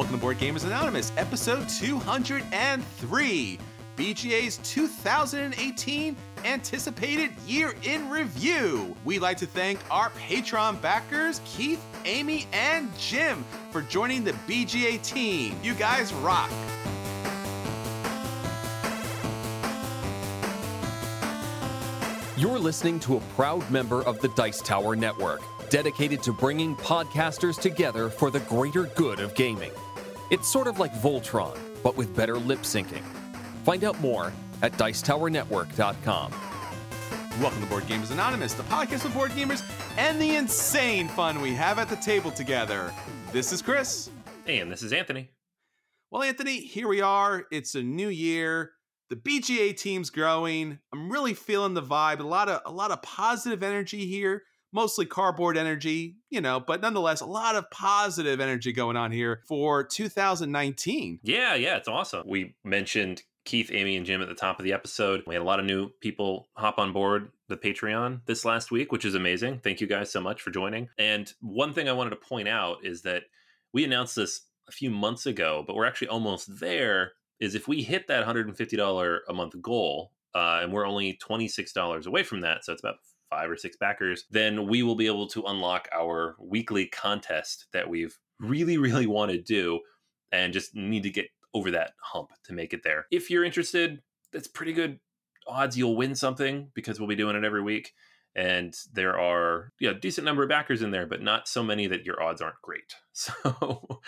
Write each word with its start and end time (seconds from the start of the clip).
Welcome 0.00 0.16
to 0.16 0.22
Board 0.22 0.38
Gamers 0.38 0.64
Anonymous, 0.64 1.12
episode 1.18 1.68
203, 1.68 3.58
BGA's 3.98 4.56
2018 4.64 6.16
anticipated 6.42 7.30
year 7.46 7.74
in 7.82 8.08
review. 8.08 8.96
We'd 9.04 9.18
like 9.18 9.36
to 9.36 9.46
thank 9.46 9.78
our 9.90 10.08
Patreon 10.26 10.80
backers, 10.80 11.42
Keith, 11.44 11.84
Amy, 12.06 12.48
and 12.54 12.90
Jim, 12.96 13.44
for 13.70 13.82
joining 13.82 14.24
the 14.24 14.32
BGA 14.48 15.02
team. 15.02 15.60
You 15.62 15.74
guys 15.74 16.14
rock. 16.14 16.50
You're 22.38 22.58
listening 22.58 23.00
to 23.00 23.18
a 23.18 23.20
proud 23.36 23.70
member 23.70 24.02
of 24.04 24.18
the 24.20 24.28
Dice 24.28 24.62
Tower 24.62 24.96
Network, 24.96 25.42
dedicated 25.68 26.22
to 26.22 26.32
bringing 26.32 26.74
podcasters 26.76 27.60
together 27.60 28.08
for 28.08 28.30
the 28.30 28.40
greater 28.40 28.84
good 28.96 29.20
of 29.20 29.34
gaming. 29.34 29.72
It's 30.30 30.48
sort 30.48 30.68
of 30.68 30.78
like 30.78 30.92
Voltron, 30.94 31.58
but 31.82 31.96
with 31.96 32.14
better 32.14 32.38
lip 32.38 32.60
syncing. 32.60 33.02
Find 33.64 33.82
out 33.82 34.00
more 34.00 34.32
at 34.62 34.70
Dicetowernetwork.com. 34.74 36.32
Welcome 37.40 37.60
to 37.60 37.66
Board 37.66 37.82
Gamers 37.84 38.12
Anonymous, 38.12 38.54
the 38.54 38.62
podcast 38.64 39.04
of 39.04 39.12
board 39.12 39.32
gamers 39.32 39.68
and 39.96 40.20
the 40.20 40.36
insane 40.36 41.08
fun 41.08 41.40
we 41.40 41.52
have 41.54 41.80
at 41.80 41.88
the 41.88 41.96
table 41.96 42.30
together. 42.30 42.92
This 43.32 43.52
is 43.52 43.60
Chris. 43.60 44.08
And 44.46 44.70
this 44.70 44.84
is 44.84 44.92
Anthony. 44.92 45.30
Well, 46.12 46.22
Anthony, 46.22 46.60
here 46.60 46.86
we 46.86 47.00
are. 47.00 47.46
It's 47.50 47.74
a 47.74 47.82
new 47.82 48.08
year. 48.08 48.70
The 49.08 49.16
BGA 49.16 49.76
team's 49.76 50.10
growing. 50.10 50.78
I'm 50.92 51.10
really 51.10 51.34
feeling 51.34 51.74
the 51.74 51.82
vibe. 51.82 52.20
A 52.20 52.22
lot 52.22 52.48
of 52.48 52.60
a 52.64 52.70
lot 52.70 52.92
of 52.92 53.02
positive 53.02 53.64
energy 53.64 54.06
here. 54.06 54.44
Mostly 54.72 55.06
cardboard 55.06 55.56
energy, 55.56 56.16
you 56.28 56.40
know, 56.40 56.60
but 56.60 56.80
nonetheless, 56.80 57.20
a 57.20 57.26
lot 57.26 57.56
of 57.56 57.68
positive 57.70 58.40
energy 58.40 58.72
going 58.72 58.96
on 58.96 59.10
here 59.10 59.42
for 59.48 59.82
2019. 59.82 61.20
Yeah, 61.22 61.54
yeah, 61.54 61.76
it's 61.76 61.88
awesome. 61.88 62.22
We 62.26 62.54
mentioned 62.64 63.22
Keith, 63.44 63.70
Amy, 63.72 63.96
and 63.96 64.06
Jim 64.06 64.22
at 64.22 64.28
the 64.28 64.34
top 64.34 64.58
of 64.58 64.64
the 64.64 64.72
episode. 64.72 65.24
We 65.26 65.34
had 65.34 65.42
a 65.42 65.46
lot 65.46 65.60
of 65.60 65.66
new 65.66 65.90
people 66.00 66.48
hop 66.54 66.78
on 66.78 66.92
board 66.92 67.30
the 67.48 67.56
Patreon 67.56 68.20
this 68.26 68.44
last 68.44 68.70
week, 68.70 68.92
which 68.92 69.04
is 69.04 69.14
amazing. 69.14 69.60
Thank 69.64 69.80
you 69.80 69.86
guys 69.86 70.10
so 70.10 70.20
much 70.20 70.42
for 70.42 70.50
joining. 70.50 70.88
And 70.98 71.32
one 71.40 71.72
thing 71.72 71.88
I 71.88 71.92
wanted 71.92 72.10
to 72.10 72.16
point 72.16 72.48
out 72.48 72.78
is 72.84 73.02
that 73.02 73.24
we 73.72 73.84
announced 73.84 74.16
this 74.16 74.42
a 74.68 74.72
few 74.72 74.90
months 74.90 75.26
ago, 75.26 75.64
but 75.66 75.74
we're 75.74 75.86
actually 75.86 76.08
almost 76.08 76.60
there. 76.60 77.12
Is 77.40 77.54
if 77.54 77.66
we 77.66 77.82
hit 77.82 78.06
that 78.08 78.24
$150 78.26 79.18
a 79.26 79.32
month 79.32 79.54
goal, 79.62 80.12
uh, 80.34 80.60
and 80.62 80.72
we're 80.72 80.86
only 80.86 81.18
$26 81.26 82.06
away 82.06 82.22
from 82.22 82.42
that, 82.42 82.64
so 82.64 82.72
it's 82.72 82.82
about 82.82 82.96
five 83.30 83.50
or 83.50 83.56
six 83.56 83.76
backers, 83.76 84.24
then 84.30 84.66
we 84.66 84.82
will 84.82 84.96
be 84.96 85.06
able 85.06 85.28
to 85.28 85.44
unlock 85.44 85.88
our 85.92 86.36
weekly 86.38 86.86
contest 86.86 87.66
that 87.72 87.88
we've 87.88 88.18
really, 88.38 88.76
really 88.76 89.06
want 89.06 89.30
to 89.30 89.40
do 89.40 89.80
and 90.32 90.52
just 90.52 90.74
need 90.74 91.04
to 91.04 91.10
get 91.10 91.26
over 91.54 91.70
that 91.70 91.92
hump 92.02 92.30
to 92.44 92.52
make 92.52 92.72
it 92.72 92.82
there. 92.84 93.06
If 93.10 93.30
you're 93.30 93.44
interested, 93.44 94.02
that's 94.32 94.48
pretty 94.48 94.72
good 94.72 95.00
odds 95.46 95.76
you'll 95.76 95.96
win 95.96 96.14
something 96.14 96.68
because 96.74 96.98
we'll 96.98 97.08
be 97.08 97.16
doing 97.16 97.36
it 97.36 97.44
every 97.44 97.62
week. 97.62 97.92
And 98.36 98.74
there 98.92 99.18
are 99.18 99.72
yeah, 99.80 99.92
decent 99.92 100.24
number 100.24 100.44
of 100.44 100.48
backers 100.48 100.82
in 100.82 100.92
there, 100.92 101.06
but 101.06 101.20
not 101.20 101.48
so 101.48 101.64
many 101.64 101.88
that 101.88 102.04
your 102.04 102.22
odds 102.22 102.40
aren't 102.40 102.62
great. 102.62 102.94
So 103.12 104.00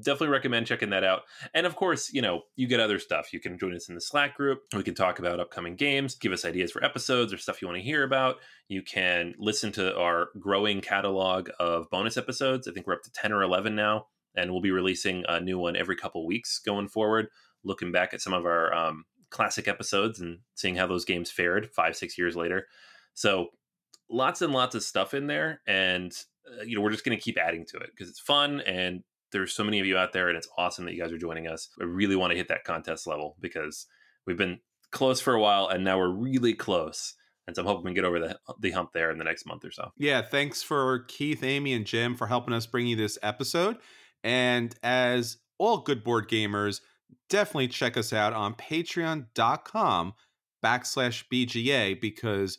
definitely 0.00 0.28
recommend 0.28 0.68
checking 0.68 0.90
that 0.90 1.02
out. 1.02 1.22
And 1.54 1.66
of 1.66 1.74
course, 1.74 2.12
you 2.12 2.22
know, 2.22 2.42
you 2.54 2.68
get 2.68 2.78
other 2.78 3.00
stuff. 3.00 3.32
You 3.32 3.40
can 3.40 3.58
join 3.58 3.74
us 3.74 3.88
in 3.88 3.96
the 3.96 4.00
Slack 4.00 4.36
group. 4.36 4.60
We 4.76 4.84
can 4.84 4.94
talk 4.94 5.18
about 5.18 5.40
upcoming 5.40 5.74
games, 5.74 6.14
give 6.14 6.30
us 6.30 6.44
ideas 6.44 6.70
for 6.70 6.84
episodes 6.84 7.32
or 7.32 7.38
stuff 7.38 7.60
you 7.60 7.66
want 7.66 7.78
to 7.78 7.84
hear 7.84 8.04
about. 8.04 8.36
You 8.68 8.82
can 8.82 9.34
listen 9.40 9.72
to 9.72 9.96
our 9.96 10.28
growing 10.38 10.82
catalog 10.82 11.48
of 11.58 11.90
bonus 11.90 12.16
episodes. 12.16 12.68
I 12.68 12.72
think 12.72 12.86
we're 12.86 12.94
up 12.94 13.02
to 13.02 13.12
10 13.12 13.32
or 13.32 13.42
11 13.42 13.74
now 13.74 14.06
and 14.36 14.50
we'll 14.50 14.60
be 14.60 14.70
releasing 14.70 15.24
a 15.28 15.40
new 15.40 15.58
one 15.58 15.76
every 15.76 15.96
couple 15.96 16.26
weeks 16.26 16.58
going 16.58 16.88
forward 16.88 17.28
looking 17.64 17.92
back 17.92 18.14
at 18.14 18.20
some 18.20 18.32
of 18.32 18.44
our 18.44 18.72
um, 18.74 19.04
classic 19.30 19.68
episodes 19.68 20.20
and 20.20 20.38
seeing 20.54 20.76
how 20.76 20.86
those 20.86 21.04
games 21.04 21.30
fared 21.30 21.70
five 21.74 21.96
six 21.96 22.16
years 22.16 22.36
later 22.36 22.66
so 23.14 23.48
lots 24.10 24.42
and 24.42 24.52
lots 24.52 24.74
of 24.74 24.82
stuff 24.82 25.14
in 25.14 25.26
there 25.26 25.60
and 25.66 26.12
uh, 26.48 26.62
you 26.62 26.76
know 26.76 26.82
we're 26.82 26.90
just 26.90 27.04
going 27.04 27.16
to 27.16 27.22
keep 27.22 27.38
adding 27.38 27.64
to 27.66 27.76
it 27.78 27.90
because 27.90 28.08
it's 28.08 28.20
fun 28.20 28.60
and 28.60 29.02
there's 29.32 29.52
so 29.52 29.62
many 29.62 29.78
of 29.78 29.86
you 29.86 29.96
out 29.96 30.12
there 30.12 30.28
and 30.28 30.36
it's 30.36 30.48
awesome 30.58 30.84
that 30.84 30.94
you 30.94 31.00
guys 31.00 31.12
are 31.12 31.18
joining 31.18 31.46
us 31.46 31.68
i 31.80 31.84
really 31.84 32.16
want 32.16 32.30
to 32.30 32.36
hit 32.36 32.48
that 32.48 32.64
contest 32.64 33.06
level 33.06 33.36
because 33.40 33.86
we've 34.26 34.38
been 34.38 34.58
close 34.90 35.20
for 35.20 35.34
a 35.34 35.40
while 35.40 35.68
and 35.68 35.84
now 35.84 35.98
we're 35.98 36.10
really 36.10 36.54
close 36.54 37.14
and 37.46 37.56
so 37.56 37.62
I'm 37.62 37.66
hoping 37.66 37.86
we 37.86 37.88
can 37.88 37.94
get 37.96 38.04
over 38.04 38.20
the, 38.20 38.38
the 38.60 38.70
hump 38.70 38.92
there 38.92 39.10
in 39.10 39.18
the 39.18 39.24
next 39.24 39.44
month 39.44 39.64
or 39.64 39.72
so. 39.72 39.90
Yeah, 39.96 40.22
thanks 40.22 40.62
for 40.62 41.00
Keith, 41.08 41.42
Amy, 41.42 41.72
and 41.72 41.84
Jim 41.84 42.14
for 42.14 42.28
helping 42.28 42.54
us 42.54 42.64
bring 42.64 42.86
you 42.86 42.94
this 42.94 43.18
episode. 43.24 43.78
And 44.22 44.72
as 44.84 45.38
all 45.58 45.78
good 45.78 46.04
board 46.04 46.28
gamers, 46.28 46.80
definitely 47.28 47.66
check 47.66 47.96
us 47.96 48.12
out 48.12 48.34
on 48.34 48.54
patreon.com 48.54 50.14
backslash 50.64 51.24
BGA 51.32 52.00
because 52.00 52.58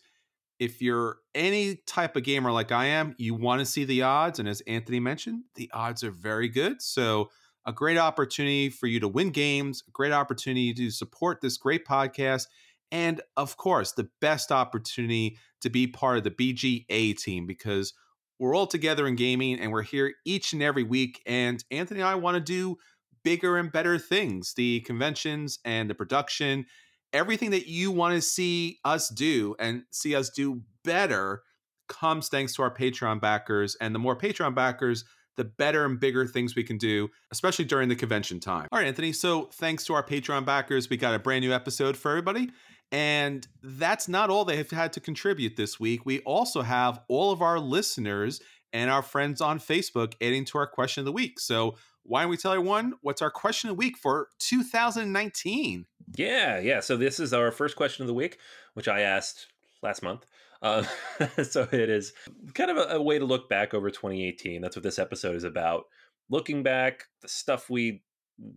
if 0.61 0.79
you're 0.79 1.17
any 1.33 1.77
type 1.87 2.15
of 2.15 2.21
gamer 2.21 2.51
like 2.51 2.71
I 2.71 2.85
am, 2.85 3.15
you 3.17 3.33
want 3.33 3.61
to 3.61 3.65
see 3.65 3.83
the 3.83 4.03
odds. 4.03 4.37
And 4.37 4.47
as 4.47 4.61
Anthony 4.67 4.99
mentioned, 4.99 5.45
the 5.55 5.71
odds 5.73 6.03
are 6.03 6.11
very 6.11 6.47
good. 6.47 6.83
So, 6.83 7.31
a 7.65 7.73
great 7.73 7.97
opportunity 7.97 8.69
for 8.69 8.85
you 8.85 8.99
to 8.99 9.07
win 9.07 9.31
games, 9.31 9.83
a 9.87 9.91
great 9.91 10.11
opportunity 10.11 10.71
to 10.73 10.91
support 10.91 11.41
this 11.41 11.57
great 11.57 11.85
podcast. 11.85 12.45
And 12.91 13.21
of 13.37 13.57
course, 13.57 13.91
the 13.91 14.09
best 14.19 14.51
opportunity 14.51 15.37
to 15.61 15.69
be 15.69 15.87
part 15.87 16.17
of 16.17 16.23
the 16.23 16.31
BGA 16.31 17.17
team 17.17 17.47
because 17.47 17.93
we're 18.39 18.55
all 18.55 18.67
together 18.67 19.07
in 19.07 19.15
gaming 19.15 19.59
and 19.59 19.71
we're 19.71 19.81
here 19.81 20.13
each 20.25 20.53
and 20.53 20.61
every 20.61 20.83
week. 20.83 21.21
And 21.25 21.63
Anthony 21.71 22.01
and 22.01 22.09
I 22.09 22.15
want 22.15 22.35
to 22.35 22.41
do 22.41 22.77
bigger 23.23 23.57
and 23.57 23.71
better 23.71 23.97
things 23.97 24.53
the 24.53 24.81
conventions 24.81 25.59
and 25.65 25.89
the 25.89 25.95
production, 25.95 26.65
everything 27.13 27.51
that 27.51 27.67
you 27.67 27.91
want 27.91 28.15
to 28.15 28.21
see 28.21 28.79
us 28.83 29.09
do 29.09 29.55
and 29.59 29.83
see 29.91 30.15
us 30.15 30.29
do 30.29 30.61
better 30.83 31.43
comes 31.87 32.29
thanks 32.29 32.55
to 32.55 32.63
our 32.63 32.73
Patreon 32.73 33.19
backers. 33.19 33.75
And 33.81 33.93
the 33.93 33.99
more 33.99 34.15
Patreon 34.15 34.55
backers, 34.55 35.03
the 35.37 35.43
better 35.43 35.85
and 35.85 35.99
bigger 35.99 36.25
things 36.25 36.55
we 36.55 36.63
can 36.63 36.77
do, 36.77 37.09
especially 37.31 37.65
during 37.65 37.89
the 37.89 37.95
convention 37.95 38.39
time. 38.39 38.67
All 38.71 38.79
right, 38.79 38.87
Anthony. 38.87 39.13
So, 39.13 39.49
thanks 39.53 39.85
to 39.85 39.93
our 39.93 40.03
Patreon 40.03 40.45
backers, 40.45 40.89
we 40.89 40.97
got 40.97 41.13
a 41.13 41.19
brand 41.19 41.43
new 41.43 41.53
episode 41.53 41.97
for 41.97 42.11
everybody. 42.11 42.49
And 42.91 43.47
that's 43.63 44.09
not 44.09 44.29
all 44.29 44.43
they 44.43 44.57
have 44.57 44.69
had 44.69 44.93
to 44.93 44.99
contribute 44.99 45.55
this 45.55 45.79
week. 45.79 46.05
We 46.05 46.19
also 46.21 46.61
have 46.61 46.99
all 47.07 47.31
of 47.31 47.41
our 47.41 47.59
listeners 47.59 48.41
and 48.73 48.89
our 48.89 49.01
friends 49.01 49.39
on 49.41 49.59
Facebook 49.59 50.13
adding 50.21 50.45
to 50.45 50.57
our 50.57 50.67
question 50.67 51.01
of 51.01 51.05
the 51.05 51.11
week. 51.11 51.39
So 51.39 51.75
why 52.03 52.21
don't 52.21 52.29
we 52.29 52.37
tell 52.37 52.53
everyone 52.53 52.93
what's 53.01 53.21
our 53.21 53.31
question 53.31 53.69
of 53.69 53.75
the 53.75 53.79
week 53.79 53.97
for 53.97 54.27
2019? 54.39 55.85
Yeah, 56.15 56.59
yeah. 56.59 56.79
So 56.79 56.97
this 56.97 57.19
is 57.19 57.33
our 57.33 57.51
first 57.51 57.75
question 57.75 58.03
of 58.03 58.07
the 58.07 58.13
week, 58.13 58.37
which 58.73 58.87
I 58.87 59.01
asked 59.01 59.47
last 59.81 60.03
month. 60.03 60.25
Uh, 60.61 60.83
so 61.43 61.67
it 61.71 61.89
is 61.89 62.13
kind 62.53 62.71
of 62.71 62.77
a, 62.77 62.95
a 62.95 63.01
way 63.01 63.19
to 63.19 63.25
look 63.25 63.49
back 63.49 63.73
over 63.73 63.89
2018. 63.89 64.61
That's 64.61 64.75
what 64.75 64.83
this 64.83 64.99
episode 64.99 65.35
is 65.35 65.43
about. 65.43 65.85
Looking 66.29 66.63
back, 66.63 67.05
the 67.21 67.27
stuff 67.27 67.69
we 67.69 68.03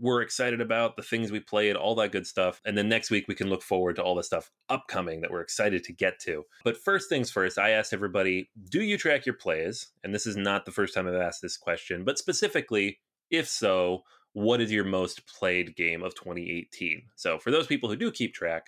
we're 0.00 0.22
excited 0.22 0.60
about, 0.60 0.96
the 0.96 1.02
things 1.02 1.30
we 1.30 1.40
played, 1.40 1.76
all 1.76 1.94
that 1.96 2.12
good 2.12 2.26
stuff. 2.26 2.60
And 2.64 2.76
then 2.76 2.88
next 2.88 3.10
week 3.10 3.26
we 3.28 3.34
can 3.34 3.48
look 3.48 3.62
forward 3.62 3.96
to 3.96 4.02
all 4.02 4.14
the 4.14 4.22
stuff 4.22 4.50
upcoming 4.68 5.20
that 5.20 5.30
we're 5.30 5.40
excited 5.40 5.84
to 5.84 5.92
get 5.92 6.18
to. 6.20 6.44
But 6.64 6.78
first 6.78 7.08
things 7.08 7.30
first, 7.30 7.58
I 7.58 7.70
asked 7.70 7.92
everybody, 7.92 8.50
do 8.70 8.82
you 8.82 8.96
track 8.96 9.26
your 9.26 9.34
plays? 9.34 9.88
And 10.02 10.14
this 10.14 10.26
is 10.26 10.36
not 10.36 10.64
the 10.64 10.72
first 10.72 10.94
time 10.94 11.06
I've 11.06 11.14
asked 11.14 11.42
this 11.42 11.56
question, 11.56 12.04
but 12.04 12.18
specifically, 12.18 12.98
if 13.30 13.48
so, 13.48 14.02
what 14.32 14.60
is 14.60 14.72
your 14.72 14.84
most 14.84 15.26
played 15.26 15.76
game 15.76 16.02
of 16.02 16.14
2018? 16.14 17.02
So 17.16 17.38
for 17.38 17.50
those 17.50 17.66
people 17.66 17.88
who 17.88 17.96
do 17.96 18.10
keep 18.10 18.34
track, 18.34 18.66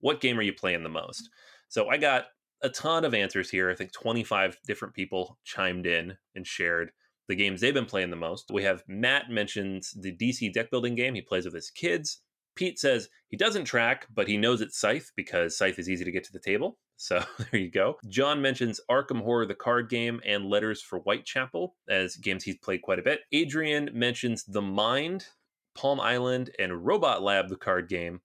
what 0.00 0.20
game 0.20 0.38
are 0.38 0.42
you 0.42 0.52
playing 0.52 0.82
the 0.82 0.88
most? 0.88 1.30
So 1.68 1.88
I 1.88 1.96
got 1.96 2.26
a 2.62 2.68
ton 2.68 3.04
of 3.04 3.14
answers 3.14 3.50
here. 3.50 3.70
I 3.70 3.74
think 3.74 3.92
25 3.92 4.58
different 4.66 4.94
people 4.94 5.38
chimed 5.44 5.86
in 5.86 6.16
and 6.34 6.46
shared 6.46 6.90
the 7.28 7.36
games 7.36 7.60
they've 7.60 7.72
been 7.72 7.86
playing 7.86 8.10
the 8.10 8.16
most. 8.16 8.50
We 8.50 8.64
have 8.64 8.82
Matt 8.86 9.30
mentions 9.30 9.92
the 9.92 10.12
DC 10.12 10.52
deck 10.52 10.70
building 10.70 10.94
game 10.94 11.14
he 11.14 11.22
plays 11.22 11.44
with 11.44 11.54
his 11.54 11.70
kids. 11.70 12.20
Pete 12.54 12.78
says 12.78 13.08
he 13.28 13.36
doesn't 13.36 13.64
track, 13.64 14.06
but 14.14 14.28
he 14.28 14.36
knows 14.36 14.60
it's 14.60 14.78
Scythe 14.78 15.12
because 15.16 15.56
Scythe 15.56 15.78
is 15.78 15.88
easy 15.88 16.04
to 16.04 16.12
get 16.12 16.24
to 16.24 16.32
the 16.32 16.40
table. 16.40 16.78
So 16.96 17.24
there 17.50 17.60
you 17.60 17.72
go. 17.72 17.96
John 18.08 18.40
mentions 18.40 18.80
Arkham 18.88 19.20
Horror, 19.20 19.46
the 19.46 19.54
card 19.54 19.90
game, 19.90 20.20
and 20.24 20.46
Letters 20.46 20.80
from 20.80 21.00
Whitechapel 21.00 21.74
as 21.88 22.14
games 22.14 22.44
he's 22.44 22.56
played 22.58 22.82
quite 22.82 23.00
a 23.00 23.02
bit. 23.02 23.22
Adrian 23.32 23.90
mentions 23.92 24.44
The 24.44 24.62
Mind, 24.62 25.26
Palm 25.74 25.98
Island, 25.98 26.50
and 26.60 26.86
Robot 26.86 27.20
Lab, 27.20 27.48
the 27.48 27.56
card 27.56 27.88
game. 27.88 28.20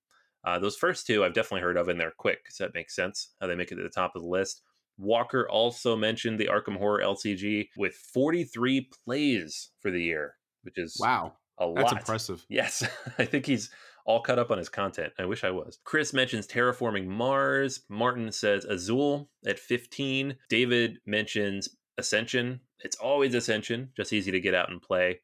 Uh, 0.46 0.60
those 0.60 0.78
first 0.78 1.08
two 1.08 1.26
I've 1.26 1.34
definitely 1.34 1.62
heard 1.62 1.78
of, 1.78 1.88
and 1.88 2.00
they're 2.00 2.14
quick, 2.16 2.42
so 2.50 2.64
that 2.64 2.76
makes 2.76 2.96
sense 2.96 3.34
how 3.42 3.48
they 3.48 3.56
make 3.56 3.72
it 3.72 3.76
to 3.76 3.84
the 3.84 3.90
top 3.90 4.16
of 4.16 4.22
the 4.22 4.28
list. 4.28 4.62
Walker 5.00 5.50
also 5.50 5.96
mentioned 5.96 6.38
the 6.38 6.50
Arkham 6.52 6.78
Horror 6.78 7.02
LCG 7.02 7.70
with 7.78 7.96
43 7.96 8.90
plays 9.04 9.72
for 9.82 9.92
the 9.92 10.02
year, 10.02 10.36
which 10.64 10.78
is 10.78 10.98
wow, 11.00 11.34
a 11.58 11.66
lot. 11.66 11.76
That's 11.76 11.94
impressive. 11.94 12.46
Yes, 12.50 12.84
I 13.18 13.26
think 13.26 13.46
he's 13.46 13.70
all 14.10 14.20
cut 14.20 14.40
up 14.40 14.50
on 14.50 14.58
his 14.58 14.70
content. 14.70 15.14
I 15.20 15.26
wish 15.26 15.44
I 15.44 15.52
was. 15.52 15.78
Chris 15.84 16.14
mentions 16.14 16.48
terraforming 16.48 17.06
Mars. 17.06 17.82
Martin 17.90 18.32
says 18.32 18.66
Azul 18.66 19.30
at 19.46 19.60
15. 19.60 20.36
David 20.50 20.98
mentions 21.06 21.70
Ascension. 21.96 22.62
It's 22.80 22.96
always 22.96 23.36
Ascension, 23.36 23.92
just 23.96 24.12
easy 24.12 24.32
to 24.32 24.40
get 24.40 24.56
out 24.56 24.72
and 24.72 24.82
play. 24.82 25.20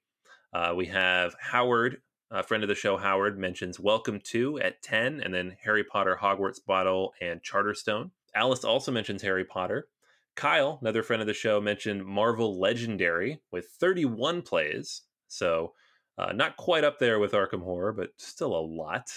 Uh, 0.53 0.73
we 0.75 0.85
have 0.85 1.35
Howard, 1.39 1.97
a 2.29 2.43
friend 2.43 2.61
of 2.61 2.69
the 2.69 2.75
show, 2.75 2.95
Howard, 2.95 3.39
mentions 3.39 3.79
Welcome 3.79 4.19
to 4.25 4.59
at 4.59 4.83
10, 4.83 5.19
and 5.19 5.33
then 5.33 5.57
Harry 5.63 5.83
Potter, 5.83 6.19
Hogwarts 6.21 6.59
Battle, 6.63 7.11
and 7.19 7.41
Charterstone. 7.41 8.11
Alice 8.35 8.63
also 8.63 8.91
mentions 8.91 9.23
Harry 9.23 9.45
Potter. 9.45 9.87
Kyle, 10.35 10.77
another 10.79 11.01
friend 11.01 11.23
of 11.23 11.27
the 11.27 11.33
show, 11.33 11.59
mentioned 11.59 12.05
Marvel 12.05 12.59
Legendary 12.59 13.41
with 13.51 13.65
31 13.79 14.43
plays. 14.43 15.01
So, 15.27 15.73
uh, 16.17 16.31
not 16.33 16.57
quite 16.57 16.83
up 16.83 16.99
there 16.99 17.19
with 17.19 17.33
Arkham 17.33 17.63
Horror, 17.63 17.93
but 17.93 18.09
still 18.17 18.55
a 18.55 18.59
lot. 18.59 19.11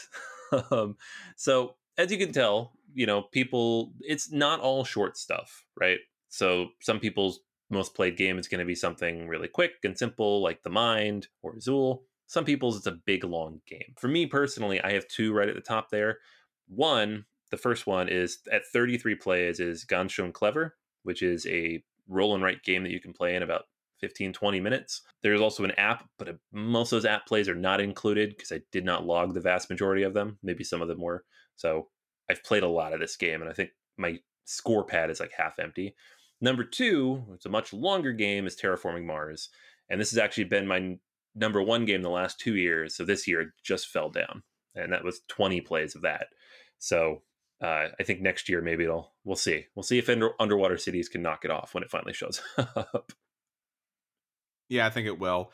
um, 0.71 0.97
so, 1.37 1.77
as 1.97 2.11
you 2.11 2.19
can 2.19 2.33
tell, 2.33 2.73
you 2.95 3.06
know, 3.06 3.23
people, 3.23 3.93
it's 4.00 4.31
not 4.31 4.61
all 4.61 4.85
short 4.85 5.17
stuff, 5.17 5.65
right? 5.79 5.99
So, 6.29 6.69
some 6.81 7.00
people's 7.00 7.41
most 7.71 7.95
played 7.95 8.17
game 8.17 8.39
is 8.39 8.49
going 8.49 8.61
to 8.61 8.65
be 8.65 8.75
something 8.75 9.29
really 9.29 9.49
quick 9.49 9.73
and 9.85 9.97
simple, 9.97 10.43
like 10.43 10.62
The 10.62 10.71
Mind 10.71 11.29
or 11.43 11.55
Azul. 11.56 12.05
Some 12.27 12.45
people's 12.45 12.77
it's 12.77 12.87
a 12.87 12.93
big, 12.93 13.25
long 13.25 13.61
game. 13.67 13.95
For 13.99 14.09
me 14.09 14.27
personally, 14.27 14.81
I 14.83 14.93
have 14.93 15.09
two 15.09 15.33
right 15.33 15.49
at 15.49 15.55
the 15.55 15.61
top 15.61 15.91
there. 15.91 16.19
One 16.67 17.25
the 17.50 17.56
first 17.56 17.87
one 17.87 18.09
is 18.09 18.39
at 18.53 18.67
33 18.67 19.15
plays 19.15 19.61
is 19.61 19.85
Ganz 19.85 20.12
schön 20.12 20.33
clever, 20.33 20.77
which 21.03 21.23
is 21.23 21.47
a 21.47 21.83
roll 22.06 22.35
and 22.35 22.43
write 22.43 22.62
game 22.62 22.83
that 22.83 22.93
you 22.93 23.00
can 23.00 23.12
play 23.12 23.35
in 23.35 23.43
about 23.43 23.65
15 24.00 24.33
20 24.33 24.61
minutes 24.61 25.03
there's 25.23 25.41
also 25.41 25.65
an 25.65 25.73
app 25.73 26.09
but 26.19 26.37
most 26.53 26.93
of 26.93 26.97
those 26.97 27.05
app 27.05 27.27
plays 27.27 27.49
are 27.49 27.55
not 27.55 27.81
included 27.81 28.31
because 28.31 28.53
i 28.53 28.61
did 28.73 28.85
not 28.85 29.06
log 29.06 29.35
the 29.35 29.41
vast 29.41 29.71
majority 29.71 30.03
of 30.03 30.15
them 30.15 30.39
maybe 30.43 30.65
some 30.65 30.83
of 30.83 30.89
them 30.89 31.00
were 31.00 31.25
so 31.56 31.89
i've 32.31 32.45
played 32.45 32.62
a 32.62 32.69
lot 32.69 32.93
of 32.93 33.00
this 33.00 33.17
game 33.17 33.41
and 33.41 33.50
i 33.50 33.53
think 33.53 33.71
my 33.97 34.19
score 34.45 34.85
pad 34.85 35.11
is 35.11 35.21
like 35.21 35.33
half 35.37 35.59
empty 35.59 35.95
number 36.41 36.65
two 36.65 37.25
it's 37.35 37.47
a 37.47 37.50
much 37.50 37.73
longer 37.73 38.12
game 38.12 38.47
is 38.47 38.56
terraforming 38.56 39.05
mars 39.05 39.50
and 39.91 40.00
this 40.00 40.11
has 40.11 40.19
actually 40.19 40.45
been 40.45 40.67
my 40.67 40.97
number 41.35 41.62
one 41.62 41.85
game 41.85 42.03
the 42.03 42.09
last 42.09 42.39
two 42.39 42.56
years 42.56 42.97
so 42.97 43.05
this 43.05 43.29
year 43.29 43.41
it 43.41 43.49
just 43.62 43.89
fell 43.89 44.11
down 44.11 44.43
and 44.75 44.93
that 44.93 45.05
was 45.05 45.21
20 45.29 45.61
plays 45.61 45.95
of 45.95 46.03
that 46.03 46.29
so 46.79 47.23
uh, 47.61 47.89
I 47.99 48.03
think 48.05 48.21
next 48.21 48.49
year 48.49 48.62
maybe 48.62 48.85
it'll. 48.85 49.12
We'll 49.25 49.37
see. 49.37 49.67
We'll 49.75 49.83
see 49.83 49.99
if 49.99 50.09
under, 50.09 50.31
underwater 50.41 50.77
cities 50.77 51.09
can 51.09 51.23
knock 51.23 51.45
it 51.45 51.50
off 51.50 51.75
when 51.75 51.83
it 51.83 51.91
finally 51.91 52.12
shows 52.12 52.41
up. 52.59 53.12
Yeah, 54.69 54.87
I 54.87 54.91
think 54.91 55.06
it 55.06 55.19
will. 55.19 55.53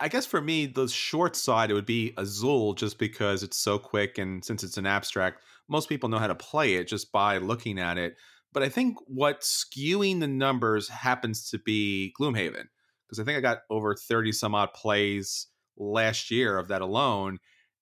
I 0.00 0.08
guess 0.08 0.26
for 0.26 0.40
me, 0.40 0.66
the 0.66 0.88
short 0.88 1.36
side 1.36 1.70
it 1.70 1.74
would 1.74 1.86
be 1.86 2.14
Azul, 2.16 2.74
just 2.74 2.98
because 2.98 3.42
it's 3.42 3.56
so 3.56 3.78
quick 3.78 4.18
and 4.18 4.44
since 4.44 4.64
it's 4.64 4.76
an 4.76 4.86
abstract, 4.86 5.42
most 5.68 5.88
people 5.88 6.08
know 6.08 6.18
how 6.18 6.26
to 6.26 6.34
play 6.34 6.74
it 6.74 6.88
just 6.88 7.12
by 7.12 7.38
looking 7.38 7.78
at 7.78 7.96
it. 7.96 8.16
But 8.52 8.62
I 8.62 8.68
think 8.68 8.98
what's 9.06 9.64
skewing 9.64 10.20
the 10.20 10.28
numbers 10.28 10.88
happens 10.88 11.48
to 11.50 11.58
be 11.58 12.12
Gloomhaven, 12.20 12.64
because 13.06 13.20
I 13.20 13.24
think 13.24 13.38
I 13.38 13.40
got 13.40 13.60
over 13.70 13.94
thirty 13.94 14.32
some 14.32 14.54
odd 14.54 14.72
plays 14.74 15.46
last 15.76 16.30
year 16.30 16.58
of 16.58 16.68
that 16.68 16.82
alone 16.82 17.38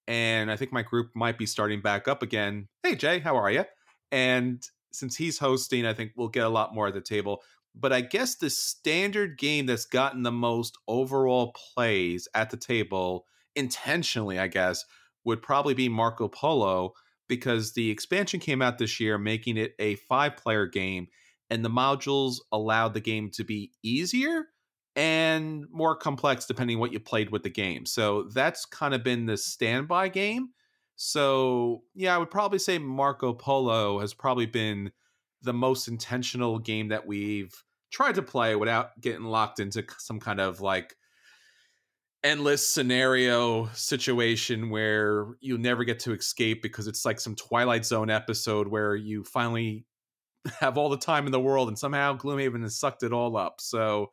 and 0.08 0.50
I 0.50 0.56
think 0.56 0.72
my 0.72 0.82
group 0.82 1.10
might 1.14 1.38
be 1.38 1.46
starting 1.46 1.80
back 1.80 2.08
up 2.08 2.22
again. 2.22 2.68
Hey, 2.82 2.94
Jay, 2.96 3.20
how 3.20 3.36
are 3.36 3.50
you? 3.50 3.64
And 4.10 4.62
since 4.92 5.16
he's 5.16 5.38
hosting, 5.38 5.86
I 5.86 5.94
think 5.94 6.12
we'll 6.16 6.28
get 6.28 6.44
a 6.44 6.50
lot 6.50 6.74
more 6.74 6.88
at 6.88 6.94
the 6.94 7.00
table. 7.00 7.42
But 7.74 7.92
I 7.92 8.02
guess 8.02 8.34
the 8.34 8.50
standard 8.50 9.38
game 9.38 9.66
that's 9.66 9.86
gotten 9.86 10.22
the 10.22 10.32
most 10.32 10.76
overall 10.86 11.54
plays 11.74 12.28
at 12.34 12.50
the 12.50 12.56
table, 12.56 13.26
intentionally, 13.56 14.38
I 14.38 14.48
guess, 14.48 14.84
would 15.24 15.42
probably 15.42 15.74
be 15.74 15.88
Marco 15.88 16.28
Polo 16.28 16.92
because 17.28 17.72
the 17.72 17.90
expansion 17.90 18.40
came 18.40 18.60
out 18.60 18.78
this 18.78 19.00
year, 19.00 19.16
making 19.16 19.56
it 19.56 19.74
a 19.78 19.94
five 19.94 20.36
player 20.36 20.66
game, 20.66 21.08
and 21.48 21.64
the 21.64 21.70
modules 21.70 22.36
allowed 22.50 22.94
the 22.94 23.00
game 23.00 23.30
to 23.30 23.44
be 23.44 23.72
easier 23.82 24.46
and 24.94 25.64
more 25.70 25.96
complex 25.96 26.44
depending 26.44 26.78
what 26.78 26.92
you 26.92 27.00
played 27.00 27.30
with 27.30 27.42
the 27.42 27.50
game. 27.50 27.86
So 27.86 28.24
that's 28.34 28.64
kind 28.66 28.94
of 28.94 29.02
been 29.02 29.26
the 29.26 29.36
standby 29.36 30.08
game. 30.08 30.50
So 30.96 31.82
yeah, 31.94 32.14
I 32.14 32.18
would 32.18 32.30
probably 32.30 32.58
say 32.58 32.78
Marco 32.78 33.32
Polo 33.32 34.00
has 34.00 34.12
probably 34.12 34.46
been 34.46 34.92
the 35.42 35.52
most 35.52 35.88
intentional 35.88 36.58
game 36.58 36.88
that 36.88 37.06
we've 37.06 37.52
tried 37.90 38.14
to 38.14 38.22
play 38.22 38.56
without 38.56 39.00
getting 39.00 39.24
locked 39.24 39.60
into 39.60 39.84
some 39.98 40.18
kind 40.18 40.40
of 40.40 40.60
like 40.60 40.94
endless 42.24 42.66
scenario 42.66 43.66
situation 43.74 44.70
where 44.70 45.26
you 45.40 45.58
never 45.58 45.84
get 45.84 45.98
to 46.00 46.12
escape 46.12 46.62
because 46.62 46.86
it's 46.86 47.04
like 47.04 47.20
some 47.20 47.34
Twilight 47.34 47.84
Zone 47.84 48.10
episode 48.10 48.68
where 48.68 48.94
you 48.94 49.24
finally 49.24 49.84
have 50.60 50.78
all 50.78 50.88
the 50.88 50.96
time 50.96 51.26
in 51.26 51.32
the 51.32 51.40
world 51.40 51.68
and 51.68 51.78
somehow 51.78 52.16
Gloomhaven 52.16 52.62
has 52.62 52.78
sucked 52.78 53.02
it 53.02 53.12
all 53.12 53.36
up. 53.36 53.60
So 53.60 54.10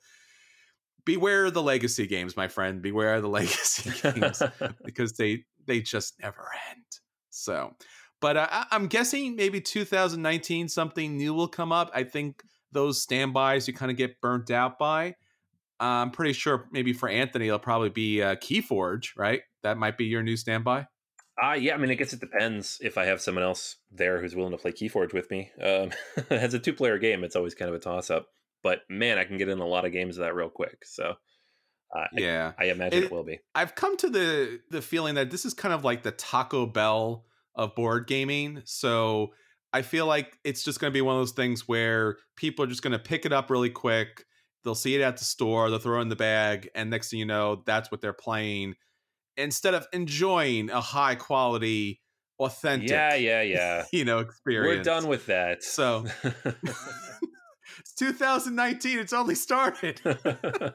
beware 1.06 1.50
the 1.50 1.64
legacy 1.64 2.08
games, 2.08 2.36
my 2.36 2.48
friend. 2.48 2.82
Beware 2.82 3.22
the 3.22 3.28
legacy 3.40 3.92
games 4.02 4.42
because 4.86 5.14
they 5.14 5.44
they 5.66 5.82
just 5.82 6.16
never 6.22 6.48
end. 6.72 6.86
So, 7.30 7.76
but 8.22 8.38
uh, 8.38 8.66
I'm 8.72 8.88
guessing 8.88 9.36
maybe 9.36 9.62
2019 9.62 10.70
something 10.70 11.18
new 11.18 11.34
will 11.34 11.48
come 11.48 11.72
up. 11.72 11.92
I 11.94 12.04
think 12.04 12.44
those 12.72 13.02
standbys 13.02 13.68
you 13.68 13.74
kind 13.74 13.92
of 13.92 13.98
get 13.98 14.22
burnt 14.22 14.52
out 14.52 14.78
by. 14.78 15.16
I'm 15.80 16.12
pretty 16.12 16.34
sure 16.34 16.68
maybe 16.72 16.94
for 16.94 17.08
Anthony 17.08 17.48
it'll 17.48 17.60
probably 17.60 17.90
be 17.90 18.22
uh, 18.22 18.36
Keyforge, 18.36 19.12
right? 19.18 19.42
That 19.64 19.78
might 19.78 19.98
be 19.98 20.06
your 20.06 20.24
new 20.24 20.36
standby. 20.36 20.88
Uh, 21.42 21.54
yeah, 21.54 21.74
I 21.74 21.78
mean, 21.78 21.90
I 21.90 21.94
guess 21.94 22.12
it 22.12 22.20
depends 22.20 22.80
if 22.82 22.98
I 22.98 23.06
have 23.06 23.22
someone 23.22 23.46
else 23.46 23.78
there 23.92 24.20
who's 24.20 24.36
willing 24.36 24.52
to 24.52 24.58
play 24.58 24.74
Keyforge 24.74 25.14
with 25.14 25.32
me. 25.32 25.52
Um, 25.62 25.92
as 26.30 26.54
a 26.54 26.60
two 26.60 26.74
player 26.74 26.98
game, 26.98 27.24
it's 27.24 27.36
always 27.36 27.56
kind 27.56 27.70
of 27.70 27.76
a 27.76 27.80
toss 27.80 28.10
up. 28.10 28.28
But 28.62 28.82
man, 28.90 29.18
I 29.18 29.24
can 29.24 29.38
get 29.38 29.48
in 29.48 29.60
a 29.60 29.66
lot 29.66 29.86
of 29.86 29.94
games 29.94 30.18
of 30.18 30.26
that 30.26 30.36
real 30.36 30.50
quick. 30.50 30.84
So 30.84 31.14
uh, 31.96 32.06
yeah, 32.14 32.52
I, 32.60 32.66
I 32.66 32.68
imagine 32.68 33.00
it, 33.00 33.06
it, 33.06 33.12
will 33.12 33.24
be. 33.24 33.40
I've 33.56 33.74
come 33.74 33.96
to 33.98 34.10
the 34.10 34.60
the 34.70 34.82
feeling 34.82 35.16
that 35.16 35.32
this 35.32 35.46
is 35.46 35.54
kind 35.54 35.74
of 35.74 35.86
like 35.86 36.04
the 36.04 36.12
Taco 36.12 36.66
Bell 36.66 37.26
of 37.60 37.76
board 37.76 38.08
gaming. 38.08 38.62
So 38.66 39.34
I 39.72 39.84
feel 39.84 40.08
like 40.08 40.40
it's 40.44 40.64
just 40.64 40.80
going 40.80 40.92
to 40.92 40.94
be 40.94 41.02
one 41.02 41.16
of 41.16 41.22
those 41.22 41.34
things 41.34 41.68
where 41.68 42.18
people 42.36 42.66
are 42.66 42.68
just 42.68 42.82
going 42.82 42.94
to 42.94 43.00
pick 43.00 43.26
it 43.26 43.34
up 43.34 43.52
really 43.52 43.70
quick. 43.70 44.26
They'll 44.64 44.76
see 44.76 44.96
it 44.96 45.02
at 45.02 45.18
the 45.18 45.24
store, 45.24 45.70
they'll 45.70 45.80
throw 45.80 46.00
it 46.00 46.04
in 46.04 46.10
the 46.10 46.16
bag, 46.16 46.70
and 46.76 46.90
next 46.90 47.12
thing 47.12 47.20
you 47.20 47.26
know, 47.26 47.64
that's 47.66 47.92
what 47.92 48.02
they're 48.02 48.14
playing 48.14 48.76
instead 49.40 49.74
of 49.74 49.88
enjoying 49.94 50.70
a 50.70 50.82
high 50.82 51.16
quality, 51.16 52.02
authentic, 52.40 52.90
yeah, 52.90 53.16
yeah, 53.16 53.42
yeah, 53.42 53.86
you 53.92 54.06
know, 54.06 54.20
experience. 54.20 54.78
We're 54.78 54.84
done 54.84 55.08
with 55.08 55.26
that. 55.28 55.64
So 55.64 56.06
It's 57.80 57.94
2019. 57.94 59.00
It's 59.00 59.14
only 59.14 59.36
started. 59.36 60.02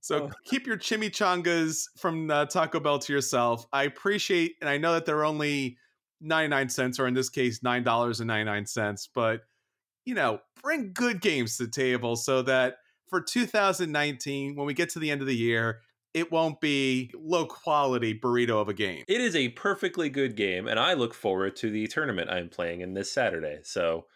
so 0.00 0.30
keep 0.44 0.66
your 0.66 0.76
chimichangas 0.76 1.84
from 1.98 2.30
uh, 2.30 2.46
Taco 2.46 2.80
Bell 2.80 2.98
to 2.98 3.12
yourself. 3.12 3.66
I 3.72 3.84
appreciate, 3.84 4.56
and 4.60 4.68
I 4.68 4.78
know 4.78 4.94
that 4.94 5.06
they're 5.06 5.24
only 5.24 5.76
99 6.20 6.68
cents, 6.68 6.98
or 6.98 7.06
in 7.06 7.14
this 7.14 7.30
case, 7.30 7.60
$9.99, 7.60 9.08
but 9.14 9.40
you 10.04 10.14
know, 10.14 10.40
bring 10.62 10.92
good 10.92 11.20
games 11.20 11.56
to 11.56 11.64
the 11.64 11.70
table 11.70 12.16
so 12.16 12.42
that 12.42 12.76
for 13.08 13.20
2019, 13.20 14.56
when 14.56 14.66
we 14.66 14.74
get 14.74 14.90
to 14.90 14.98
the 14.98 15.10
end 15.10 15.20
of 15.20 15.26
the 15.26 15.36
year, 15.36 15.80
it 16.14 16.32
won't 16.32 16.60
be 16.60 17.12
low 17.14 17.46
quality 17.46 18.18
burrito 18.18 18.60
of 18.60 18.68
a 18.68 18.74
game. 18.74 19.04
It 19.06 19.20
is 19.20 19.36
a 19.36 19.50
perfectly 19.50 20.08
good 20.08 20.36
game, 20.36 20.66
and 20.66 20.80
I 20.80 20.94
look 20.94 21.14
forward 21.14 21.54
to 21.56 21.70
the 21.70 21.86
tournament 21.86 22.30
I'm 22.30 22.48
playing 22.48 22.80
in 22.80 22.94
this 22.94 23.12
Saturday. 23.12 23.60
So 23.62 24.06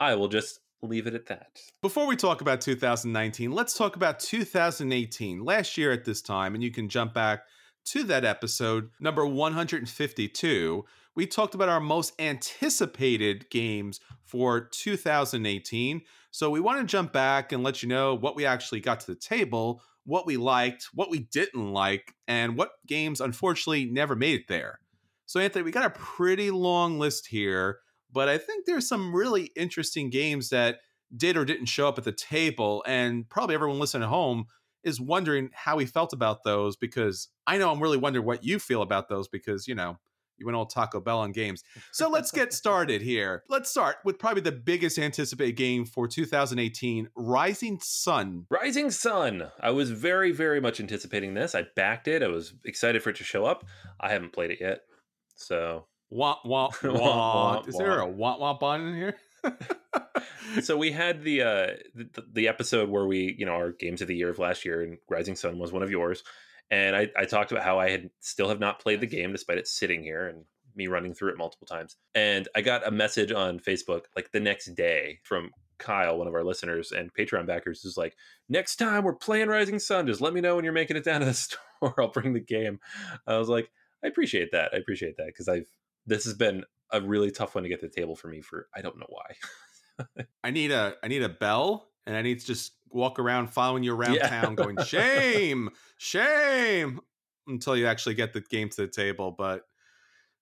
I 0.00 0.14
will 0.14 0.28
just 0.28 0.60
leave 0.82 1.06
it 1.06 1.14
at 1.14 1.26
that. 1.26 1.58
Before 1.82 2.06
we 2.06 2.16
talk 2.16 2.40
about 2.40 2.60
2019, 2.60 3.52
let's 3.52 3.74
talk 3.74 3.96
about 3.96 4.20
2018. 4.20 5.44
Last 5.44 5.76
year 5.76 5.92
at 5.92 6.04
this 6.04 6.22
time, 6.22 6.54
and 6.54 6.62
you 6.62 6.70
can 6.70 6.88
jump 6.88 7.14
back 7.14 7.42
to 7.86 8.04
that 8.04 8.24
episode, 8.24 8.90
number 9.00 9.26
152, 9.26 10.84
we 11.14 11.26
talked 11.26 11.54
about 11.54 11.68
our 11.68 11.80
most 11.80 12.12
anticipated 12.20 13.50
games 13.50 13.98
for 14.24 14.60
2018. 14.60 16.02
So 16.30 16.50
we 16.50 16.60
want 16.60 16.80
to 16.80 16.86
jump 16.86 17.12
back 17.12 17.50
and 17.50 17.64
let 17.64 17.82
you 17.82 17.88
know 17.88 18.14
what 18.14 18.36
we 18.36 18.44
actually 18.44 18.80
got 18.80 19.00
to 19.00 19.06
the 19.06 19.18
table, 19.18 19.82
what 20.04 20.26
we 20.26 20.36
liked, 20.36 20.88
what 20.94 21.10
we 21.10 21.20
didn't 21.20 21.72
like, 21.72 22.14
and 22.28 22.56
what 22.56 22.72
games 22.86 23.20
unfortunately 23.20 23.86
never 23.86 24.14
made 24.14 24.40
it 24.40 24.48
there. 24.48 24.78
So, 25.26 25.40
Anthony, 25.40 25.64
we 25.64 25.72
got 25.72 25.86
a 25.86 25.90
pretty 25.90 26.50
long 26.50 26.98
list 26.98 27.26
here, 27.26 27.80
but 28.12 28.28
I 28.28 28.38
think 28.38 28.66
there's 28.66 28.88
some 28.88 29.14
really 29.14 29.50
interesting 29.56 30.10
games 30.10 30.50
that 30.50 30.78
did 31.14 31.36
or 31.36 31.44
didn't 31.44 31.66
show 31.66 31.88
up 31.88 31.98
at 31.98 32.04
the 32.04 32.12
table. 32.12 32.84
And 32.86 33.28
probably 33.28 33.54
everyone 33.54 33.78
listening 33.78 34.04
at 34.04 34.08
home 34.08 34.46
is 34.84 35.00
wondering 35.00 35.50
how 35.52 35.76
we 35.76 35.86
felt 35.86 36.12
about 36.12 36.44
those 36.44 36.76
because 36.76 37.28
I 37.46 37.58
know 37.58 37.70
I'm 37.70 37.82
really 37.82 37.96
wondering 37.96 38.26
what 38.26 38.44
you 38.44 38.58
feel 38.58 38.82
about 38.82 39.08
those 39.08 39.28
because, 39.28 39.66
you 39.66 39.74
know, 39.74 39.98
you 40.36 40.46
went 40.46 40.54
all 40.54 40.66
Taco 40.66 41.00
Bell 41.00 41.18
on 41.18 41.32
games. 41.32 41.64
So 41.92 42.08
let's 42.08 42.30
get 42.30 42.52
started 42.52 43.02
here. 43.02 43.42
Let's 43.48 43.70
start 43.70 43.96
with 44.04 44.20
probably 44.20 44.42
the 44.42 44.52
biggest 44.52 44.98
anticipated 44.98 45.56
game 45.56 45.84
for 45.84 46.06
2018 46.06 47.08
Rising 47.16 47.80
Sun. 47.80 48.46
Rising 48.48 48.92
Sun. 48.92 49.50
I 49.60 49.70
was 49.70 49.90
very, 49.90 50.30
very 50.30 50.60
much 50.60 50.78
anticipating 50.78 51.34
this. 51.34 51.56
I 51.56 51.64
backed 51.74 52.06
it. 52.06 52.22
I 52.22 52.28
was 52.28 52.54
excited 52.64 53.02
for 53.02 53.10
it 53.10 53.16
to 53.16 53.24
show 53.24 53.44
up. 53.44 53.64
I 54.00 54.10
haven't 54.10 54.32
played 54.32 54.52
it 54.52 54.58
yet. 54.60 54.82
So. 55.34 55.86
Wah, 56.10 56.38
wah, 56.44 56.70
wah. 56.82 57.62
Is 57.66 57.76
there 57.76 58.00
a 58.00 58.06
wah, 58.06 58.38
wah 58.38 58.54
button 58.54 58.88
in 58.88 58.94
here? 58.94 59.16
so 60.62 60.76
we 60.76 60.90
had 60.90 61.22
the, 61.22 61.42
uh, 61.42 61.66
the 61.94 62.24
the 62.32 62.48
episode 62.48 62.88
where 62.88 63.06
we, 63.06 63.36
you 63.38 63.44
know, 63.44 63.52
our 63.52 63.72
games 63.72 64.00
of 64.00 64.08
the 64.08 64.16
year 64.16 64.30
of 64.30 64.38
last 64.38 64.64
year, 64.64 64.80
and 64.82 64.96
Rising 65.10 65.36
Sun 65.36 65.58
was 65.58 65.70
one 65.70 65.82
of 65.82 65.90
yours 65.90 66.22
and 66.70 66.94
I, 66.94 67.08
I 67.16 67.24
talked 67.24 67.52
about 67.52 67.64
how 67.64 67.78
I 67.78 67.90
had 67.90 68.10
still 68.20 68.48
have 68.48 68.60
not 68.60 68.80
played 68.80 69.00
the 69.00 69.06
game 69.06 69.32
despite 69.32 69.58
it 69.58 69.66
sitting 69.66 70.02
here 70.02 70.28
and 70.28 70.44
me 70.76 70.86
running 70.86 71.14
through 71.14 71.30
it 71.30 71.38
multiple 71.38 71.66
times. 71.66 71.96
And 72.14 72.48
I 72.54 72.60
got 72.60 72.86
a 72.86 72.90
message 72.90 73.32
on 73.32 73.58
Facebook 73.58 74.02
like 74.14 74.32
the 74.32 74.40
next 74.40 74.74
day 74.74 75.20
from 75.24 75.50
Kyle, 75.78 76.18
one 76.18 76.26
of 76.26 76.34
our 76.34 76.44
listeners 76.44 76.92
and 76.92 77.12
Patreon 77.14 77.46
backers, 77.46 77.84
is 77.84 77.96
like, 77.96 78.16
next 78.48 78.76
time 78.76 79.04
we're 79.04 79.14
playing 79.14 79.48
Rising 79.48 79.78
Sun, 79.78 80.06
just 80.06 80.20
let 80.20 80.34
me 80.34 80.40
know 80.40 80.56
when 80.56 80.64
you're 80.64 80.72
making 80.72 80.96
it 80.96 81.04
down 81.04 81.20
to 81.20 81.26
the 81.26 81.34
store. 81.34 81.58
I'll 81.98 82.08
bring 82.08 82.32
the 82.32 82.40
game. 82.40 82.80
I 83.26 83.38
was 83.38 83.48
like, 83.48 83.70
I 84.04 84.08
appreciate 84.08 84.52
that. 84.52 84.72
I 84.74 84.76
appreciate 84.76 85.16
that 85.16 85.26
because 85.26 85.48
I've 85.48 85.68
this 86.08 86.24
has 86.24 86.34
been 86.34 86.64
a 86.90 87.00
really 87.00 87.30
tough 87.30 87.54
one 87.54 87.64
to 87.64 87.68
get 87.68 87.80
to 87.80 87.88
the 87.88 87.94
table 87.94 88.16
for 88.16 88.28
me 88.28 88.40
for 88.40 88.68
I 88.74 88.80
don't 88.80 88.98
know 88.98 89.06
why. 89.08 90.24
I 90.44 90.50
need 90.50 90.70
a 90.70 90.94
I 91.02 91.08
need 91.08 91.22
a 91.22 91.28
bell 91.28 91.88
and 92.06 92.16
I 92.16 92.22
need 92.22 92.40
to 92.40 92.46
just 92.46 92.72
walk 92.90 93.18
around 93.18 93.48
following 93.48 93.82
you 93.82 93.94
around 93.94 94.14
yeah. 94.14 94.28
town 94.28 94.54
going 94.54 94.76
shame 94.84 95.70
shame 95.98 97.00
until 97.46 97.76
you 97.76 97.86
actually 97.86 98.14
get 98.14 98.32
the 98.32 98.40
game 98.40 98.68
to 98.68 98.82
the 98.82 98.88
table 98.88 99.34
but 99.36 99.62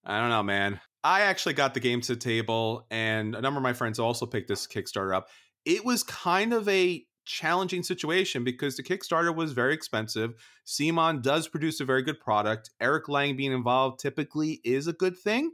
i 0.04 0.20
don't 0.20 0.30
know 0.30 0.42
man 0.42 0.80
i 1.02 1.22
actually 1.22 1.54
got 1.54 1.74
the 1.74 1.80
game 1.80 2.00
to 2.00 2.14
the 2.14 2.20
table 2.20 2.86
and 2.90 3.34
a 3.34 3.40
number 3.40 3.58
of 3.58 3.62
my 3.62 3.72
friends 3.72 3.98
also 3.98 4.26
picked 4.26 4.48
this 4.48 4.66
kickstarter 4.66 5.14
up 5.14 5.28
it 5.64 5.84
was 5.84 6.02
kind 6.02 6.52
of 6.52 6.68
a 6.68 7.04
challenging 7.26 7.82
situation 7.82 8.44
because 8.44 8.76
the 8.76 8.82
kickstarter 8.82 9.34
was 9.34 9.52
very 9.52 9.74
expensive 9.74 10.34
CMON 10.66 11.22
does 11.22 11.48
produce 11.48 11.80
a 11.80 11.84
very 11.84 12.02
good 12.02 12.20
product 12.20 12.70
eric 12.80 13.08
lang 13.08 13.36
being 13.36 13.52
involved 13.52 14.00
typically 14.00 14.60
is 14.64 14.86
a 14.86 14.92
good 14.92 15.16
thing 15.18 15.50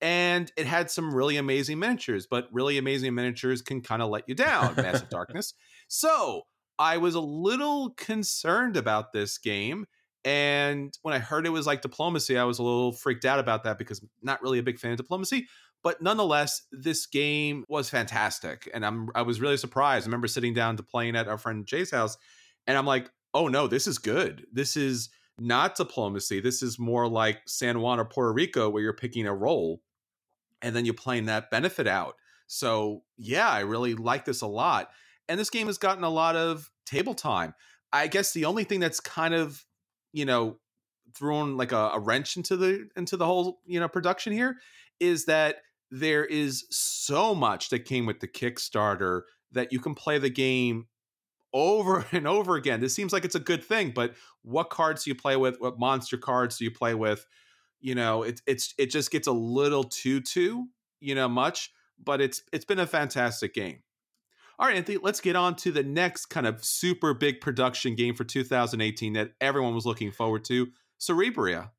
and 0.00 0.50
it 0.56 0.66
had 0.66 0.90
some 0.90 1.14
really 1.14 1.36
amazing 1.36 1.78
miniatures 1.78 2.26
but 2.26 2.48
really 2.50 2.78
amazing 2.78 3.14
miniatures 3.14 3.62
can 3.62 3.80
kind 3.80 4.02
of 4.02 4.10
let 4.10 4.28
you 4.28 4.34
down 4.34 4.74
massive 4.76 5.08
darkness 5.10 5.54
so 5.88 6.42
I 6.78 6.96
was 6.96 7.14
a 7.14 7.20
little 7.20 7.90
concerned 7.90 8.76
about 8.76 9.12
this 9.12 9.38
game. 9.38 9.86
And 10.24 10.96
when 11.02 11.14
I 11.14 11.18
heard 11.18 11.46
it 11.46 11.50
was 11.50 11.66
like 11.66 11.80
diplomacy, 11.80 12.38
I 12.38 12.44
was 12.44 12.58
a 12.58 12.62
little 12.62 12.92
freaked 12.92 13.24
out 13.24 13.38
about 13.38 13.64
that 13.64 13.78
because 13.78 14.00
I'm 14.00 14.08
not 14.22 14.42
really 14.42 14.58
a 14.58 14.62
big 14.64 14.78
fan 14.78 14.92
of 14.92 14.96
diplomacy. 14.96 15.46
But 15.82 16.00
nonetheless, 16.00 16.62
this 16.70 17.06
game 17.06 17.64
was 17.68 17.90
fantastic. 17.90 18.70
And 18.72 18.86
I'm 18.86 19.08
I 19.14 19.22
was 19.22 19.40
really 19.40 19.56
surprised. 19.56 20.06
I 20.06 20.08
remember 20.08 20.28
sitting 20.28 20.54
down 20.54 20.76
to 20.76 20.82
playing 20.82 21.16
at 21.16 21.28
our 21.28 21.38
friend 21.38 21.66
Jay's 21.66 21.90
house, 21.90 22.16
and 22.66 22.78
I'm 22.78 22.86
like, 22.86 23.10
oh 23.34 23.48
no, 23.48 23.66
this 23.66 23.86
is 23.86 23.98
good. 23.98 24.46
This 24.52 24.76
is 24.76 25.10
not 25.38 25.76
diplomacy. 25.76 26.40
This 26.40 26.62
is 26.62 26.78
more 26.78 27.08
like 27.08 27.40
San 27.46 27.80
Juan 27.80 27.98
or 27.98 28.04
Puerto 28.04 28.32
Rico, 28.32 28.68
where 28.68 28.82
you're 28.82 28.92
picking 28.92 29.26
a 29.26 29.34
role 29.34 29.80
and 30.60 30.76
then 30.76 30.84
you're 30.84 30.94
playing 30.94 31.26
that 31.26 31.50
benefit 31.50 31.88
out. 31.88 32.14
So 32.46 33.02
yeah, 33.16 33.48
I 33.48 33.60
really 33.60 33.94
like 33.94 34.24
this 34.24 34.42
a 34.42 34.46
lot 34.46 34.90
and 35.28 35.38
this 35.38 35.50
game 35.50 35.66
has 35.66 35.78
gotten 35.78 36.04
a 36.04 36.10
lot 36.10 36.36
of 36.36 36.70
table 36.84 37.14
time. 37.14 37.54
I 37.92 38.06
guess 38.06 38.32
the 38.32 38.44
only 38.44 38.64
thing 38.64 38.80
that's 38.80 39.00
kind 39.00 39.34
of, 39.34 39.64
you 40.12 40.24
know, 40.24 40.58
thrown 41.14 41.56
like 41.56 41.72
a, 41.72 41.90
a 41.94 41.98
wrench 41.98 42.36
into 42.36 42.56
the 42.56 42.88
into 42.96 43.16
the 43.16 43.26
whole, 43.26 43.60
you 43.64 43.80
know, 43.80 43.88
production 43.88 44.32
here 44.32 44.56
is 45.00 45.26
that 45.26 45.56
there 45.92 46.24
is 46.24 46.64
so 46.70 47.34
much 47.34 47.68
that 47.68 47.84
came 47.84 48.06
with 48.06 48.20
the 48.20 48.26
Kickstarter 48.26 49.22
that 49.52 49.72
you 49.72 49.78
can 49.78 49.94
play 49.94 50.18
the 50.18 50.30
game 50.30 50.86
over 51.52 52.06
and 52.12 52.26
over 52.26 52.56
again. 52.56 52.80
This 52.80 52.94
seems 52.94 53.12
like 53.12 53.24
it's 53.24 53.34
a 53.34 53.40
good 53.40 53.62
thing, 53.62 53.92
but 53.94 54.14
what 54.40 54.70
cards 54.70 55.04
do 55.04 55.10
you 55.10 55.14
play 55.14 55.36
with? 55.36 55.60
What 55.60 55.78
monster 55.78 56.16
cards 56.16 56.56
do 56.56 56.64
you 56.64 56.70
play 56.70 56.94
with? 56.94 57.26
You 57.80 57.94
know, 57.94 58.22
it, 58.22 58.40
it's 58.46 58.74
it 58.78 58.86
just 58.86 59.10
gets 59.10 59.26
a 59.26 59.32
little 59.32 59.84
too 59.84 60.20
too 60.20 60.68
you 61.00 61.14
know 61.14 61.28
much, 61.28 61.70
but 62.02 62.20
it's 62.20 62.42
it's 62.52 62.64
been 62.64 62.78
a 62.78 62.86
fantastic 62.86 63.52
game. 63.52 63.82
All 64.58 64.68
right, 64.68 64.76
Anthony, 64.76 64.98
let's 65.02 65.20
get 65.20 65.36
on 65.36 65.56
to 65.56 65.72
the 65.72 65.82
next 65.82 66.26
kind 66.26 66.46
of 66.46 66.64
super 66.64 67.12
big 67.12 67.40
production 67.40 67.96
game 67.96 68.14
for 68.14 68.24
2018 68.24 69.14
that 69.14 69.32
everyone 69.40 69.74
was 69.74 69.84
looking 69.84 70.12
forward 70.12 70.44
to 70.44 70.68
Cerebria. 71.00 71.70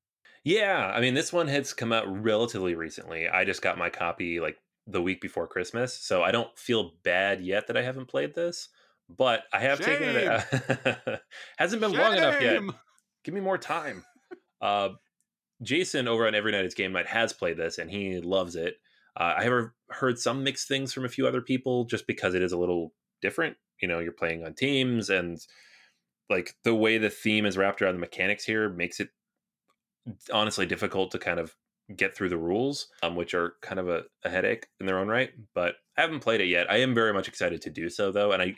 Yeah, 0.44 0.92
I 0.94 1.00
mean, 1.00 1.14
this 1.14 1.32
one 1.32 1.48
has 1.48 1.74
come 1.74 1.94
out 1.94 2.06
relatively 2.08 2.76
recently. 2.76 3.28
I 3.30 3.46
just 3.46 3.62
got 3.62 3.78
my 3.78 3.90
copy 3.90 4.40
like 4.40 4.58
the 4.86 5.02
week 5.02 5.22
before 5.22 5.48
Christmas, 5.48 5.94
so 5.94 6.22
I 6.22 6.32
don't 6.32 6.58
feel 6.58 6.92
bad 7.04 7.42
yet 7.42 7.68
that 7.68 7.78
I 7.78 7.82
haven't 7.82 8.08
played 8.10 8.36
this, 8.36 8.68
but 9.10 9.44
I 9.54 9.60
have 9.60 9.80
Shame. 9.82 10.00
taken 10.00 10.16
it. 10.16 11.22
hasn't 11.58 11.82
been 11.82 11.92
Shame. 11.92 12.00
long 12.02 12.18
enough 12.18 12.42
yet. 12.42 12.62
Give 13.24 13.34
me 13.34 13.40
more 13.42 13.58
time. 13.58 14.04
uh, 14.62 14.90
Jason 15.62 16.10
over 16.10 16.28
on 16.28 16.36
Every 16.36 16.52
Night 16.52 16.66
It's 16.66 16.76
Game 16.76 16.92
Night 16.92 17.08
has 17.08 17.32
played 17.32 17.56
this 17.56 17.78
and 17.78 17.90
he 17.90 18.20
loves 18.20 18.58
it. 18.58 18.76
Uh, 19.16 19.36
I 19.38 19.44
have 19.44 19.70
heard 19.92 20.20
some 20.20 20.44
mixed 20.44 20.68
things 20.68 20.92
from 20.92 21.06
a 21.06 21.10
few 21.10 21.26
other 21.26 21.42
people 21.42 21.86
just 21.86 22.06
because 22.06 22.34
it 22.34 22.42
is 22.42 22.52
a 22.52 22.58
little 22.58 22.92
different. 23.22 23.56
You 23.82 23.88
know, 23.88 24.00
you're 24.00 24.12
playing 24.12 24.44
on 24.44 24.56
teams 24.56 25.10
and 25.10 25.40
like 26.30 26.56
the 26.64 26.76
way 26.76 26.98
the 26.98 27.10
theme 27.10 27.46
is 27.46 27.58
wrapped 27.58 27.82
around 27.82 27.96
the 27.96 28.00
mechanics 28.02 28.44
here 28.44 28.68
makes 28.68 29.00
it 29.00 29.10
honestly 30.32 30.66
difficult 30.66 31.12
to 31.12 31.20
kind 31.20 31.40
of 31.40 31.56
get 31.96 32.16
through 32.16 32.30
the 32.30 32.38
rules, 32.38 32.88
um, 33.02 33.16
which 33.16 33.34
are 33.34 33.56
kind 33.62 33.80
of 33.80 33.90
a, 33.90 34.04
a, 34.24 34.30
headache 34.30 34.68
in 34.80 34.86
their 34.86 35.00
own 35.00 35.08
right. 35.08 35.32
But 35.54 35.76
I 35.98 36.02
haven't 36.02 36.22
played 36.22 36.42
it 36.42 36.48
yet. 36.48 36.72
I 36.72 36.78
am 36.78 36.96
very 36.96 37.14
much 37.14 37.28
excited 37.28 37.62
to 37.62 37.70
do 37.70 37.90
so 37.90 38.12
though, 38.12 38.32
and 38.32 38.42
I 38.42 38.56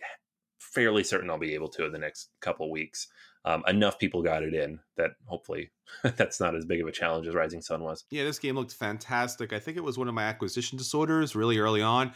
fairly 0.59 1.03
certain 1.03 1.29
I'll 1.29 1.39
be 1.39 1.53
able 1.53 1.69
to 1.69 1.85
in 1.85 1.91
the 1.91 1.99
next 1.99 2.29
couple 2.41 2.69
weeks 2.71 3.07
um, 3.45 3.63
enough 3.67 3.99
people 3.99 4.23
got 4.23 4.43
it 4.43 4.53
in 4.53 4.79
that 4.97 5.11
hopefully 5.27 5.71
that's 6.03 6.39
not 6.39 6.55
as 6.55 6.65
big 6.65 6.81
of 6.81 6.87
a 6.87 6.91
challenge 6.91 7.27
as 7.27 7.35
Rising 7.35 7.61
Sun 7.61 7.83
was. 7.83 8.03
Yeah, 8.09 8.23
this 8.23 8.39
game 8.39 8.55
looked 8.55 8.73
fantastic. 8.73 9.53
I 9.53 9.59
think 9.59 9.77
it 9.77 9.83
was 9.83 9.97
one 9.97 10.07
of 10.07 10.15
my 10.15 10.23
acquisition 10.23 10.77
disorders 10.77 11.35
really 11.35 11.59
early 11.59 11.81
on. 11.81 12.11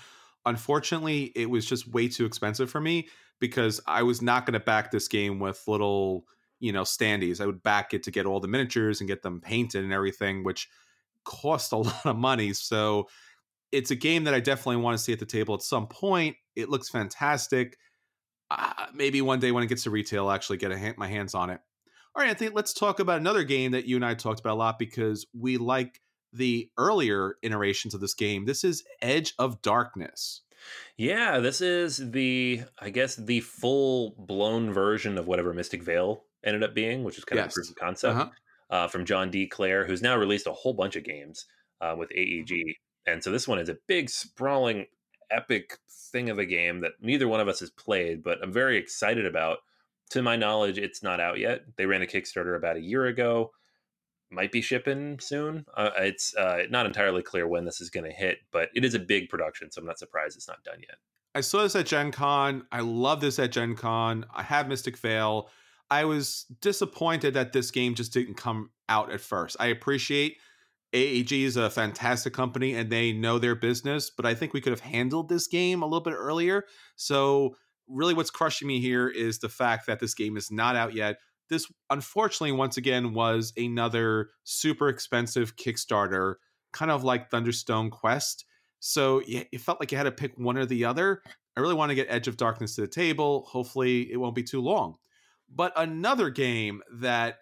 Unfortunately, 0.46 1.32
it 1.36 1.50
was 1.50 1.66
just 1.66 1.88
way 1.88 2.08
too 2.08 2.26
expensive 2.26 2.72
for 2.72 2.82
me 2.82 3.08
because 3.40 3.80
I 3.86 4.04
was 4.04 4.22
not 4.22 4.46
going 4.46 4.54
to 4.54 4.60
back 4.60 4.90
this 4.90 5.08
game 5.08 5.40
with 5.40 5.62
little, 5.68 6.26
you 6.60 6.72
know, 6.72 6.84
standees. 6.84 7.42
I 7.42 7.46
would 7.46 7.64
back 7.64 7.94
it 7.94 8.04
to 8.04 8.12
get 8.12 8.26
all 8.26 8.40
the 8.40 8.48
miniatures 8.48 9.02
and 9.02 9.08
get 9.08 9.22
them 9.22 9.42
painted 9.42 9.84
and 9.84 9.94
everything, 9.94 10.44
which 10.44 10.70
cost 11.26 11.72
a 11.72 11.78
lot 11.78 12.06
of 12.06 12.16
money. 12.16 12.54
So 12.54 13.08
it's 13.72 13.92
a 13.92 13.96
game 13.96 14.24
that 14.24 14.34
I 14.34 14.40
definitely 14.40 14.78
want 14.78 14.98
to 14.98 15.04
see 15.04 15.14
at 15.14 15.20
the 15.20 15.26
table 15.26 15.54
at 15.56 15.62
some 15.62 15.88
point. 15.88 16.36
It 16.56 16.70
looks 16.70 16.90
fantastic 16.90 17.78
uh, 18.52 18.88
maybe 18.94 19.22
one 19.22 19.40
day 19.40 19.52
when 19.52 19.64
it 19.64 19.68
gets 19.68 19.84
to 19.84 19.90
retail, 19.90 20.28
I'll 20.28 20.32
actually 20.32 20.58
get 20.58 20.72
hand, 20.72 20.98
my 20.98 21.08
hands 21.08 21.36
on 21.36 21.50
it. 21.50 21.60
All 22.16 22.24
right, 22.24 22.30
Anthony, 22.30 22.50
let's 22.50 22.74
talk 22.74 23.00
about 23.00 23.20
another 23.20 23.44
game 23.44 23.72
that 23.72 23.86
you 23.86 23.96
and 23.96 24.06
I 24.06 24.16
talked 24.16 24.40
about 24.40 24.56
a 24.56 24.60
lot 24.60 24.80
because 24.80 25.28
we 25.38 25.58
like 25.58 26.02
the 26.34 26.70
earlier 26.78 27.36
iterations 27.44 27.94
of 27.94 28.02
this 28.02 28.14
game. 28.14 28.46
This 28.46 28.64
is 28.64 28.84
Edge 29.02 29.34
of 29.38 29.62
Darkness. 29.62 30.42
Yeah, 30.98 31.40
this 31.40 31.62
is 31.62 32.12
the 32.12 32.64
I 32.80 32.90
guess 32.90 33.16
the 33.16 33.40
full 33.40 34.16
blown 34.18 34.74
version 34.74 35.18
of 35.18 35.28
whatever 35.28 35.54
Mystic 35.54 35.84
Vale 35.84 36.24
ended 36.44 36.64
up 36.64 36.74
being, 36.74 37.04
which 37.04 37.18
is 37.18 37.26
kind 37.26 37.38
yes. 37.38 37.48
of 37.48 37.52
a 37.52 37.54
proof 37.54 37.70
of 37.70 37.76
concept 37.76 38.16
uh-huh. 38.16 38.30
uh, 38.70 38.88
from 38.88 39.06
John 39.06 39.30
D. 39.30 39.48
Clair, 39.48 39.86
who's 39.86 40.02
now 40.02 40.16
released 40.16 40.48
a 40.48 40.54
whole 40.54 40.74
bunch 40.74 40.96
of 40.96 41.04
games 41.04 41.46
uh, 41.82 41.96
with 41.98 42.12
AEG, 42.12 42.76
and 43.06 43.24
so 43.24 43.32
this 43.32 43.48
one 43.48 43.60
is 43.60 43.70
a 43.70 43.78
big 43.88 44.10
sprawling 44.10 44.86
epic 45.32 45.78
thing 46.12 46.30
of 46.30 46.40
a 46.40 46.46
game 46.46 46.82
that 46.82 46.94
neither 47.02 47.28
one 47.28 47.40
of 47.40 47.48
us 47.48 47.60
has 47.60 47.70
played, 47.70 48.24
but 48.24 48.40
I'm 48.44 48.54
very 48.54 48.78
excited 48.78 49.26
about. 49.26 49.60
To 50.12 50.24
my 50.24 50.36
knowledge, 50.36 50.80
it's 50.80 51.04
not 51.04 51.20
out 51.20 51.38
yet. 51.38 51.62
They 51.78 51.86
ran 51.86 52.02
a 52.02 52.08
Kickstarter 52.08 52.58
about 52.58 52.78
a 52.78 52.82
year 52.82 53.06
ago. 53.06 53.52
Might 54.32 54.52
be 54.52 54.60
shipping 54.60 55.20
soon. 55.20 55.66
Uh, 55.78 55.92
it's 55.98 56.36
uh, 56.36 56.64
not 56.72 56.88
entirely 56.88 57.22
clear 57.22 57.48
when 57.48 57.64
this 57.64 57.80
is 57.80 57.92
going 57.92 58.06
to 58.06 58.12
hit, 58.12 58.40
but 58.52 58.70
it 58.74 58.84
is 58.84 58.96
a 58.96 59.00
big 59.00 59.30
production, 59.30 59.72
so 59.72 59.82
I'm 59.82 59.88
not 59.88 60.00
surprised 60.00 60.36
it's 60.36 60.48
not 60.48 60.64
done 60.64 60.80
yet. 60.80 60.98
I 61.36 61.42
saw 61.42 61.62
this 61.62 61.76
at 61.76 61.86
Gen 61.86 62.12
Con. 62.12 62.66
I 62.72 62.80
love 62.80 63.22
this 63.22 63.38
at 63.38 63.52
Gen 63.52 63.76
Con. 63.76 64.26
I 64.34 64.42
have 64.42 64.68
Mystic 64.68 64.98
Vale. 64.98 65.48
I 65.92 66.06
was 66.06 66.46
disappointed 66.62 67.34
that 67.34 67.54
this 67.54 67.72
game 67.72 67.96
just 67.96 68.14
didn't 68.14 68.36
come 68.36 68.70
out 68.88 69.12
at 69.12 69.22
first. 69.22 69.58
I 69.60 69.68
appreciate 69.68 70.38
AEG 70.94 71.32
is 71.32 71.58
a 71.58 71.70
fantastic 71.70 72.34
company 72.34 72.74
and 72.74 72.90
they 72.92 73.12
know 73.12 73.40
their 73.40 73.56
business, 73.56 74.10
but 74.10 74.26
I 74.26 74.34
think 74.34 74.54
we 74.54 74.62
could 74.62 74.72
have 74.72 74.80
handled 74.80 75.30
this 75.30 75.48
game 75.48 75.82
a 75.82 75.86
little 75.86 76.02
bit 76.02 76.16
earlier. 76.16 76.66
So, 76.96 77.56
really, 77.88 78.14
what's 78.14 78.32
crushing 78.32 78.68
me 78.68 78.80
here 78.80 79.08
is 79.08 79.40
the 79.40 79.50
fact 79.50 79.88
that 79.88 80.00
this 80.00 80.14
game 80.14 80.38
is 80.38 80.52
not 80.52 80.76
out 80.76 80.94
yet. 80.94 81.18
This, 81.50 81.72
unfortunately, 81.90 82.52
once 82.52 82.78
again, 82.78 83.14
was 83.14 83.54
another 83.58 84.30
super 84.44 84.90
expensive 84.90 85.56
Kickstarter, 85.56 86.36
kind 86.72 86.92
of 86.92 87.04
like 87.04 87.30
Thunderstone 87.30 87.90
Quest. 87.90 88.46
So, 88.80 89.22
it 89.28 89.62
felt 89.62 89.80
like 89.80 89.92
you 89.92 89.98
had 89.98 90.06
to 90.06 90.12
pick 90.12 90.38
one 90.38 90.58
or 90.58 90.66
the 90.66 90.86
other. 90.86 91.22
I 91.58 91.62
really 91.62 91.74
want 91.74 91.90
to 91.90 91.96
get 91.96 92.08
Edge 92.10 92.28
of 92.28 92.38
Darkness 92.38 92.76
to 92.76 92.82
the 92.82 92.88
table. 92.88 93.46
Hopefully, 93.50 94.12
it 94.12 94.18
won't 94.18 94.36
be 94.36 94.44
too 94.44 94.62
long. 94.62 94.96
But 95.54 95.74
another 95.76 96.30
game 96.30 96.82
that 97.00 97.38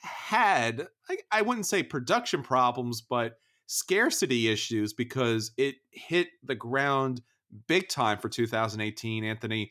had 0.00 0.88
I, 1.08 1.18
I 1.30 1.42
wouldn't 1.42 1.66
say 1.66 1.82
production 1.82 2.42
problems, 2.42 3.00
but 3.00 3.34
scarcity 3.66 4.48
issues 4.48 4.92
because 4.92 5.52
it 5.56 5.76
hit 5.90 6.28
the 6.42 6.54
ground 6.54 7.22
big 7.66 7.88
time 7.88 8.18
for 8.18 8.28
2018. 8.28 9.24
Anthony, 9.24 9.70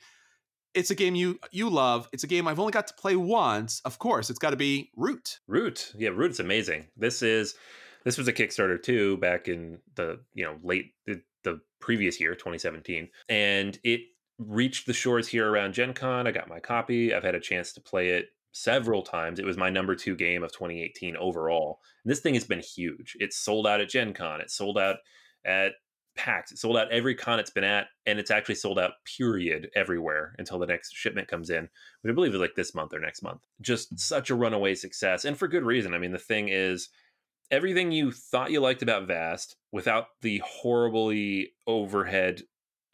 it's 0.73 0.91
a 0.91 0.95
game 0.95 1.15
you 1.15 1.39
you 1.51 1.69
love. 1.69 2.07
It's 2.13 2.23
a 2.23 2.27
game 2.27 2.47
I've 2.47 2.59
only 2.59 2.71
got 2.71 2.87
to 2.87 2.93
play 2.93 3.15
once. 3.15 3.81
Of 3.85 3.99
course, 3.99 4.29
it's 4.29 4.39
got 4.39 4.51
to 4.51 4.57
be 4.57 4.91
Root. 4.95 5.39
Root, 5.47 5.93
yeah, 5.97 6.09
Root's 6.09 6.39
amazing. 6.39 6.87
This 6.95 7.21
is 7.21 7.55
this 8.03 8.17
was 8.17 8.27
a 8.27 8.33
Kickstarter 8.33 8.81
too 8.81 9.17
back 9.17 9.47
in 9.47 9.79
the 9.95 10.19
you 10.33 10.45
know 10.45 10.57
late 10.63 10.93
the, 11.05 11.21
the 11.43 11.59
previous 11.79 12.19
year, 12.19 12.35
2017, 12.35 13.09
and 13.29 13.79
it 13.83 14.01
reached 14.39 14.85
the 14.85 14.93
shores 14.93 15.27
here 15.27 15.49
around 15.49 15.73
Gen 15.73 15.93
Con. 15.93 16.27
I 16.27 16.31
got 16.31 16.49
my 16.49 16.59
copy. 16.59 17.13
I've 17.13 17.23
had 17.23 17.35
a 17.35 17.39
chance 17.39 17.73
to 17.73 17.81
play 17.81 18.09
it 18.09 18.27
several 18.51 19.01
times. 19.01 19.39
It 19.39 19.45
was 19.45 19.57
my 19.57 19.69
number 19.69 19.95
two 19.95 20.15
game 20.15 20.43
of 20.43 20.51
2018 20.51 21.15
overall. 21.17 21.79
And 22.03 22.11
this 22.11 22.19
thing 22.19 22.33
has 22.33 22.43
been 22.43 22.59
huge. 22.59 23.15
It's 23.19 23.37
sold 23.37 23.67
out 23.67 23.81
at 23.81 23.89
Gen 23.89 24.13
Con. 24.13 24.41
It's 24.41 24.55
sold 24.55 24.77
out 24.77 24.97
at 25.45 25.73
PAX. 26.17 26.51
It's 26.51 26.61
sold 26.61 26.75
out 26.75 26.91
every 26.91 27.15
con 27.15 27.39
it's 27.39 27.51
been 27.51 27.63
at, 27.63 27.87
and 28.05 28.19
it's 28.19 28.31
actually 28.31 28.55
sold 28.55 28.79
out 28.79 28.93
period 29.17 29.69
everywhere 29.75 30.35
until 30.37 30.59
the 30.59 30.65
next 30.65 30.93
shipment 30.93 31.27
comes 31.27 31.49
in, 31.49 31.69
which 32.01 32.11
I 32.11 32.13
believe 32.13 32.33
is 32.33 32.41
like 32.41 32.55
this 32.55 32.75
month 32.75 32.93
or 32.93 32.99
next 32.99 33.21
month. 33.21 33.41
Just 33.61 33.97
such 33.99 34.29
a 34.29 34.35
runaway 34.35 34.75
success, 34.75 35.23
and 35.23 35.37
for 35.37 35.47
good 35.47 35.63
reason. 35.63 35.93
I 35.93 35.99
mean, 35.99 36.11
the 36.11 36.17
thing 36.17 36.49
is, 36.49 36.89
everything 37.51 37.91
you 37.91 38.11
thought 38.11 38.51
you 38.51 38.59
liked 38.59 38.81
about 38.81 39.07
Vast 39.07 39.55
without 39.71 40.07
the 40.21 40.41
horribly 40.45 41.53
overhead 41.65 42.41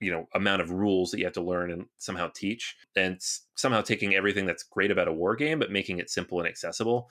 you 0.04 0.12
know 0.12 0.28
amount 0.34 0.62
of 0.62 0.72
rules 0.72 1.12
that 1.12 1.20
you 1.20 1.26
have 1.26 1.34
to 1.34 1.42
learn 1.42 1.72
and 1.72 1.86
somehow 1.98 2.30
teach 2.34 2.76
and 2.96 3.18
somehow 3.56 3.82
taking 3.82 4.14
everything 4.14 4.46
that's 4.46 4.64
great 4.64 4.92
about 4.92 5.08
a 5.08 5.14
war 5.14 5.36
game 5.36 5.60
but 5.60 5.72
making 5.72 6.00
it 6.00 6.10
simple 6.10 6.40
and 6.40 6.48
accessible 6.48 7.10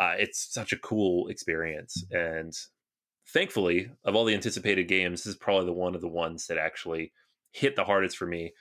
uh, 0.00 0.14
it's 0.18 0.52
such 0.52 0.72
a 0.72 0.78
cool 0.78 1.28
experience 1.28 2.04
and 2.10 2.52
thankfully 3.28 3.90
of 4.04 4.16
all 4.16 4.24
the 4.24 4.34
anticipated 4.34 4.88
games 4.88 5.22
this 5.22 5.34
is 5.34 5.38
probably 5.38 5.66
the 5.66 5.72
one 5.72 5.94
of 5.94 6.00
the 6.00 6.08
ones 6.08 6.46
that 6.46 6.58
actually 6.58 7.12
hit 7.52 7.76
the 7.76 7.84
hardest 7.84 8.16
for 8.16 8.26
me 8.26 8.52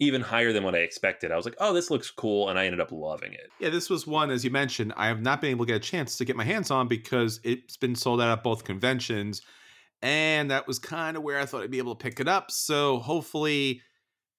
even 0.00 0.22
higher 0.22 0.52
than 0.52 0.64
what 0.64 0.74
I 0.74 0.78
expected. 0.78 1.30
I 1.30 1.36
was 1.36 1.44
like, 1.44 1.56
oh, 1.60 1.74
this 1.74 1.90
looks 1.90 2.10
cool. 2.10 2.48
And 2.48 2.58
I 2.58 2.64
ended 2.64 2.80
up 2.80 2.90
loving 2.90 3.34
it. 3.34 3.50
Yeah, 3.60 3.68
this 3.68 3.90
was 3.90 4.06
one, 4.06 4.30
as 4.30 4.42
you 4.44 4.50
mentioned, 4.50 4.94
I 4.96 5.06
have 5.08 5.20
not 5.20 5.42
been 5.42 5.50
able 5.50 5.66
to 5.66 5.72
get 5.72 5.76
a 5.76 5.80
chance 5.80 6.16
to 6.16 6.24
get 6.24 6.36
my 6.36 6.44
hands 6.44 6.70
on 6.70 6.88
because 6.88 7.38
it's 7.44 7.76
been 7.76 7.94
sold 7.94 8.20
out 8.20 8.30
at 8.30 8.42
both 8.42 8.64
conventions 8.64 9.42
and 10.02 10.50
that 10.50 10.66
was 10.66 10.78
kind 10.78 11.16
of 11.16 11.22
where 11.22 11.38
I 11.38 11.46
thought 11.46 11.62
I'd 11.62 11.70
be 11.70 11.78
able 11.78 11.94
to 11.94 12.02
pick 12.02 12.20
it 12.20 12.28
up. 12.28 12.50
So 12.50 12.98
hopefully 12.98 13.82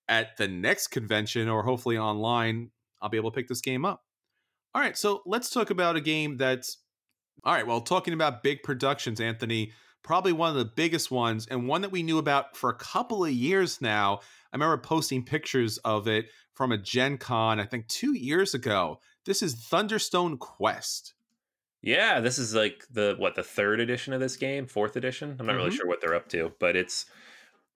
at 0.07 0.37
the 0.37 0.47
next 0.47 0.87
convention 0.87 1.47
or 1.47 1.63
hopefully 1.63 1.97
online, 1.97 2.71
I'll 3.01 3.09
be 3.09 3.17
able 3.17 3.31
to 3.31 3.35
pick 3.35 3.47
this 3.47 3.61
game 3.61 3.85
up. 3.85 4.03
All 4.73 4.81
right, 4.81 4.97
so 4.97 5.21
let's 5.25 5.49
talk 5.49 5.69
about 5.69 5.95
a 5.95 6.01
game 6.01 6.37
that's 6.37 6.77
all 7.43 7.53
right. 7.53 7.65
Well, 7.65 7.81
talking 7.81 8.13
about 8.13 8.43
big 8.43 8.63
productions, 8.63 9.19
Anthony, 9.19 9.71
probably 10.03 10.33
one 10.33 10.49
of 10.49 10.55
the 10.55 10.71
biggest 10.75 11.11
ones 11.11 11.47
and 11.47 11.67
one 11.67 11.81
that 11.81 11.91
we 11.91 12.03
knew 12.03 12.17
about 12.17 12.55
for 12.55 12.69
a 12.69 12.75
couple 12.75 13.25
of 13.25 13.31
years 13.31 13.81
now. 13.81 14.19
I 14.51 14.55
remember 14.55 14.77
posting 14.77 15.23
pictures 15.23 15.77
of 15.79 16.07
it 16.07 16.27
from 16.53 16.71
a 16.71 16.77
Gen 16.77 17.17
Con, 17.17 17.59
I 17.59 17.65
think 17.65 17.87
two 17.87 18.13
years 18.13 18.53
ago. 18.53 18.99
This 19.25 19.41
is 19.41 19.55
Thunderstone 19.55 20.37
Quest. 20.37 21.13
Yeah, 21.81 22.19
this 22.19 22.37
is 22.37 22.53
like 22.53 22.85
the 22.91 23.15
what 23.17 23.35
the 23.35 23.43
third 23.43 23.79
edition 23.79 24.13
of 24.13 24.19
this 24.19 24.37
game, 24.37 24.67
fourth 24.67 24.95
edition. 24.95 25.35
I'm 25.39 25.45
not 25.45 25.53
mm-hmm. 25.53 25.63
really 25.63 25.75
sure 25.75 25.87
what 25.87 25.99
they're 25.99 26.15
up 26.15 26.29
to, 26.29 26.53
but 26.59 26.75
it's 26.75 27.05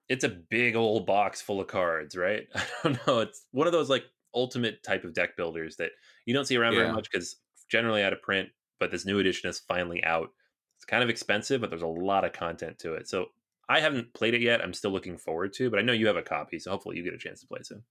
it's 0.08 0.24
a 0.24 0.30
big 0.30 0.76
old 0.76 1.06
box 1.08 1.42
full 1.42 1.60
of 1.60 1.68
cards, 1.68 2.16
right? 2.16 2.48
I 2.56 2.64
don't 2.84 3.08
know. 3.08 3.20
It's 3.20 3.46
one 3.52 3.68
of 3.68 3.74
those 3.74 3.90
like 3.90 4.06
ultimate 4.34 4.84
type 4.84 5.04
of 5.04 5.14
deck 5.14 5.36
builders 5.36 5.78
that 5.78 5.92
you 6.26 6.34
don't 6.34 6.46
see 6.46 6.58
around 6.58 6.74
yeah. 6.74 6.82
very 6.82 6.94
much 6.94 7.10
because 7.10 7.38
generally 7.70 8.04
out 8.04 8.14
of 8.14 8.22
print. 8.22 8.50
But 8.80 8.92
this 8.92 9.06
new 9.06 9.20
edition 9.20 9.50
is 9.50 9.60
finally 9.60 10.04
out. 10.04 10.30
It's 10.76 10.86
kind 10.86 11.02
of 11.02 11.10
expensive, 11.10 11.62
but 11.62 11.70
there's 11.70 11.82
a 11.82 11.88
lot 11.88 12.26
of 12.26 12.34
content 12.34 12.78
to 12.80 12.94
it. 12.94 13.08
So 13.08 13.28
I 13.70 13.80
haven't 13.80 14.14
played 14.14 14.34
it 14.34 14.42
yet. 14.42 14.62
I'm 14.62 14.74
still 14.74 14.92
looking 14.92 15.18
forward 15.18 15.54
to, 15.54 15.70
but 15.70 15.80
I 15.80 15.82
know 15.82 15.94
you 15.94 16.08
have 16.08 16.18
a 16.18 16.22
copy, 16.22 16.60
so 16.60 16.72
hopefully 16.72 16.98
you 16.98 17.04
get 17.04 17.14
a 17.14 17.18
chance 17.18 17.40
to 17.42 17.48
play 17.48 17.62
soon. 17.64 17.84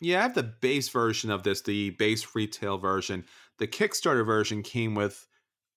Yeah, 0.00 0.18
I 0.18 0.22
have 0.22 0.34
the 0.34 0.42
base 0.42 0.88
version 0.88 1.30
of 1.30 1.44
this, 1.44 1.62
the 1.62 1.90
base 1.90 2.34
retail 2.34 2.76
version. 2.76 3.24
The 3.62 3.68
Kickstarter 3.68 4.26
version 4.26 4.64
came 4.64 4.96
with 4.96 5.28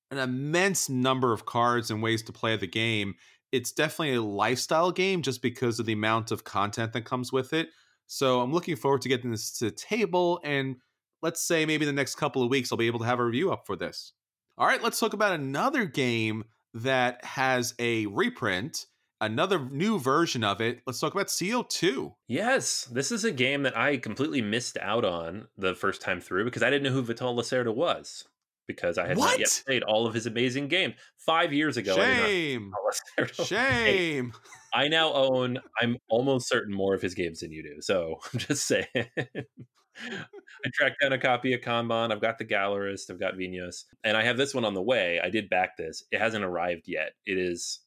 an 0.10 0.18
immense 0.18 0.90
number 0.90 1.32
of 1.32 1.46
cards 1.46 1.92
and 1.92 2.02
ways 2.02 2.24
to 2.24 2.34
play 2.34 2.58
the 2.58 2.66
game. 2.66 3.14
It's 3.52 3.72
definitely 3.72 4.16
a 4.16 4.24
lifestyle 4.24 4.92
game 4.92 5.22
just 5.22 5.40
because 5.40 5.80
of 5.80 5.86
the 5.86 5.94
amount 5.94 6.32
of 6.32 6.44
content 6.44 6.94
that 6.94 7.06
comes 7.06 7.32
with 7.32 7.54
it. 7.54 7.70
So 8.08 8.42
I'm 8.42 8.52
looking 8.52 8.76
forward 8.76 9.02
to 9.02 9.10
getting 9.10 9.30
this 9.30 9.56
to 9.60 9.66
the 9.66 9.72
table. 9.72 10.40
And 10.44 10.78
let's 11.22 11.42
say 11.42 11.68
maybe 11.68 11.86
the 11.86 11.94
next 11.94 12.16
couple 12.16 12.42
of 12.42 12.50
weeks, 12.50 12.72
I'll 12.72 12.78
be 12.80 12.88
able 12.88 13.02
to 13.02 13.06
have 13.06 13.20
a 13.20 13.24
review 13.24 13.52
up 13.52 13.68
for 13.68 13.76
this. 13.76 14.14
All 14.58 14.66
right, 14.66 14.82
let's 14.82 15.00
talk 15.00 15.14
about 15.14 15.34
another 15.34 15.86
game 15.86 16.46
that 16.74 17.24
has 17.24 17.76
a 17.78 18.08
reprint 18.08 18.88
another 19.22 19.60
new 19.70 20.00
version 20.00 20.44
of 20.44 20.62
it. 20.62 20.82
Let's 20.86 21.00
talk 21.00 21.14
about 21.14 21.28
CO2. 21.28 22.14
Yes, 22.28 22.86
this 22.92 23.12
is 23.12 23.24
a 23.24 23.32
game 23.32 23.64
that 23.64 23.78
I 23.78 23.98
completely 23.98 24.42
missed 24.42 24.78
out 24.82 25.06
on 25.06 25.48
the 25.58 25.76
first 25.76 26.02
time 26.02 26.22
through 26.22 26.46
because 26.46 26.64
I 26.64 26.70
didn't 26.70 26.84
know 26.84 26.92
who 26.92 27.02
Vital 27.02 27.36
Lacerda 27.36 27.74
was 27.74 28.26
because 28.68 28.98
I 28.98 29.08
had 29.08 29.18
what? 29.18 29.32
not 29.32 29.40
yet 29.40 29.64
played 29.66 29.84
all 29.84 30.08
of 30.08 30.14
his 30.14 30.26
amazing 30.26 30.68
games. 30.68 30.96
Five 31.18 31.54
years 31.54 31.78
ago, 31.78 31.96
shame, 31.96 32.72
shame. 33.46 34.34
I 34.74 34.88
now 34.88 35.14
own. 35.14 35.60
I'm 35.82 35.98
almost 36.10 36.48
certain 36.48 36.74
more 36.74 36.94
of 36.94 37.02
his 37.02 37.16
games 37.16 37.40
than 37.40 37.52
you 37.52 37.64
do. 37.64 37.82
So 37.82 38.18
I'm 38.34 38.40
just 38.40 38.68
saying. 38.68 38.86
I 38.96 40.70
tracked 40.74 41.02
down 41.02 41.14
a 41.14 41.18
copy 41.18 41.54
of 41.54 41.62
Kanban. 41.62 42.12
I've 42.12 42.22
got 42.22 42.38
the 42.38 42.46
Gallerist. 42.46 43.10
I've 43.10 43.20
got 43.20 43.36
Vinhos, 43.36 43.86
and 44.04 44.18
I 44.18 44.24
have 44.24 44.36
this 44.36 44.54
one 44.54 44.66
on 44.66 44.74
the 44.74 44.82
way. 44.82 45.22
I 45.24 45.30
did 45.30 45.50
back 45.50 45.78
this. 45.78 46.04
It 46.12 46.20
hasn't 46.20 46.44
arrived 46.44 46.84
yet. 46.88 47.14
It 47.26 47.38
is 47.38 47.80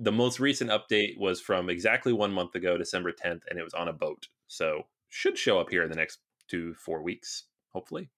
the 0.00 0.10
most 0.10 0.40
recent 0.40 0.70
update 0.70 1.18
was 1.18 1.40
from 1.40 1.68
exactly 1.68 2.12
one 2.12 2.32
month 2.32 2.54
ago, 2.54 2.78
December 2.78 3.12
10th, 3.12 3.42
and 3.48 3.58
it 3.58 3.62
was 3.62 3.74
on 3.74 3.86
a 3.86 3.92
boat. 3.92 4.28
So 4.48 4.84
should 5.10 5.36
show 5.36 5.60
up 5.60 5.68
here 5.68 5.82
in 5.82 5.90
the 5.90 5.96
next 5.96 6.20
two, 6.48 6.74
four 6.74 7.02
weeks, 7.02 7.44
hopefully. 7.74 8.10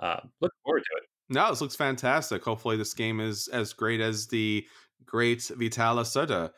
Uh, 0.00 0.20
look 0.40 0.52
forward 0.64 0.82
to 0.82 0.96
it. 0.98 1.08
No, 1.28 1.48
this 1.48 1.60
looks 1.60 1.76
fantastic. 1.76 2.44
Hopefully, 2.44 2.76
this 2.76 2.92
game 2.92 3.20
is 3.20 3.48
as 3.48 3.72
great 3.72 4.00
as 4.00 4.26
the 4.26 4.66
great 5.04 5.42
Vital 5.42 5.96
Lacerda. 5.96 6.50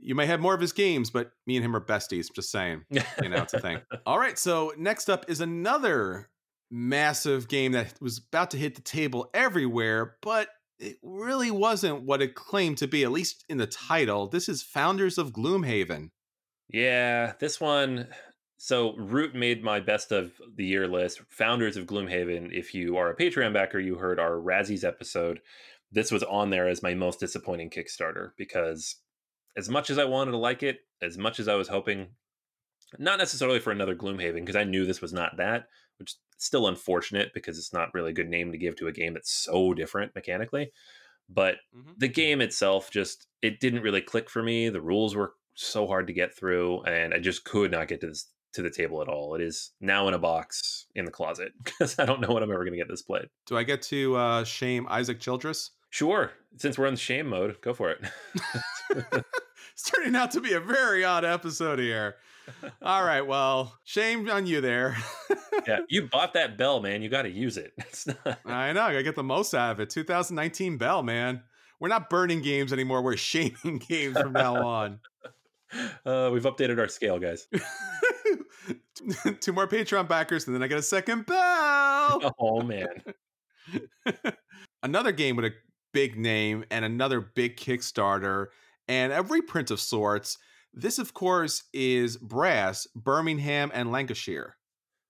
You 0.00 0.14
may 0.14 0.26
have 0.26 0.40
more 0.40 0.54
of 0.54 0.60
his 0.60 0.72
games, 0.72 1.10
but 1.10 1.30
me 1.46 1.56
and 1.56 1.64
him 1.64 1.76
are 1.76 1.80
besties. 1.80 2.26
Just 2.34 2.50
saying, 2.50 2.84
you 2.90 3.28
know, 3.28 3.42
it's 3.42 3.54
a 3.54 3.60
thing. 3.60 3.78
All 4.06 4.18
right, 4.18 4.38
so 4.38 4.72
next 4.76 5.08
up 5.08 5.26
is 5.28 5.40
another 5.40 6.28
massive 6.70 7.46
game 7.46 7.72
that 7.72 7.92
was 8.00 8.18
about 8.18 8.50
to 8.52 8.56
hit 8.56 8.74
the 8.74 8.82
table 8.82 9.30
everywhere, 9.34 10.16
but 10.22 10.48
it 10.82 10.98
really 11.02 11.50
wasn't 11.50 12.02
what 12.02 12.20
it 12.20 12.34
claimed 12.34 12.78
to 12.78 12.88
be, 12.88 13.04
at 13.04 13.12
least 13.12 13.44
in 13.48 13.58
the 13.58 13.66
title. 13.66 14.26
This 14.26 14.48
is 14.48 14.62
Founders 14.62 15.16
of 15.16 15.32
Gloomhaven. 15.32 16.10
Yeah, 16.68 17.34
this 17.38 17.60
one. 17.60 18.08
So 18.58 18.96
Root 18.96 19.34
made 19.34 19.62
my 19.62 19.78
best 19.78 20.10
of 20.10 20.32
the 20.56 20.64
year 20.64 20.88
list. 20.88 21.22
Founders 21.30 21.76
of 21.76 21.86
Gloomhaven. 21.86 22.50
If 22.52 22.74
you 22.74 22.96
are 22.96 23.10
a 23.10 23.16
Patreon 23.16 23.52
backer, 23.52 23.78
you 23.78 23.96
heard 23.96 24.18
our 24.18 24.32
Razzies 24.32 24.84
episode. 24.84 25.40
This 25.92 26.10
was 26.10 26.24
on 26.24 26.50
there 26.50 26.68
as 26.68 26.82
my 26.82 26.94
most 26.94 27.20
disappointing 27.20 27.70
Kickstarter 27.70 28.30
because 28.36 28.96
as 29.56 29.68
much 29.68 29.88
as 29.88 29.98
I 29.98 30.04
wanted 30.04 30.32
to 30.32 30.38
like 30.38 30.62
it, 30.62 30.78
as 31.00 31.16
much 31.16 31.38
as 31.38 31.46
I 31.46 31.54
was 31.54 31.68
hoping, 31.68 32.08
not 32.98 33.18
necessarily 33.18 33.60
for 33.60 33.70
another 33.70 33.94
Gloomhaven, 33.94 34.40
because 34.40 34.56
I 34.56 34.64
knew 34.64 34.84
this 34.84 35.02
was 35.02 35.12
not 35.12 35.36
that, 35.36 35.66
which 35.98 36.14
still 36.44 36.66
unfortunate 36.68 37.32
because 37.34 37.58
it's 37.58 37.72
not 37.72 37.92
really 37.94 38.10
a 38.10 38.14
good 38.14 38.28
name 38.28 38.52
to 38.52 38.58
give 38.58 38.76
to 38.76 38.88
a 38.88 38.92
game 38.92 39.14
that's 39.14 39.32
so 39.32 39.74
different 39.74 40.14
mechanically. 40.14 40.72
But 41.28 41.56
Mhm. 41.74 41.94
the 41.98 42.08
game 42.08 42.40
itself 42.40 42.90
just 42.90 43.26
it 43.42 43.60
didn't 43.60 43.82
really 43.82 44.02
click 44.02 44.28
for 44.28 44.42
me. 44.42 44.68
The 44.68 44.80
rules 44.80 45.14
were 45.16 45.34
so 45.54 45.86
hard 45.86 46.06
to 46.08 46.12
get 46.12 46.34
through, 46.34 46.82
and 46.82 47.12
I 47.14 47.18
just 47.18 47.44
could 47.44 47.70
not 47.70 47.88
get 47.88 48.00
to 48.02 48.08
this 48.08 48.28
to 48.54 48.60
the 48.62 48.70
table 48.70 49.00
at 49.00 49.08
all. 49.08 49.34
It 49.34 49.40
is 49.40 49.70
now 49.80 50.08
in 50.08 50.14
a 50.14 50.18
box 50.18 50.86
in 50.94 51.06
the 51.06 51.10
closet 51.10 51.52
because 51.64 51.98
I 51.98 52.04
don't 52.04 52.20
know 52.20 52.28
when 52.32 52.42
I'm 52.42 52.50
ever 52.52 52.64
going 52.64 52.72
to 52.72 52.78
get 52.78 52.88
this 52.88 53.00
played. 53.02 53.28
Do 53.46 53.56
I 53.56 53.62
get 53.62 53.80
to 53.82 54.14
uh, 54.16 54.44
shame 54.44 54.86
Isaac 54.90 55.20
Childress? 55.20 55.70
Sure, 55.88 56.32
since 56.58 56.76
we're 56.78 56.86
in 56.86 56.96
shame 56.96 57.28
mode, 57.28 57.60
go 57.62 57.72
for 57.72 57.90
it. 57.90 58.00
It's 59.82 59.90
turning 59.90 60.14
out 60.14 60.30
to 60.30 60.40
be 60.40 60.52
a 60.52 60.60
very 60.60 61.02
odd 61.02 61.24
episode 61.24 61.80
here. 61.80 62.14
All 62.82 63.02
right, 63.02 63.22
well, 63.22 63.76
shame 63.82 64.30
on 64.30 64.46
you 64.46 64.60
there. 64.60 64.96
yeah, 65.66 65.80
you 65.88 66.06
bought 66.06 66.34
that 66.34 66.56
bell, 66.56 66.80
man. 66.80 67.02
You 67.02 67.08
got 67.08 67.22
to 67.22 67.30
use 67.30 67.56
it. 67.56 67.72
It's 67.78 68.06
not. 68.06 68.38
I 68.46 68.72
know, 68.72 68.82
I 68.82 68.92
gotta 68.92 69.02
get 69.02 69.16
the 69.16 69.24
most 69.24 69.54
out 69.54 69.72
of 69.72 69.80
it. 69.80 69.90
2019 69.90 70.76
Bell, 70.76 71.02
man. 71.02 71.42
We're 71.80 71.88
not 71.88 72.08
burning 72.08 72.42
games 72.42 72.72
anymore. 72.72 73.02
We're 73.02 73.16
shaming 73.16 73.82
games 73.88 74.16
from 74.16 74.32
now 74.32 74.64
on. 74.64 75.00
Uh, 76.06 76.30
we've 76.32 76.44
updated 76.44 76.78
our 76.78 76.86
scale, 76.86 77.18
guys. 77.18 77.48
Two 79.40 79.52
more 79.52 79.66
Patreon 79.66 80.06
backers, 80.06 80.46
and 80.46 80.54
then 80.54 80.62
I 80.62 80.68
get 80.68 80.78
a 80.78 80.82
second 80.82 81.26
bell. 81.26 82.34
Oh 82.38 82.62
man, 82.62 83.02
another 84.84 85.10
game 85.10 85.34
with 85.34 85.46
a 85.46 85.52
big 85.92 86.16
name 86.16 86.64
and 86.70 86.84
another 86.84 87.20
big 87.20 87.56
Kickstarter 87.56 88.46
and 88.88 89.12
a 89.12 89.22
reprint 89.22 89.70
of 89.70 89.80
sorts. 89.80 90.38
This, 90.74 90.98
of 90.98 91.14
course, 91.14 91.64
is 91.72 92.16
Brass, 92.16 92.86
Birmingham, 92.94 93.70
and 93.74 93.92
Lancashire. 93.92 94.56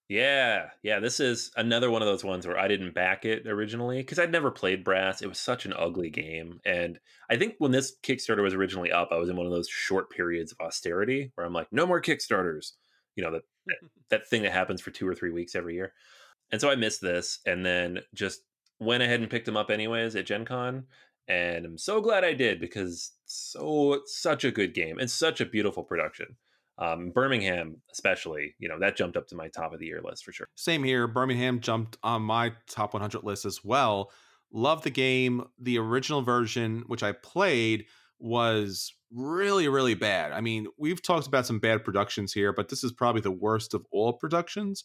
yeah, 0.09 0.71
yeah. 0.83 0.99
This 1.01 1.21
is 1.21 1.51
another 1.57 1.91
one 1.91 2.03
of 2.03 2.09
those 2.09 2.25
ones 2.25 2.47
where 2.47 2.59
I 2.59 2.69
didn't 2.69 2.95
back 2.95 3.25
it 3.25 3.47
originally 3.47 3.99
because 3.99 4.19
I'd 4.19 4.33
never 4.33 4.51
played 4.51 4.85
Brass. 4.85 5.23
It 5.23 5.29
was 5.29 5.39
such 5.39 5.65
an 5.65 5.73
ugly 5.73 6.11
game, 6.11 6.61
and 6.67 6.99
I 7.31 7.37
think 7.37 7.55
when 7.59 7.71
this 7.71 7.95
Kickstarter 8.03 8.43
was 8.43 8.55
originally 8.55 8.93
up, 8.93 9.09
I 9.11 9.17
was 9.17 9.31
in 9.31 9.37
one 9.37 9.47
of 9.47 9.53
those 9.53 9.69
short 9.69 10.11
periods 10.11 10.53
of 10.53 10.61
austerity 10.61 11.33
where 11.35 11.47
I'm 11.47 11.55
like, 11.55 11.69
no 11.73 11.87
more 11.87 12.03
Kickstarters. 12.03 12.73
You 13.17 13.25
know 13.25 13.33
that 13.33 13.43
that, 13.67 13.77
that 14.11 14.29
thing 14.29 14.43
that 14.43 14.53
happens 14.53 14.81
for 14.83 14.91
two 14.91 15.09
or 15.09 15.15
three 15.15 15.31
weeks 15.31 15.55
every 15.55 15.75
year, 15.75 15.95
and 16.51 16.61
so 16.61 16.71
I 16.71 16.77
missed 16.77 17.01
this, 17.01 17.39
and 17.47 17.65
then 17.65 18.01
just 18.15 18.43
went 18.81 19.03
ahead 19.03 19.21
and 19.21 19.31
picked 19.31 19.47
them 19.47 19.57
up 19.57 19.71
anyways 19.71 20.17
at 20.17 20.27
Gen 20.27 20.45
Con. 20.45 20.85
And 21.29 21.65
I'm 21.65 21.79
so 21.79 22.01
glad 22.01 22.25
I 22.25 22.35
did 22.35 22.61
because 22.61 23.13
so 23.33 24.01
such 24.07 24.45
a 24.45 24.51
good 24.51 24.75
game 24.75 24.99
and 24.99 25.11
such 25.11 25.40
a 25.40 25.47
beautiful 25.47 25.83
production. 25.83 26.37
Um, 26.79 27.11
Birmingham, 27.11 27.77
especially, 27.92 28.55
you 28.59 28.68
know, 28.68 28.79
that 28.81 28.97
jumped 28.97 29.16
up 29.16 29.29
to 29.29 29.37
my 29.37 29.49
top 29.49 29.73
of 29.73 29.79
the 29.79 29.87
year 29.87 30.01
list 30.03 30.25
for 30.25 30.33
sure. 30.33 30.49
Same 30.57 30.83
here. 30.83 31.07
Birmingham 31.07 31.61
jumped 31.61 31.97
on 32.03 32.23
my 32.23 32.53
top 32.68 32.95
100 32.95 33.23
list 33.25 33.45
as 33.45 33.62
well. 33.62 34.11
Love 34.53 34.83
the 34.83 34.90
game. 34.90 35.45
The 35.59 35.79
original 35.79 36.23
version, 36.23 36.85
which 36.87 37.03
I 37.03 37.12
played, 37.12 37.87
was 38.18 38.95
really, 39.12 39.68
really 39.68 39.95
bad. 39.95 40.33
I 40.33 40.40
mean, 40.40 40.66
we've 40.79 41.03
talked 41.03 41.27
about 41.27 41.47
some 41.47 41.59
bad 41.59 41.85
productions 41.85 42.33
here, 42.33 42.53
but 42.53 42.68
this 42.68 42.83
is 42.83 42.92
probably 42.92 43.21
the 43.21 43.31
worst 43.31 43.75
of 43.75 43.87
all 43.90 44.14
productions. 44.14 44.85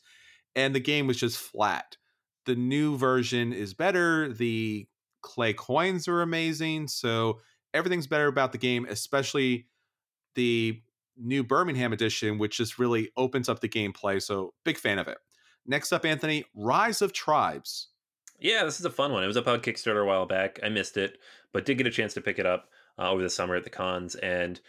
And 0.56 0.76
the 0.76 0.80
game 0.80 1.08
was 1.08 1.18
just 1.18 1.38
flat. 1.38 1.98
The 2.46 2.56
new 2.56 2.98
version 2.98 3.54
is 3.54 3.74
better. 3.74 4.34
The 4.34 4.88
clay 5.22 5.54
coins 5.54 6.08
are 6.08 6.22
amazing. 6.22 6.88
So 6.88 7.40
everything's 7.78 8.08
better 8.08 8.28
about 8.28 8.52
the 8.52 8.58
game, 8.58 8.86
especially 8.90 9.68
the 10.36 10.82
new 11.18 11.44
Birmingham 11.44 11.94
edition, 11.94 12.38
which 12.38 12.58
just 12.58 12.78
really 12.78 13.12
opens 13.18 13.50
up 13.50 13.60
the 13.60 13.70
gameplay. 13.70 14.22
So 14.22 14.54
big 14.64 14.78
fan 14.78 15.00
of 15.00 15.08
it. 15.08 15.18
Next 15.66 15.92
up, 15.92 16.06
Anthony, 16.06 16.46
Rise 16.56 17.02
of 17.02 17.14
Tribes. 17.14 17.90
Yeah, 18.40 18.64
this 18.64 18.80
is 18.80 18.86
a 18.86 18.92
fun 18.92 19.12
one. 19.12 19.24
It 19.24 19.28
was 19.28 19.38
up 19.38 19.48
on 19.48 19.60
Kickstarter 19.60 20.04
a 20.04 20.06
while 20.06 20.26
back. 20.26 20.60
I 20.64 20.70
missed 20.70 20.96
it, 20.96 21.18
but 21.52 21.66
did 21.66 21.78
get 21.78 21.88
a 21.88 21.92
chance 21.92 22.14
to 22.14 22.22
pick 22.22 22.40
it 22.40 22.46
up 22.46 22.70
uh, 23.00 23.10
over 23.10 23.22
the 23.22 23.30
summer 23.30 23.56
at 23.56 23.64
the 23.64 23.70
cons, 23.70 24.16
and 24.16 24.60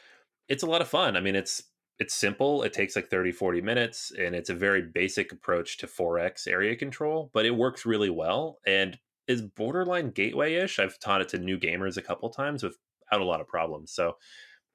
it's 0.49 0.63
a 0.63 0.67
lot 0.67 0.81
of 0.81 0.89
fun. 0.89 1.17
I 1.17 1.21
mean, 1.21 1.37
it's 1.37 1.63
it's 1.99 2.15
simple. 2.15 2.63
It 2.63 2.73
takes 2.73 2.97
like 2.97 3.11
30, 3.11 3.33
40 3.33 3.61
minutes, 3.61 4.13
and 4.19 4.35
it's 4.35 4.51
a 4.51 4.55
very 4.55 4.83
basic 4.83 5.33
approach 5.33 5.79
to 5.79 5.87
4X 5.87 6.47
area 6.47 6.77
control, 6.77 7.31
but 7.35 7.45
it 7.45 7.51
works 7.51 7.85
really 7.85 8.11
well 8.11 8.59
and 8.67 8.99
is 9.27 9.43
borderline 9.43 10.11
gateway-ish. 10.11 10.79
I've 10.79 10.99
taught 11.01 11.21
it 11.21 11.29
to 11.31 11.39
new 11.39 11.59
gamers 11.59 11.97
a 11.97 12.03
couple 12.03 12.31
times 12.31 12.63
without 13.11 13.23
a 13.23 13.29
lot 13.29 13.41
of 13.41 13.49
problems. 13.49 13.93
So 13.93 14.17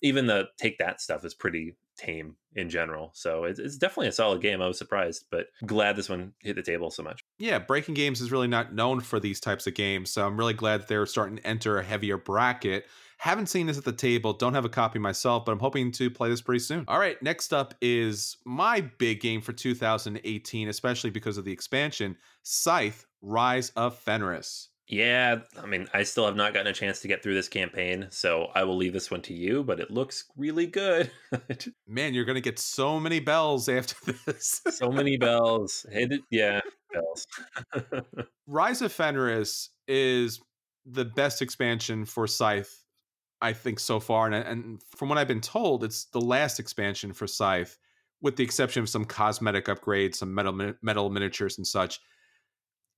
even 0.02 0.28
the 0.28 0.50
take 0.58 0.78
that 0.80 1.02
stuff 1.02 1.24
is 1.26 1.34
pretty 1.34 1.76
tame 1.98 2.36
in 2.56 2.70
general. 2.70 3.12
So 3.14 3.46
it's, 3.46 3.60
it's 3.60 3.78
definitely 3.78 4.08
a 4.08 4.14
solid 4.14 4.42
game. 4.42 4.62
I 4.62 4.68
was 4.68 4.78
surprised, 4.78 5.26
but 5.32 5.48
glad 5.66 5.96
this 5.96 6.10
one 6.10 6.34
hit 6.40 6.56
the 6.56 6.62
table 6.62 6.92
so 6.92 7.04
much. 7.04 7.24
Yeah, 7.38 7.60
Breaking 7.60 7.94
Games 7.94 8.22
is 8.22 8.32
really 8.32 8.48
not 8.48 8.74
known 8.74 9.00
for 9.00 9.20
these 9.20 9.40
types 9.40 9.68
of 9.68 9.74
games. 9.74 10.12
So 10.12 10.26
I'm 10.26 10.38
really 10.38 10.54
glad 10.54 10.88
they're 10.88 11.06
starting 11.06 11.38
to 11.38 11.48
enter 11.48 11.78
a 11.78 11.84
heavier 11.84 12.18
bracket. 12.18 12.86
Haven't 13.18 13.48
seen 13.48 13.68
this 13.68 13.78
at 13.78 13.86
the 13.86 13.94
table, 13.94 14.34
don't 14.34 14.54
have 14.54 14.66
a 14.66 14.70
copy 14.70 15.00
myself, 15.00 15.46
but 15.46 15.54
I'm 15.54 15.60
hoping 15.60 15.92
to 15.94 16.10
play 16.10 16.30
this 16.30 16.42
pretty 16.42 16.60
soon. 16.60 16.84
All 16.88 17.00
right, 17.00 17.22
next 17.24 17.54
up 17.54 17.74
is 17.82 18.38
my 18.44 18.82
big 18.82 19.22
game 19.22 19.40
for 19.40 19.54
2018, 19.54 20.68
especially 20.68 21.10
because 21.10 21.38
of 21.38 21.46
the 21.46 21.52
expansion 21.52 22.18
Scythe 22.42 23.06
Rise 23.22 23.70
of 23.78 23.98
Fenris. 23.98 24.70
Yeah, 24.88 25.40
I 25.62 25.66
mean, 25.66 25.88
I 25.94 26.04
still 26.04 26.26
have 26.26 26.36
not 26.36 26.54
gotten 26.54 26.68
a 26.68 26.74
chance 26.74 27.00
to 27.02 27.08
get 27.08 27.24
through 27.24 27.36
this 27.36 27.48
campaign, 27.48 28.08
so 28.10 28.50
I 28.54 28.66
will 28.66 28.76
leave 28.76 28.92
this 28.94 29.10
one 29.10 29.22
to 29.24 29.34
you, 29.34 29.64
but 29.64 29.80
it 29.80 29.90
looks 29.90 30.26
really 30.36 30.68
good. 30.68 31.10
Man, 31.88 32.14
you're 32.14 32.26
going 32.26 32.36
to 32.36 32.42
get 32.42 32.60
so 32.60 33.00
many 33.00 33.20
bells 33.22 33.70
after 33.70 33.96
this. 34.26 34.62
so 34.70 34.92
many 34.92 35.16
bells. 35.18 35.86
It- 35.90 36.22
Yeah, 36.30 36.60
bells. 36.94 37.26
Rise 38.48 38.82
of 38.82 38.92
Fenris 38.92 39.70
is 39.88 40.42
the 40.86 41.06
best 41.06 41.42
expansion 41.42 42.06
for 42.06 42.28
Scythe, 42.28 42.84
I 43.42 43.54
think, 43.54 43.80
so 43.80 44.02
far. 44.02 44.26
And, 44.28 44.36
and 44.36 44.82
from 44.98 45.08
what 45.08 45.18
I've 45.18 45.30
been 45.30 45.40
told, 45.42 45.86
it's 45.86 46.06
the 46.06 46.20
last 46.22 46.60
expansion 46.60 47.14
for 47.14 47.26
Scythe, 47.26 47.78
with 48.22 48.36
the 48.36 48.44
exception 48.44 48.84
of 48.84 48.90
some 48.90 49.06
cosmetic 49.06 49.66
upgrades, 49.68 50.16
some 50.16 50.34
metal 50.36 50.74
metal 50.82 51.10
miniatures 51.10 51.58
and 51.58 51.66
such. 51.66 52.02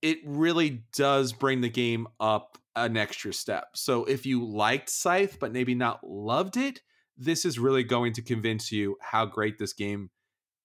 It 0.02 0.18
really 0.24 0.84
does 0.94 1.32
bring 1.32 1.60
the 1.60 1.68
game 1.68 2.06
up 2.20 2.58
an 2.74 2.96
extra 2.96 3.32
step. 3.32 3.68
So 3.74 4.04
if 4.04 4.26
you 4.26 4.44
liked 4.44 4.90
Scythe 4.90 5.38
but 5.40 5.52
maybe 5.52 5.74
not 5.74 6.00
loved 6.06 6.56
it, 6.56 6.80
this 7.16 7.44
is 7.44 7.58
really 7.58 7.82
going 7.82 8.12
to 8.14 8.22
convince 8.22 8.70
you 8.70 8.96
how 9.00 9.24
great 9.24 9.58
this 9.58 9.72
game 9.72 10.10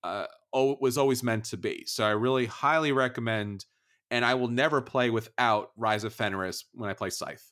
uh, 0.03 0.25
oh, 0.53 0.77
was 0.81 0.97
always 0.97 1.23
meant 1.23 1.45
to 1.45 1.57
be. 1.57 1.85
So 1.87 2.03
I 2.03 2.11
really 2.11 2.45
highly 2.45 2.91
recommend 2.91 3.65
and 4.09 4.25
I 4.25 4.33
will 4.33 4.49
never 4.49 4.81
play 4.81 5.09
without 5.09 5.71
Rise 5.77 6.03
of 6.03 6.13
Fenris 6.13 6.65
when 6.73 6.89
I 6.89 6.93
play 6.93 7.09
Scythe. 7.09 7.51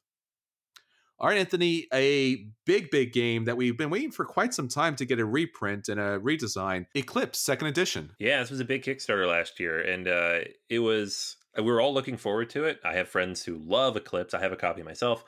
All 1.17 1.27
right, 1.27 1.37
Anthony, 1.37 1.85
a 1.93 2.45
big, 2.65 2.91
big 2.91 3.11
game 3.11 3.45
that 3.45 3.57
we've 3.57 3.77
been 3.77 3.89
waiting 3.89 4.11
for 4.11 4.23
quite 4.23 4.53
some 4.53 4.69
time 4.69 4.95
to 4.97 5.05
get 5.05 5.19
a 5.19 5.25
reprint 5.25 5.89
and 5.89 5.99
a 5.99 6.17
redesign 6.17 6.85
Eclipse 6.95 7.39
Second 7.39 7.67
Edition. 7.67 8.11
Yeah, 8.19 8.39
this 8.39 8.49
was 8.49 8.61
a 8.61 8.65
big 8.65 8.83
Kickstarter 8.83 9.27
last 9.27 9.59
year, 9.59 9.81
and 9.81 10.07
uh, 10.07 10.39
it 10.69 10.79
was. 10.79 11.35
We 11.61 11.71
were 11.71 11.81
all 11.81 11.93
looking 11.93 12.17
forward 12.17 12.49
to 12.51 12.65
it. 12.65 12.79
I 12.83 12.93
have 12.93 13.09
friends 13.09 13.43
who 13.43 13.57
love 13.57 13.95
Eclipse. 13.95 14.33
I 14.33 14.39
have 14.39 14.51
a 14.51 14.57
copy 14.57 14.83
myself, 14.83 15.23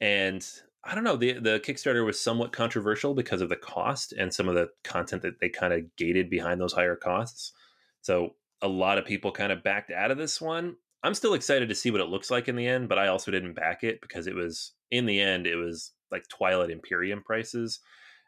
and 0.00 0.46
I 0.84 0.94
don't 0.94 1.04
know. 1.04 1.16
the 1.16 1.34
The 1.34 1.60
Kickstarter 1.60 2.04
was 2.04 2.20
somewhat 2.20 2.52
controversial 2.52 3.14
because 3.14 3.40
of 3.40 3.48
the 3.48 3.56
cost 3.56 4.12
and 4.12 4.32
some 4.32 4.48
of 4.48 4.54
the 4.54 4.70
content 4.84 5.22
that 5.22 5.40
they 5.40 5.48
kind 5.48 5.72
of 5.72 5.96
gated 5.96 6.30
behind 6.30 6.60
those 6.60 6.72
higher 6.72 6.96
costs. 6.96 7.52
So 8.00 8.34
a 8.60 8.68
lot 8.68 8.98
of 8.98 9.04
people 9.04 9.32
kind 9.32 9.52
of 9.52 9.62
backed 9.62 9.90
out 9.90 10.10
of 10.10 10.18
this 10.18 10.40
one. 10.40 10.76
I'm 11.02 11.14
still 11.14 11.34
excited 11.34 11.68
to 11.68 11.74
see 11.74 11.90
what 11.90 12.00
it 12.00 12.08
looks 12.08 12.30
like 12.30 12.48
in 12.48 12.56
the 12.56 12.66
end, 12.66 12.88
but 12.88 12.98
I 12.98 13.08
also 13.08 13.30
didn't 13.30 13.54
back 13.54 13.82
it 13.82 14.00
because 14.00 14.26
it 14.26 14.36
was 14.36 14.72
in 14.90 15.06
the 15.06 15.20
end 15.20 15.46
it 15.46 15.56
was 15.56 15.92
like 16.12 16.28
Twilight 16.28 16.70
Imperium 16.70 17.22
prices, 17.24 17.80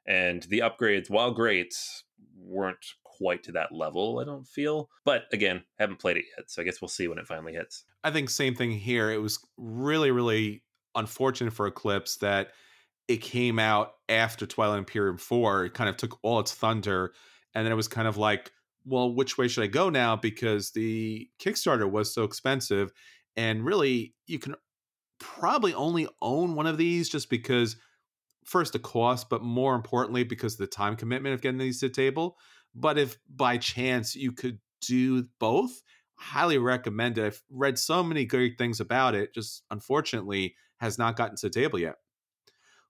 and 0.06 0.42
the 0.44 0.60
upgrades, 0.60 1.08
while 1.08 1.30
great, 1.30 1.74
weren't 2.36 2.84
quite 3.24 3.42
to 3.44 3.52
that 3.52 3.72
level. 3.72 4.18
I 4.18 4.24
don't 4.24 4.46
feel, 4.46 4.90
but 5.06 5.22
again, 5.32 5.64
haven't 5.78 5.98
played 5.98 6.18
it 6.18 6.26
yet, 6.36 6.50
so 6.50 6.60
I 6.60 6.64
guess 6.66 6.82
we'll 6.82 6.90
see 6.90 7.08
when 7.08 7.16
it 7.16 7.26
finally 7.26 7.54
hits. 7.54 7.84
I 8.02 8.10
think 8.10 8.28
same 8.28 8.54
thing 8.54 8.70
here. 8.70 9.10
It 9.10 9.22
was 9.22 9.38
really, 9.56 10.10
really 10.10 10.62
unfortunate 10.94 11.54
for 11.54 11.66
Eclipse 11.66 12.18
that 12.18 12.50
it 13.08 13.22
came 13.22 13.58
out 13.58 13.92
after 14.10 14.44
Twilight 14.44 14.78
Imperium 14.78 15.16
4. 15.16 15.66
It 15.66 15.74
kind 15.74 15.88
of 15.88 15.96
took 15.96 16.18
all 16.22 16.38
its 16.38 16.52
thunder. 16.52 17.14
And 17.54 17.64
then 17.64 17.72
it 17.72 17.76
was 17.76 17.88
kind 17.88 18.06
of 18.06 18.18
like, 18.18 18.52
well, 18.84 19.14
which 19.14 19.38
way 19.38 19.48
should 19.48 19.64
I 19.64 19.68
go 19.68 19.88
now? 19.88 20.16
Because 20.16 20.72
the 20.72 21.28
Kickstarter 21.40 21.90
was 21.90 22.12
so 22.14 22.24
expensive. 22.24 22.92
And 23.36 23.64
really, 23.64 24.14
you 24.26 24.38
can 24.38 24.54
probably 25.18 25.72
only 25.72 26.08
own 26.20 26.54
one 26.54 26.66
of 26.66 26.76
these 26.76 27.08
just 27.08 27.30
because, 27.30 27.76
first, 28.44 28.74
the 28.74 28.78
cost, 28.78 29.30
but 29.30 29.42
more 29.42 29.74
importantly, 29.74 30.24
because 30.24 30.54
of 30.54 30.58
the 30.58 30.66
time 30.66 30.96
commitment 30.96 31.34
of 31.34 31.40
getting 31.40 31.58
these 31.58 31.80
to 31.80 31.88
the 31.88 31.94
table. 31.94 32.36
But 32.74 32.98
if 32.98 33.18
by 33.28 33.58
chance 33.58 34.16
you 34.16 34.32
could 34.32 34.58
do 34.80 35.26
both, 35.38 35.82
highly 36.16 36.58
recommend 36.58 37.18
it. 37.18 37.26
I've 37.26 37.42
read 37.50 37.78
so 37.78 38.02
many 38.02 38.24
great 38.24 38.58
things 38.58 38.80
about 38.80 39.14
it, 39.14 39.34
just 39.34 39.62
unfortunately 39.70 40.54
has 40.78 40.98
not 40.98 41.16
gotten 41.16 41.36
to 41.36 41.48
the 41.48 41.54
table 41.54 41.78
yet. 41.78 41.96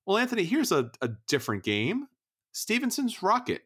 Well, 0.06 0.18
Anthony, 0.18 0.44
here's 0.44 0.72
a, 0.72 0.90
a 1.00 1.10
different 1.28 1.64
game 1.64 2.08
Stevenson's 2.52 3.22
Rocket. 3.22 3.62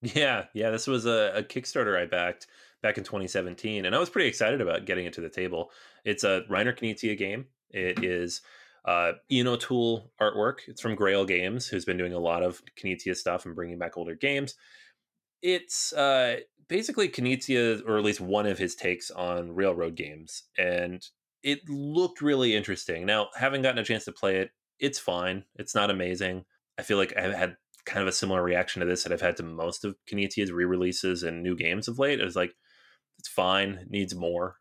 Yeah, 0.00 0.44
yeah, 0.54 0.70
this 0.70 0.86
was 0.86 1.06
a, 1.06 1.32
a, 1.34 1.42
Kickstarter 1.42 2.00
I 2.00 2.06
backed 2.06 2.46
back 2.82 2.98
in 2.98 3.04
2017, 3.04 3.84
and 3.84 3.96
I 3.96 3.98
was 3.98 4.08
pretty 4.08 4.28
excited 4.28 4.60
about 4.60 4.84
getting 4.84 5.06
it 5.06 5.12
to 5.14 5.20
the 5.20 5.28
table. 5.28 5.72
It's 6.04 6.22
a 6.22 6.42
Reiner 6.48 6.72
Knizia 6.72 7.18
game. 7.18 7.46
It 7.70 8.04
is 8.04 8.40
uh, 8.84 9.12
Ian 9.28 9.48
O'Toole 9.48 10.12
artwork. 10.20 10.60
It's 10.68 10.80
from 10.80 10.94
Grail 10.94 11.24
Games, 11.24 11.66
who's 11.66 11.84
been 11.84 11.96
doing 11.96 12.12
a 12.12 12.20
lot 12.20 12.44
of 12.44 12.62
Knizia 12.80 13.16
stuff 13.16 13.44
and 13.44 13.56
bringing 13.56 13.78
back 13.78 13.96
older 13.96 14.14
games. 14.14 14.54
It's 15.42 15.92
uh, 15.92 16.38
basically 16.68 17.08
Knizia, 17.08 17.82
or 17.86 17.98
at 17.98 18.04
least 18.04 18.20
one 18.20 18.46
of 18.46 18.58
his 18.58 18.74
takes 18.74 19.10
on 19.10 19.54
railroad 19.54 19.96
games, 19.96 20.44
and 20.56 21.04
it 21.42 21.60
looked 21.68 22.20
really 22.20 22.54
interesting. 22.54 23.06
Now, 23.06 23.28
having 23.36 23.62
gotten 23.62 23.78
a 23.78 23.84
chance 23.84 24.04
to 24.06 24.12
play 24.12 24.38
it, 24.38 24.50
it's 24.80 24.98
fine. 24.98 25.44
It's 25.56 25.74
not 25.74 25.90
amazing. 25.90 26.44
I 26.78 26.82
feel 26.82 26.98
like 26.98 27.16
I've 27.16 27.34
had 27.34 27.56
kind 27.86 28.02
of 28.02 28.08
a 28.08 28.12
similar 28.12 28.42
reaction 28.42 28.80
to 28.80 28.86
this 28.86 29.02
that 29.02 29.12
I've 29.12 29.20
had 29.20 29.36
to 29.38 29.42
most 29.42 29.84
of 29.84 29.96
Knizia's 30.12 30.52
re-releases 30.52 31.22
and 31.22 31.42
new 31.42 31.56
games 31.56 31.88
of 31.88 31.98
late. 31.98 32.20
It's 32.20 32.36
like 32.36 32.52
it's 33.18 33.28
fine, 33.28 33.86
needs 33.88 34.14
more, 34.14 34.56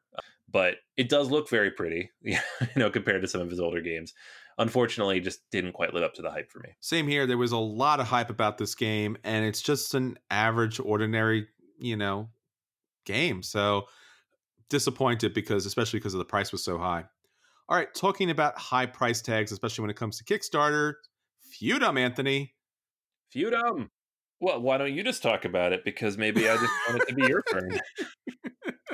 but 0.49 0.75
it 0.95 1.09
does 1.09 1.29
look 1.29 1.49
very 1.49 1.71
pretty, 1.71 2.09
you 2.21 2.37
know, 2.75 2.89
compared 2.89 3.21
to 3.21 3.27
some 3.27 3.41
of 3.41 3.49
his 3.49 3.59
older 3.59 3.81
games. 3.81 4.13
Unfortunately, 4.59 5.19
just 5.19 5.41
didn't 5.51 5.73
quite 5.73 5.93
live 5.93 6.03
up 6.03 6.15
to 6.15 6.21
the 6.21 6.31
hype 6.31 6.51
for 6.51 6.59
me. 6.59 6.69
Same 6.79 7.07
here. 7.07 7.27
There 7.27 7.37
was 7.37 7.51
a 7.51 7.57
lot 7.57 7.99
of 7.99 8.07
hype 8.07 8.29
about 8.29 8.57
this 8.57 8.73
game, 8.73 9.17
and 9.23 9.45
it's 9.45 9.61
just 9.61 9.93
an 9.93 10.17
average, 10.31 10.79
ordinary, 10.79 11.47
you 11.77 11.95
know, 11.95 12.29
game. 13.05 13.43
So 13.43 13.85
disappointed 14.69 15.33
because, 15.33 15.65
especially 15.65 15.99
because 15.99 16.15
of 16.15 16.19
the 16.19 16.25
price 16.25 16.51
was 16.51 16.63
so 16.63 16.77
high. 16.77 17.05
All 17.69 17.77
right, 17.77 17.93
talking 17.93 18.29
about 18.29 18.57
high 18.57 18.85
price 18.85 19.21
tags, 19.21 19.51
especially 19.51 19.83
when 19.83 19.91
it 19.91 19.97
comes 19.97 20.17
to 20.17 20.23
Kickstarter, 20.23 20.93
Feudum, 21.61 21.99
Anthony. 21.99 22.53
Feudum. 23.35 23.89
Well, 24.39 24.61
why 24.61 24.77
don't 24.77 24.93
you 24.93 25.03
just 25.03 25.21
talk 25.21 25.45
about 25.45 25.73
it? 25.73 25.83
Because 25.83 26.17
maybe 26.17 26.47
I 26.47 26.55
just 26.55 26.73
want 26.87 27.01
it 27.01 27.07
to 27.09 27.15
be 27.15 27.27
your 27.27 27.43
turn. 27.43 27.79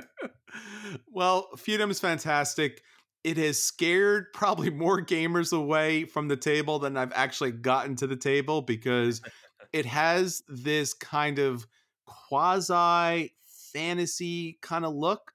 well, 1.07 1.49
Feudum 1.55 1.89
is 1.89 1.99
fantastic. 1.99 2.81
It 3.23 3.37
has 3.37 3.61
scared 3.61 4.27
probably 4.33 4.69
more 4.69 5.01
gamers 5.01 5.53
away 5.53 6.05
from 6.05 6.27
the 6.27 6.37
table 6.37 6.79
than 6.79 6.97
I've 6.97 7.13
actually 7.13 7.51
gotten 7.51 7.95
to 7.97 8.07
the 8.07 8.15
table 8.15 8.61
because 8.61 9.21
it 9.73 9.85
has 9.85 10.43
this 10.47 10.93
kind 10.93 11.39
of 11.39 11.65
quasi 12.05 13.33
fantasy 13.73 14.59
kind 14.61 14.85
of 14.85 14.93
look. 14.93 15.31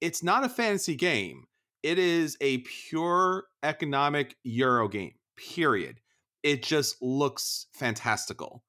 It's 0.00 0.22
not 0.22 0.44
a 0.44 0.48
fantasy 0.48 0.96
game. 0.96 1.44
It 1.82 1.98
is 1.98 2.36
a 2.40 2.58
pure 2.58 3.44
economic 3.64 4.36
Euro 4.44 4.88
game, 4.88 5.14
period 5.36 6.00
it 6.42 6.62
just 6.62 7.00
looks 7.00 7.66
fantastical. 7.72 8.62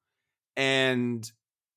And 0.56 1.30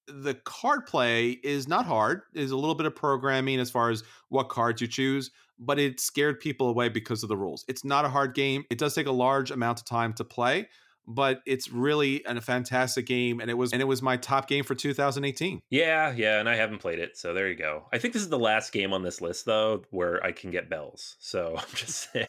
the 0.07 0.35
card 0.45 0.85
play 0.85 1.31
is 1.31 1.67
not 1.67 1.85
hard. 1.85 2.21
There's 2.33 2.51
a 2.51 2.57
little 2.57 2.75
bit 2.75 2.85
of 2.85 2.95
programming 2.95 3.59
as 3.59 3.71
far 3.71 3.89
as 3.89 4.03
what 4.29 4.49
cards 4.49 4.81
you 4.81 4.87
choose, 4.87 5.31
but 5.59 5.79
it 5.79 5.99
scared 5.99 6.39
people 6.39 6.69
away 6.69 6.89
because 6.89 7.23
of 7.23 7.29
the 7.29 7.37
rules. 7.37 7.65
It's 7.67 7.83
not 7.83 8.05
a 8.05 8.09
hard 8.09 8.33
game. 8.33 8.63
It 8.69 8.77
does 8.77 8.93
take 8.93 9.07
a 9.07 9.11
large 9.11 9.51
amount 9.51 9.79
of 9.79 9.85
time 9.85 10.13
to 10.13 10.23
play, 10.23 10.69
but 11.07 11.41
it's 11.45 11.71
really 11.71 12.23
a 12.25 12.39
fantastic 12.41 13.05
game 13.05 13.39
and 13.39 13.49
it 13.49 13.55
was 13.55 13.71
and 13.73 13.81
it 13.81 13.85
was 13.85 14.01
my 14.01 14.17
top 14.17 14.47
game 14.47 14.65
for 14.65 14.75
2018 14.75 15.61
yeah 15.69 16.11
yeah 16.11 16.41
and 16.41 16.49
i 16.49 16.55
haven't 16.57 16.79
played 16.79 16.99
it 16.99 17.15
so 17.15 17.33
there 17.33 17.47
you 17.47 17.55
go 17.55 17.85
i 17.93 17.97
think 17.97 18.13
this 18.13 18.21
is 18.21 18.27
the 18.27 18.37
last 18.37 18.73
game 18.73 18.91
on 18.91 19.03
this 19.03 19.21
list 19.21 19.45
though 19.45 19.81
where 19.91 20.21
i 20.21 20.33
can 20.33 20.51
get 20.51 20.69
bells 20.69 21.15
so 21.21 21.55
i'm 21.57 21.75
just 21.75 22.11
saying 22.11 22.27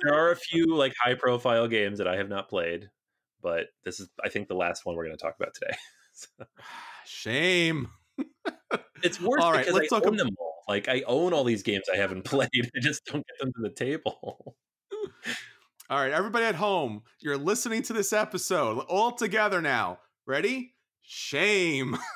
there 0.00 0.14
are 0.14 0.30
a 0.30 0.36
few 0.36 0.74
like 0.74 0.94
high 1.02 1.14
profile 1.14 1.68
games 1.68 1.98
that 1.98 2.08
I 2.08 2.16
have 2.16 2.28
not 2.28 2.48
played, 2.48 2.90
but 3.42 3.66
this 3.84 4.00
is 4.00 4.08
I 4.22 4.28
think 4.28 4.48
the 4.48 4.54
last 4.54 4.84
one 4.86 4.96
we're 4.96 5.04
going 5.04 5.16
to 5.16 5.22
talk 5.22 5.36
about 5.38 5.54
today. 5.54 5.76
so. 6.12 6.28
Shame. 7.06 7.88
It's 9.02 9.18
worse 9.18 9.42
all 9.42 9.50
right, 9.50 9.64
because 9.64 9.74
let's 9.80 9.92
I 9.94 9.96
own 9.96 10.02
about- 10.02 10.16
them 10.18 10.28
all. 10.38 10.59
Like 10.70 10.88
I 10.88 11.02
own 11.08 11.32
all 11.32 11.42
these 11.42 11.64
games 11.64 11.86
I 11.92 11.96
haven't 11.96 12.22
played. 12.24 12.48
I 12.54 12.78
just 12.78 13.04
don't 13.04 13.26
get 13.26 13.38
them 13.40 13.52
to 13.54 13.60
the 13.60 13.70
table. 13.70 14.54
all 15.90 15.98
right, 15.98 16.12
everybody 16.12 16.44
at 16.44 16.54
home, 16.54 17.02
you're 17.18 17.36
listening 17.36 17.82
to 17.82 17.92
this 17.92 18.12
episode 18.12 18.78
all 18.88 19.10
together 19.10 19.60
now. 19.60 19.98
Ready? 20.26 20.74
Shame. 21.02 21.98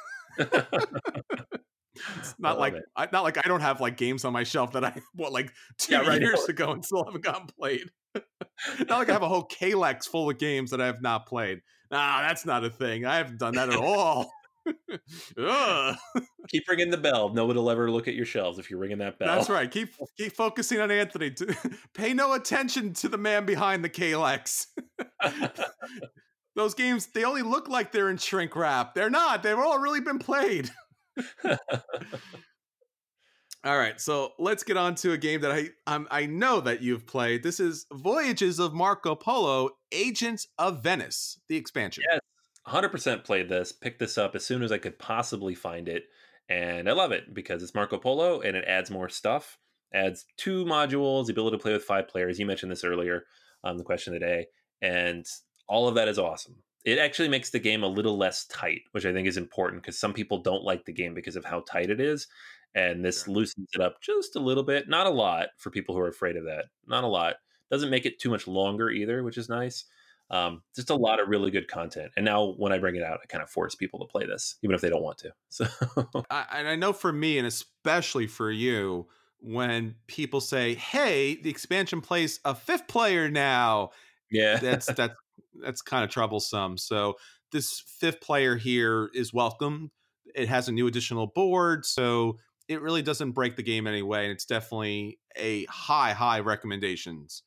It's 2.19 2.35
not 2.41 2.59
like 2.59 2.75
I, 2.97 3.09
not 3.13 3.23
like 3.23 3.39
I 3.39 3.49
don't 3.49 3.61
have 3.61 3.81
like 3.81 3.97
games 3.97 4.25
on 4.25 4.33
my 4.33 4.43
shelf 4.43 4.73
that 4.73 4.85
I 4.85 5.01
bought 5.15 5.33
like 5.33 5.53
two 5.79 5.93
yeah, 5.93 6.01
right 6.01 6.21
years 6.21 6.45
ago 6.49 6.73
and 6.73 6.85
still 6.85 7.05
haven't 7.05 7.23
gotten 7.23 7.47
played. 7.47 7.89
not 8.15 8.99
like 8.99 9.09
I 9.09 9.13
have 9.13 9.23
a 9.23 9.29
whole 9.29 9.47
Kallax 9.47 10.07
full 10.07 10.29
of 10.29 10.37
games 10.37 10.73
that 10.73 10.81
I 10.81 10.87
have 10.87 11.01
not 11.01 11.27
played. 11.27 11.61
Nah, 11.93 12.21
that's 12.23 12.45
not 12.45 12.65
a 12.65 12.69
thing. 12.69 13.07
I 13.07 13.17
haven't 13.17 13.39
done 13.39 13.55
that 13.55 13.69
at 13.69 13.77
all. 13.77 14.29
keep 16.49 16.69
ringing 16.69 16.91
the 16.91 16.97
bell. 16.97 17.31
No 17.31 17.47
one 17.47 17.57
will 17.57 17.71
ever 17.71 17.91
look 17.91 18.09
at 18.09 18.15
your 18.15 18.27
shelves 18.27 18.59
if 18.59 18.71
you're 18.71 18.79
ringing 18.79 18.99
that 18.99 19.19
bell. 19.19 19.35
That's 19.35 19.51
right. 19.51 19.71
Keep 19.71 19.95
keep 20.17 20.33
focusing 20.33 20.81
on 20.81 20.91
Anthony. 20.91 21.35
Pay 21.95 22.15
no 22.15 22.33
attention 22.35 22.93
to 22.95 23.09
the 23.09 23.19
man 23.19 23.45
behind 23.45 23.85
the 23.85 23.91
Kallax. 23.91 24.67
Those 26.57 26.75
games, 26.75 27.07
they 27.07 27.25
only 27.25 27.43
look 27.43 27.69
like 27.69 27.91
they're 27.91 28.11
in 28.11 28.17
shrink 28.17 28.55
wrap. 28.55 28.95
They're 28.95 29.11
not. 29.11 29.43
They've 29.43 29.59
all 29.59 29.81
really 29.81 30.01
been 30.01 30.21
played. 30.21 30.71
All 33.65 33.79
right, 33.79 33.99
so 33.99 34.33
let's 34.39 34.63
get 34.63 34.77
on 34.77 34.95
to 34.97 35.13
a 35.13 35.19
game 35.19 35.41
that 35.41 35.51
I 35.51 35.71
I'm, 35.87 36.07
i 36.11 36.27
know 36.27 36.61
that 36.61 36.83
you've 36.83 37.07
played. 37.07 37.43
This 37.43 37.61
is 37.61 37.87
Voyages 37.91 38.59
of 38.59 38.75
Marco 38.75 39.15
Polo: 39.15 39.71
Agents 39.91 40.47
of 40.59 40.83
Venice, 40.83 41.41
the 41.49 41.57
expansion. 41.57 42.05
Yes, 42.11 42.21
100% 42.67 43.25
played 43.25 43.49
this. 43.49 43.73
Picked 43.73 43.99
this 43.99 44.19
up 44.19 44.35
as 44.35 44.45
soon 44.45 44.63
as 44.63 44.73
I 44.73 44.79
could 44.79 44.99
possibly 44.99 45.55
find 45.55 45.89
it, 45.89 46.05
and 46.49 46.89
I 46.89 46.93
love 46.93 47.13
it 47.13 47.35
because 47.35 47.63
it's 47.63 47.75
Marco 47.75 47.99
Polo 47.99 48.41
and 48.41 48.57
it 48.57 48.65
adds 48.67 48.91
more 48.91 49.09
stuff. 49.09 49.59
Adds 49.93 50.25
two 50.37 50.65
modules, 50.65 51.27
the 51.27 51.33
ability 51.33 51.57
to 51.57 51.63
play 51.63 51.73
with 51.73 51.85
five 51.85 52.09
players. 52.09 52.39
You 52.39 52.47
mentioned 52.47 52.73
this 52.73 52.85
earlier 52.85 53.25
on 53.63 53.77
the 53.77 53.85
question 53.85 54.15
of 54.15 54.21
the 54.21 54.27
day, 54.27 54.47
and 54.83 55.25
all 55.69 55.89
of 55.89 55.95
that 55.95 56.09
is 56.09 56.19
awesome 56.19 56.57
it 56.85 56.99
actually 56.99 57.29
makes 57.29 57.51
the 57.51 57.59
game 57.59 57.83
a 57.83 57.89
little 57.89 58.17
less 58.17 58.45
tight, 58.47 58.83
which 58.93 59.07
I 59.07 59.13
think 59.13 59.27
is 59.27 59.39
important 59.39 59.83
because 59.83 59.99
some 59.99 60.13
people 60.13 60.43
don't 60.43 60.65
like 60.65 60.85
the 60.85 60.93
game 60.93 61.15
because 61.15 61.37
of 61.37 61.45
how 61.45 61.61
tight 61.61 61.91
it 61.91 62.01
is. 62.01 62.27
And 62.75 63.05
this 63.05 63.25
sure. 63.25 63.35
loosens 63.35 63.69
it 63.73 63.81
up 63.81 64.03
just 64.03 64.37
a 64.37 64.41
little 64.41 64.63
bit, 64.63 64.89
not 64.89 65.07
a 65.07 65.11
lot 65.11 65.49
for 65.59 65.71
people 65.71 65.95
who 65.95 66.01
are 66.01 66.09
afraid 66.09 66.37
of 66.37 66.45
that. 66.45 66.67
Not 66.87 67.05
a 67.05 67.09
lot. 67.09 67.37
Doesn't 67.71 67.91
make 67.91 68.05
it 68.05 68.21
too 68.21 68.31
much 68.31 68.47
longer 68.47 68.91
either, 68.91 69.23
which 69.23 69.39
is 69.39 69.49
nice. 69.49 69.87
Um, 70.31 70.63
just 70.75 70.91
a 70.91 70.95
lot 70.95 71.21
of 71.21 71.29
really 71.29 71.51
good 71.51 71.69
content. 71.69 72.11
And 72.17 72.25
now 72.25 72.55
when 72.57 72.73
I 72.73 72.79
bring 72.79 72.97
it 72.97 73.03
out, 73.03 73.21
I 73.23 73.27
kind 73.27 73.43
of 73.43 73.51
force 73.51 73.75
people 73.75 74.01
to 74.01 74.07
play 74.07 74.27
this, 74.27 74.57
even 74.63 74.75
if 74.75 74.81
they 74.81 74.89
don't 74.89 75.03
want 75.03 75.19
to. 75.19 75.33
So, 75.51 75.67
I, 76.31 76.47
and 76.53 76.69
I 76.69 76.77
know 76.77 76.93
for 76.93 77.13
me, 77.13 77.39
and 77.39 77.47
especially 77.47 78.27
for 78.27 78.51
you, 78.51 79.07
when 79.39 79.97
people 80.07 80.41
say, 80.41 80.75
"Hey, 80.75 81.41
the 81.41 81.51
expansion 81.51 82.01
plays 82.01 82.41
a 82.45 82.55
fifth 82.55 82.89
player 82.89 83.31
now," 83.31 83.91
yeah, 84.31 84.57
that's 84.57 84.87
that's 84.97 85.15
that's 85.63 85.83
kind 85.83 86.03
of 86.05 86.11
troublesome. 86.11 86.79
So 86.79 87.15
this 87.53 87.81
fifth 87.87 88.21
player 88.21 88.57
here 88.57 89.11
is 89.15 89.33
welcome. 89.33 89.91
It 90.35 90.49
has 90.49 90.69
a 90.69 90.73
new 90.73 90.87
additional 90.87 91.29
board, 91.29 91.85
so 91.87 92.39
it 92.69 92.81
really 92.81 93.03
doesn't 93.03 93.33
break 93.33 93.57
the 93.57 93.63
game 93.63 93.87
anyway, 93.87 94.25
and 94.25 94.33
it's 94.33 94.47
definitely 94.47 95.21
a 95.37 95.65
high, 95.67 96.13
high 96.13 96.41
recommendations. 96.41 97.43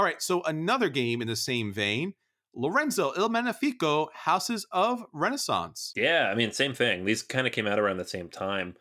All 0.00 0.06
right, 0.06 0.22
so 0.22 0.40
another 0.44 0.88
game 0.88 1.20
in 1.20 1.28
the 1.28 1.36
same 1.36 1.74
vein, 1.74 2.14
Lorenzo 2.54 3.12
Il 3.18 3.28
Magnifico 3.28 4.08
Houses 4.14 4.66
of 4.72 5.04
Renaissance. 5.12 5.92
Yeah, 5.94 6.30
I 6.32 6.34
mean, 6.34 6.52
same 6.52 6.72
thing. 6.72 7.04
These 7.04 7.22
kind 7.22 7.46
of 7.46 7.52
came 7.52 7.66
out 7.66 7.78
around 7.78 7.98
the 7.98 8.06
same 8.06 8.30
time, 8.30 8.76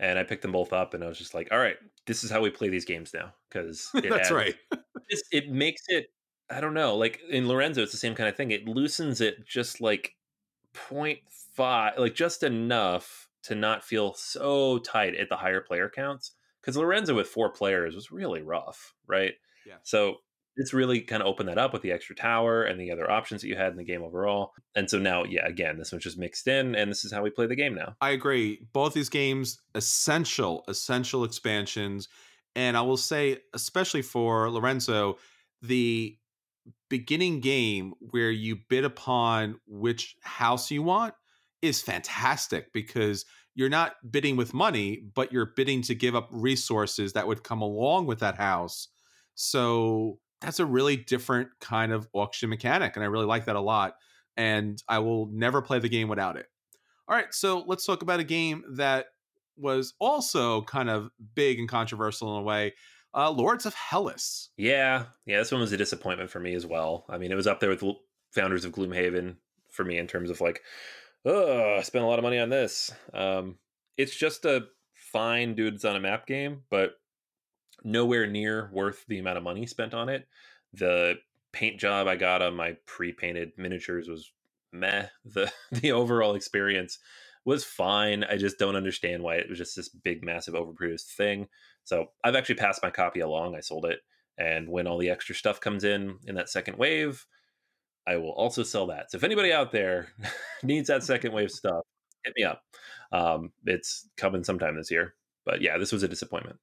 and 0.00 0.18
I 0.18 0.24
picked 0.24 0.42
them 0.42 0.50
both 0.50 0.72
up, 0.72 0.92
and 0.92 1.04
I 1.04 1.06
was 1.06 1.16
just 1.16 1.32
like, 1.32 1.46
all 1.52 1.60
right, 1.60 1.76
this 2.08 2.24
is 2.24 2.30
how 2.32 2.40
we 2.40 2.50
play 2.50 2.70
these 2.70 2.84
games 2.84 3.12
now 3.14 3.32
because 3.48 3.88
that's 4.02 4.32
right. 4.32 4.56
it 5.30 5.48
makes 5.48 5.82
it 5.86 6.06
I 6.50 6.60
don't 6.60 6.74
know. 6.74 6.96
Like 6.96 7.20
in 7.30 7.46
Lorenzo, 7.46 7.84
it's 7.84 7.92
the 7.92 7.98
same 7.98 8.16
kind 8.16 8.28
of 8.28 8.34
thing. 8.34 8.50
It 8.50 8.66
loosens 8.66 9.20
it 9.20 9.46
just 9.46 9.80
like 9.80 10.16
0.5, 10.74 11.98
like 12.00 12.16
just 12.16 12.42
enough 12.42 13.28
to 13.44 13.54
not 13.54 13.84
feel 13.84 14.12
so 14.14 14.78
tight 14.78 15.14
at 15.14 15.28
the 15.28 15.36
higher 15.36 15.60
player 15.60 15.88
counts. 15.88 16.32
Because 16.60 16.76
Lorenzo 16.76 17.14
with 17.14 17.28
four 17.28 17.52
players 17.52 17.94
was 17.94 18.10
really 18.10 18.42
rough, 18.42 18.92
right? 19.06 19.34
Yeah. 19.64 19.76
So 19.84 20.16
it's 20.56 20.72
really 20.72 21.00
kind 21.00 21.22
of 21.22 21.26
opened 21.26 21.48
that 21.48 21.58
up 21.58 21.72
with 21.72 21.82
the 21.82 21.92
extra 21.92 22.14
tower 22.14 22.62
and 22.62 22.80
the 22.80 22.90
other 22.92 23.10
options 23.10 23.42
that 23.42 23.48
you 23.48 23.56
had 23.56 23.72
in 23.72 23.76
the 23.76 23.84
game 23.84 24.02
overall. 24.02 24.52
And 24.74 24.88
so 24.88 24.98
now, 24.98 25.24
yeah, 25.24 25.46
again, 25.46 25.78
this 25.78 25.92
one's 25.92 26.04
just 26.04 26.18
mixed 26.18 26.46
in, 26.46 26.74
and 26.74 26.90
this 26.90 27.04
is 27.04 27.12
how 27.12 27.22
we 27.22 27.30
play 27.30 27.46
the 27.46 27.56
game 27.56 27.74
now. 27.74 27.96
I 28.00 28.10
agree. 28.10 28.66
Both 28.72 28.94
these 28.94 29.08
games, 29.08 29.58
essential, 29.74 30.64
essential 30.68 31.24
expansions. 31.24 32.08
And 32.54 32.76
I 32.76 32.82
will 32.82 32.96
say, 32.96 33.38
especially 33.52 34.02
for 34.02 34.48
Lorenzo, 34.50 35.18
the 35.60 36.16
beginning 36.88 37.40
game 37.40 37.94
where 37.98 38.30
you 38.30 38.58
bid 38.68 38.84
upon 38.84 39.58
which 39.66 40.16
house 40.22 40.70
you 40.70 40.82
want 40.82 41.14
is 41.62 41.82
fantastic 41.82 42.72
because 42.72 43.24
you're 43.54 43.68
not 43.68 43.94
bidding 44.08 44.36
with 44.36 44.54
money, 44.54 45.02
but 45.14 45.32
you're 45.32 45.52
bidding 45.56 45.82
to 45.82 45.94
give 45.94 46.14
up 46.14 46.28
resources 46.30 47.12
that 47.12 47.26
would 47.26 47.42
come 47.42 47.62
along 47.62 48.06
with 48.06 48.20
that 48.20 48.36
house. 48.36 48.88
So 49.34 50.18
that's 50.44 50.60
a 50.60 50.66
really 50.66 50.96
different 50.96 51.48
kind 51.60 51.92
of 51.92 52.08
auction 52.12 52.50
mechanic. 52.50 52.96
And 52.96 53.04
I 53.04 53.08
really 53.08 53.26
like 53.26 53.46
that 53.46 53.56
a 53.56 53.60
lot. 53.60 53.94
And 54.36 54.82
I 54.88 54.98
will 54.98 55.26
never 55.32 55.62
play 55.62 55.78
the 55.78 55.88
game 55.88 56.08
without 56.08 56.36
it. 56.36 56.46
All 57.06 57.16
right, 57.16 57.32
so 57.32 57.64
let's 57.66 57.84
talk 57.84 58.02
about 58.02 58.20
a 58.20 58.24
game 58.24 58.64
that 58.76 59.06
was 59.56 59.94
also 60.00 60.62
kind 60.62 60.88
of 60.90 61.10
big 61.34 61.58
and 61.58 61.68
controversial 61.68 62.34
in 62.34 62.42
a 62.42 62.44
way. 62.44 62.74
Uh, 63.14 63.30
Lords 63.30 63.66
of 63.66 63.74
Hellas. 63.74 64.50
Yeah, 64.56 65.04
yeah, 65.26 65.38
this 65.38 65.52
one 65.52 65.60
was 65.60 65.72
a 65.72 65.76
disappointment 65.76 66.30
for 66.30 66.40
me 66.40 66.54
as 66.54 66.66
well. 66.66 67.04
I 67.08 67.18
mean, 67.18 67.30
it 67.30 67.36
was 67.36 67.46
up 67.46 67.60
there 67.60 67.70
with 67.70 67.84
founders 68.32 68.64
of 68.64 68.72
Gloomhaven 68.72 69.36
for 69.70 69.84
me 69.84 69.98
in 69.98 70.06
terms 70.06 70.30
of 70.30 70.40
like, 70.40 70.62
oh, 71.24 71.76
I 71.78 71.82
spent 71.82 72.04
a 72.04 72.08
lot 72.08 72.18
of 72.18 72.24
money 72.24 72.38
on 72.38 72.48
this. 72.48 72.90
Um, 73.12 73.58
it's 73.96 74.16
just 74.16 74.44
a 74.44 74.64
fine 74.94 75.54
dudes 75.54 75.84
on 75.84 75.94
a 75.94 76.00
map 76.00 76.26
game, 76.26 76.62
but 76.70 76.94
nowhere 77.82 78.26
near 78.26 78.70
worth 78.72 79.04
the 79.08 79.18
amount 79.18 79.38
of 79.38 79.44
money 79.44 79.66
spent 79.66 79.94
on 79.94 80.08
it. 80.08 80.28
The 80.72 81.16
paint 81.52 81.78
job 81.78 82.06
I 82.06 82.16
got 82.16 82.42
on 82.42 82.54
my 82.54 82.76
pre-painted 82.86 83.52
miniatures 83.56 84.08
was 84.08 84.32
meh. 84.72 85.06
The 85.24 85.52
the 85.72 85.92
overall 85.92 86.34
experience 86.34 86.98
was 87.44 87.64
fine. 87.64 88.24
I 88.24 88.36
just 88.36 88.58
don't 88.58 88.76
understand 88.76 89.22
why 89.22 89.36
it 89.36 89.48
was 89.48 89.58
just 89.58 89.76
this 89.76 89.88
big, 89.88 90.24
massive, 90.24 90.54
overproduced 90.54 91.14
thing. 91.14 91.48
So 91.84 92.06
I've 92.22 92.34
actually 92.34 92.54
passed 92.56 92.82
my 92.82 92.90
copy 92.90 93.20
along. 93.20 93.54
I 93.54 93.60
sold 93.60 93.84
it, 93.84 94.00
and 94.38 94.68
when 94.68 94.86
all 94.86 94.98
the 94.98 95.10
extra 95.10 95.34
stuff 95.34 95.60
comes 95.60 95.84
in 95.84 96.18
in 96.26 96.34
that 96.36 96.48
second 96.48 96.78
wave, 96.78 97.26
I 98.06 98.16
will 98.16 98.32
also 98.32 98.62
sell 98.62 98.86
that. 98.88 99.10
So 99.10 99.16
if 99.16 99.24
anybody 99.24 99.52
out 99.52 99.72
there 99.72 100.08
needs 100.62 100.88
that 100.88 101.02
second 101.02 101.32
wave 101.32 101.50
stuff, 101.50 101.82
hit 102.24 102.34
me 102.36 102.44
up. 102.44 102.62
Um, 103.12 103.52
it's 103.64 104.08
coming 104.16 104.44
sometime 104.44 104.76
this 104.76 104.90
year. 104.90 105.14
But 105.44 105.60
yeah, 105.60 105.78
this 105.78 105.92
was 105.92 106.02
a 106.02 106.08
disappointment. 106.08 106.58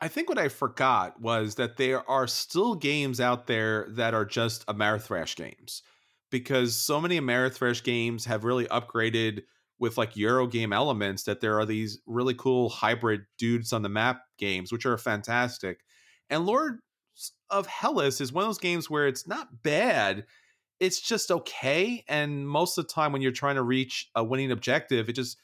I 0.00 0.08
think 0.08 0.28
what 0.28 0.38
I 0.38 0.48
forgot 0.48 1.20
was 1.20 1.54
that 1.54 1.76
there 1.76 2.08
are 2.10 2.26
still 2.26 2.74
games 2.74 3.20
out 3.20 3.46
there 3.46 3.86
that 3.90 4.12
are 4.12 4.24
just 4.24 4.66
Ameritrash 4.66 5.36
games 5.36 5.82
because 6.30 6.76
so 6.76 7.00
many 7.00 7.20
Ameritrash 7.20 7.82
games 7.84 8.24
have 8.24 8.44
really 8.44 8.66
upgraded 8.66 9.42
with 9.78 9.96
like 9.96 10.14
Eurogame 10.14 10.74
elements 10.74 11.24
that 11.24 11.40
there 11.40 11.58
are 11.58 11.66
these 11.66 12.00
really 12.06 12.34
cool 12.34 12.68
hybrid 12.68 13.22
dudes 13.38 13.72
on 13.72 13.82
the 13.82 13.88
map 13.88 14.22
games, 14.38 14.72
which 14.72 14.86
are 14.86 14.98
fantastic. 14.98 15.80
And 16.30 16.46
Lord 16.46 16.80
of 17.50 17.66
Hellas 17.66 18.20
is 18.20 18.32
one 18.32 18.44
of 18.44 18.48
those 18.48 18.58
games 18.58 18.90
where 18.90 19.06
it's 19.06 19.26
not 19.28 19.62
bad. 19.62 20.24
It's 20.80 21.00
just 21.00 21.30
okay. 21.30 22.04
And 22.08 22.48
most 22.48 22.78
of 22.78 22.86
the 22.86 22.92
time, 22.92 23.12
when 23.12 23.22
you're 23.22 23.32
trying 23.32 23.56
to 23.56 23.62
reach 23.62 24.10
a 24.14 24.24
winning 24.24 24.50
objective, 24.50 25.08
it 25.08 25.14
just 25.14 25.38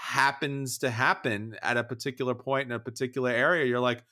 happens 0.00 0.78
to 0.78 0.90
happen 0.90 1.56
at 1.62 1.76
a 1.76 1.84
particular 1.84 2.34
point 2.34 2.66
in 2.66 2.72
a 2.72 2.80
particular 2.80 3.30
area. 3.30 3.66
You're 3.66 3.80
like, 3.80 4.02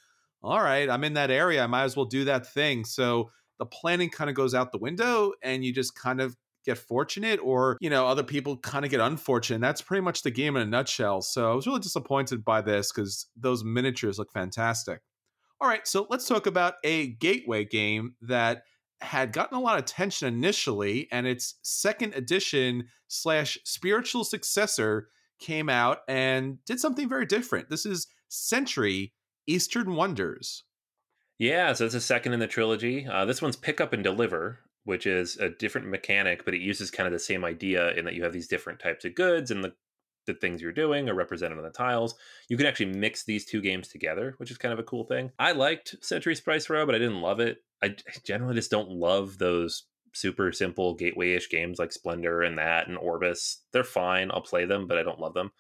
all 0.43 0.63
right, 0.63 0.89
I'm 0.89 1.05
in 1.05 1.15
that 1.15 1.31
area. 1.31 1.63
I 1.63 1.67
might 1.67 1.85
as 1.85 1.97
well 1.97 2.05
do 2.05 2.25
that 2.25 2.47
thing. 2.47 2.85
So 2.85 3.31
the 3.59 3.67
planning 3.67 4.11
kind 4.11 4.31
of 4.31 4.37
goes 4.37 4.55
out 4.55 4.71
the 4.71 4.79
window 4.79 5.33
and 5.43 5.65
you 5.65 5.73
just 5.73 5.95
kind 5.95 6.21
of 6.21 6.37
get 6.65 6.77
fortunate 6.77 7.41
or 7.43 7.79
you 7.81 7.89
know 7.89 8.07
other 8.07 8.23
people 8.23 8.57
kind 8.59 8.85
of 8.85 8.91
get 8.91 9.01
unfortunate 9.01 9.61
that's 9.61 9.81
pretty 9.81 10.03
much 10.03 10.23
the 10.23 10.31
game 10.31 10.55
in 10.55 10.61
a 10.61 10.67
nutshell 10.67 11.23
so 11.23 11.51
i 11.51 11.55
was 11.55 11.67
really 11.67 11.81
disappointed 11.81 12.45
by 12.45 12.61
this 12.61 12.93
because 12.93 13.27
those 13.37 13.65
miniatures 13.65 14.19
look 14.19 14.31
fantastic 14.33 15.01
all 15.61 15.69
right, 15.69 15.87
so 15.89 16.07
let's 16.09 16.29
talk 16.29 16.47
about 16.47 16.75
a 16.85 17.09
gateway 17.15 17.65
game 17.65 18.15
that 18.23 18.63
had 19.01 19.33
gotten 19.33 19.59
a 19.59 19.61
lot 19.61 19.77
of 19.77 19.83
attention 19.85 20.29
initially, 20.29 21.09
and 21.11 21.27
its 21.27 21.57
second 21.63 22.15
edition 22.15 22.87
slash 23.09 23.59
spiritual 23.65 24.23
successor 24.23 25.09
came 25.39 25.69
out 25.69 25.99
and 26.09 26.65
did 26.65 26.81
something 26.81 27.09
very 27.09 27.27
different. 27.27 27.71
This 27.71 27.87
is 27.87 28.07
Century 28.29 29.13
Eastern 29.47 29.95
Wonders. 29.95 30.65
Yeah, 31.39 31.73
so 31.73 31.87
it's 31.87 31.95
a 31.95 32.01
second 32.01 32.33
in 32.33 32.41
the 32.41 32.47
trilogy. 32.47 33.07
Uh, 33.07 33.25
this 33.25 33.41
one's 33.41 33.57
pick 33.57 33.81
up 33.81 33.93
and 33.93 34.03
deliver, 34.03 34.59
which 34.85 35.07
is 35.07 35.37
a 35.37 35.49
different 35.49 35.87
mechanic, 35.87 36.45
but 36.45 36.55
it 36.55 36.61
uses 36.61 36.91
kind 36.91 37.07
of 37.07 37.13
the 37.13 37.19
same 37.19 37.45
idea 37.45 37.93
in 37.93 38.05
that 38.05 38.15
you 38.15 38.25
have 38.25 38.33
these 38.33 38.49
different 38.49 38.81
types 38.81 39.05
of 39.05 39.15
goods, 39.15 39.51
and 39.51 39.63
the 39.63 39.75
the 40.27 40.35
things 40.35 40.61
you're 40.61 40.73
doing 40.73 41.09
are 41.09 41.15
represented 41.15 41.57
on 41.57 41.65
the 41.65 41.71
tiles. 41.71 42.15
You 42.49 42.57
can 42.57 42.67
actually 42.67 42.93
mix 42.93 43.25
these 43.25 43.47
two 43.47 43.63
games 43.63 43.89
together, 43.89 44.35
which 44.37 44.51
is 44.51 44.59
kind 44.59 44.73
of 44.73 44.79
a 44.79 44.85
cool 44.85 45.05
thing. 45.05 45.33
I 45.39 45.53
liked 45.53 45.97
Century 46.05 46.35
Spice 46.35 46.69
Road, 46.69 46.87
but 46.87 46.95
I 46.95 46.99
didn't 46.99 47.23
love 47.23 47.41
it. 47.41 47.59
I 47.83 47.97
generally 48.25 48.55
just 48.55 48.71
don't 48.71 48.91
love 48.91 49.39
those 49.39 49.85
super 50.15 50.53
simple 50.53 50.95
gateway-ish 50.95 51.51
games 51.51 51.79
like 51.79 51.93
Splendor 51.93 52.43
and 52.43 52.59
that 52.59 52.89
and 52.89 52.99
Orbis. 52.99 53.63
They're 53.73 53.85
fine. 53.85 54.31
I'll 54.33 54.43
play 54.43 54.65
them, 54.65 54.87
but 54.87 54.99
I 54.99 55.03
don't 55.03 55.21
love 55.21 55.35
them. 55.35 55.51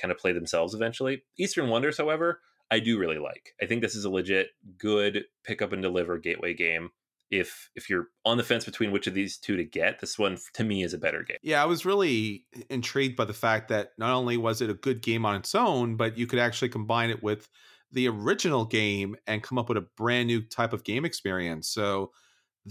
Kind 0.00 0.12
of 0.12 0.18
play 0.18 0.32
themselves 0.32 0.74
eventually. 0.74 1.22
Eastern 1.38 1.68
Wonders, 1.68 1.98
however, 1.98 2.40
I 2.70 2.80
do 2.80 2.98
really 2.98 3.18
like. 3.18 3.54
I 3.62 3.66
think 3.66 3.82
this 3.82 3.94
is 3.94 4.04
a 4.04 4.10
legit 4.10 4.48
good 4.78 5.24
pick 5.44 5.62
up 5.62 5.72
and 5.72 5.82
deliver 5.82 6.18
gateway 6.18 6.54
game 6.54 6.90
if 7.30 7.70
if 7.74 7.90
you're 7.90 8.08
on 8.24 8.36
the 8.36 8.44
fence 8.44 8.64
between 8.64 8.92
which 8.92 9.06
of 9.06 9.14
these 9.14 9.36
two 9.36 9.56
to 9.56 9.64
get, 9.64 10.00
this 10.00 10.18
one 10.18 10.38
to 10.54 10.64
me 10.64 10.82
is 10.82 10.94
a 10.94 10.98
better 10.98 11.22
game. 11.22 11.38
Yeah, 11.42 11.62
I 11.62 11.66
was 11.66 11.84
really 11.84 12.44
intrigued 12.70 13.16
by 13.16 13.24
the 13.24 13.32
fact 13.32 13.68
that 13.68 13.90
not 13.98 14.12
only 14.12 14.36
was 14.36 14.60
it 14.62 14.70
a 14.70 14.74
good 14.74 15.02
game 15.02 15.26
on 15.26 15.36
its 15.36 15.54
own, 15.54 15.96
but 15.96 16.16
you 16.16 16.26
could 16.26 16.38
actually 16.38 16.68
combine 16.68 17.10
it 17.10 17.22
with 17.22 17.48
the 17.92 18.08
original 18.08 18.64
game 18.64 19.16
and 19.26 19.42
come 19.42 19.58
up 19.58 19.68
with 19.68 19.78
a 19.78 19.86
brand 19.96 20.28
new 20.28 20.40
type 20.42 20.72
of 20.72 20.84
game 20.84 21.04
experience. 21.04 21.68
So 21.68 22.12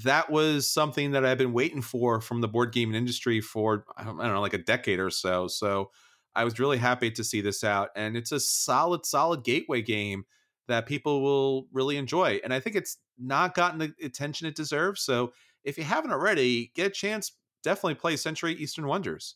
that 0.03 0.29
was 0.29 0.69
something 0.69 1.11
that 1.11 1.25
I've 1.25 1.37
been 1.37 1.53
waiting 1.53 1.81
for 1.81 2.19
from 2.19 2.41
the 2.41 2.47
board 2.47 2.73
gaming 2.73 2.95
industry 2.95 3.39
for 3.39 3.85
I 3.97 4.03
don't, 4.03 4.17
know 4.17 4.41
like 4.41 4.53
a 4.53 4.59
decade 4.59 4.99
or 4.99 5.09
so. 5.09 5.47
So 5.47 5.91
I 6.35 6.43
was 6.43 6.59
really 6.59 6.77
happy 6.77 7.09
to 7.11 7.23
see 7.23 7.41
this 7.41 7.63
out 7.63 7.89
and 7.95 8.17
it's 8.17 8.33
a 8.33 8.39
solid 8.39 9.05
solid 9.05 9.43
gateway 9.43 9.81
game 9.81 10.25
that 10.67 10.85
people 10.85 11.21
will 11.21 11.67
really 11.71 11.95
enjoy. 11.95 12.39
And 12.43 12.53
I 12.53 12.59
think 12.59 12.75
it's 12.75 12.97
not 13.17 13.55
gotten 13.55 13.79
the 13.79 13.93
attention 14.03 14.47
it 14.47 14.55
deserves. 14.55 15.01
So 15.01 15.31
if 15.63 15.77
you 15.77 15.83
haven't 15.83 16.11
already, 16.11 16.71
get 16.75 16.87
a 16.87 16.89
chance, 16.89 17.31
definitely 17.63 17.95
play 17.95 18.17
Century 18.17 18.53
Eastern 18.55 18.87
Wonders. 18.87 19.35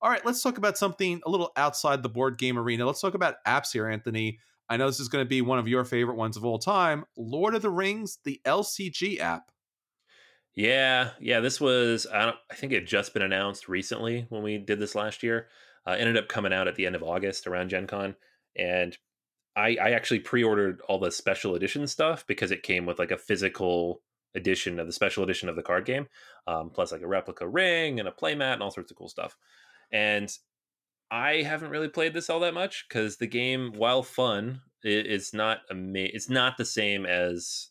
All 0.00 0.10
right, 0.10 0.24
let's 0.24 0.42
talk 0.42 0.58
about 0.58 0.78
something 0.78 1.20
a 1.24 1.30
little 1.30 1.52
outside 1.56 2.02
the 2.02 2.08
board 2.08 2.38
game 2.38 2.58
arena. 2.58 2.86
Let's 2.86 3.00
talk 3.00 3.14
about 3.14 3.36
apps 3.46 3.72
here, 3.72 3.86
Anthony. 3.86 4.38
I 4.68 4.76
know 4.76 4.86
this 4.86 5.00
is 5.00 5.08
going 5.08 5.24
to 5.24 5.28
be 5.28 5.42
one 5.42 5.58
of 5.58 5.68
your 5.68 5.84
favorite 5.84 6.16
ones 6.16 6.36
of 6.36 6.44
all 6.44 6.58
time 6.58 7.04
Lord 7.16 7.54
of 7.54 7.62
the 7.62 7.70
Rings, 7.70 8.18
the 8.24 8.40
LCG 8.44 9.20
app. 9.20 9.51
Yeah, 10.54 11.10
yeah, 11.18 11.40
this 11.40 11.60
was, 11.60 12.06
I, 12.12 12.34
I 12.50 12.54
think 12.54 12.72
it 12.72 12.80
had 12.80 12.86
just 12.86 13.14
been 13.14 13.22
announced 13.22 13.68
recently 13.68 14.26
when 14.28 14.42
we 14.42 14.58
did 14.58 14.78
this 14.80 14.94
last 14.94 15.22
year. 15.22 15.48
Uh, 15.86 15.92
ended 15.92 16.16
up 16.16 16.28
coming 16.28 16.52
out 16.52 16.68
at 16.68 16.76
the 16.76 16.86
end 16.86 16.94
of 16.94 17.02
August 17.02 17.46
around 17.46 17.70
Gen 17.70 17.86
Con. 17.86 18.14
And 18.56 18.96
I, 19.56 19.76
I 19.82 19.90
actually 19.92 20.20
pre-ordered 20.20 20.80
all 20.88 20.98
the 21.00 21.10
special 21.10 21.54
edition 21.54 21.86
stuff 21.86 22.26
because 22.26 22.50
it 22.50 22.62
came 22.62 22.86
with 22.86 22.98
like 22.98 23.10
a 23.10 23.18
physical 23.18 24.02
edition 24.34 24.78
of 24.78 24.86
the 24.86 24.92
special 24.92 25.24
edition 25.24 25.48
of 25.48 25.56
the 25.56 25.62
card 25.62 25.84
game, 25.84 26.06
um, 26.46 26.70
plus 26.70 26.92
like 26.92 27.02
a 27.02 27.06
replica 27.06 27.46
ring 27.48 27.98
and 27.98 28.08
a 28.08 28.12
playmat 28.12 28.54
and 28.54 28.62
all 28.62 28.70
sorts 28.70 28.90
of 28.90 28.96
cool 28.96 29.08
stuff. 29.08 29.36
And 29.90 30.30
I 31.10 31.42
haven't 31.42 31.70
really 31.70 31.88
played 31.88 32.14
this 32.14 32.30
all 32.30 32.40
that 32.40 32.54
much 32.54 32.86
because 32.88 33.16
the 33.16 33.26
game, 33.26 33.72
while 33.74 34.02
fun, 34.02 34.60
it's 34.82 35.34
not 35.34 35.60
ama- 35.70 35.98
It's 35.98 36.30
not 36.30 36.56
the 36.56 36.64
same 36.64 37.04
as 37.04 37.68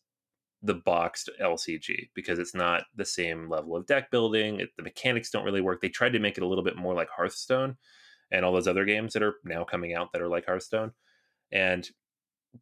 the 0.64 0.76
boxed 0.76 1.30
LCG 1.42 2.10
because 2.14 2.40
it's 2.40 2.54
not 2.54 2.84
the 2.96 3.06
same 3.06 3.50
level 3.50 3.76
of 3.76 3.88
deck 3.88 4.12
building. 4.12 4.60
It, 4.60 4.70
the 4.78 4.84
mechanics 4.84 5.32
don't 5.32 5.46
really 5.46 5.62
work. 5.62 5.82
They 5.82 5.90
tried 5.90 6.14
to 6.14 6.20
make 6.20 6.38
it 6.38 6.44
a 6.44 6.48
little 6.48 6.64
bit 6.64 6.76
more 6.76 6.94
like 6.94 7.10
Hearthstone 7.10 7.78
and 8.32 8.46
all 8.46 8.54
those 8.54 8.68
other 8.68 8.86
games 8.86 9.14
that 9.14 9.24
are 9.24 9.36
now 9.44 9.64
coming 9.64 9.94
out 9.94 10.12
that 10.14 10.22
are 10.22 10.28
like 10.28 10.46
Hearthstone 10.46 10.92
and 11.52 11.90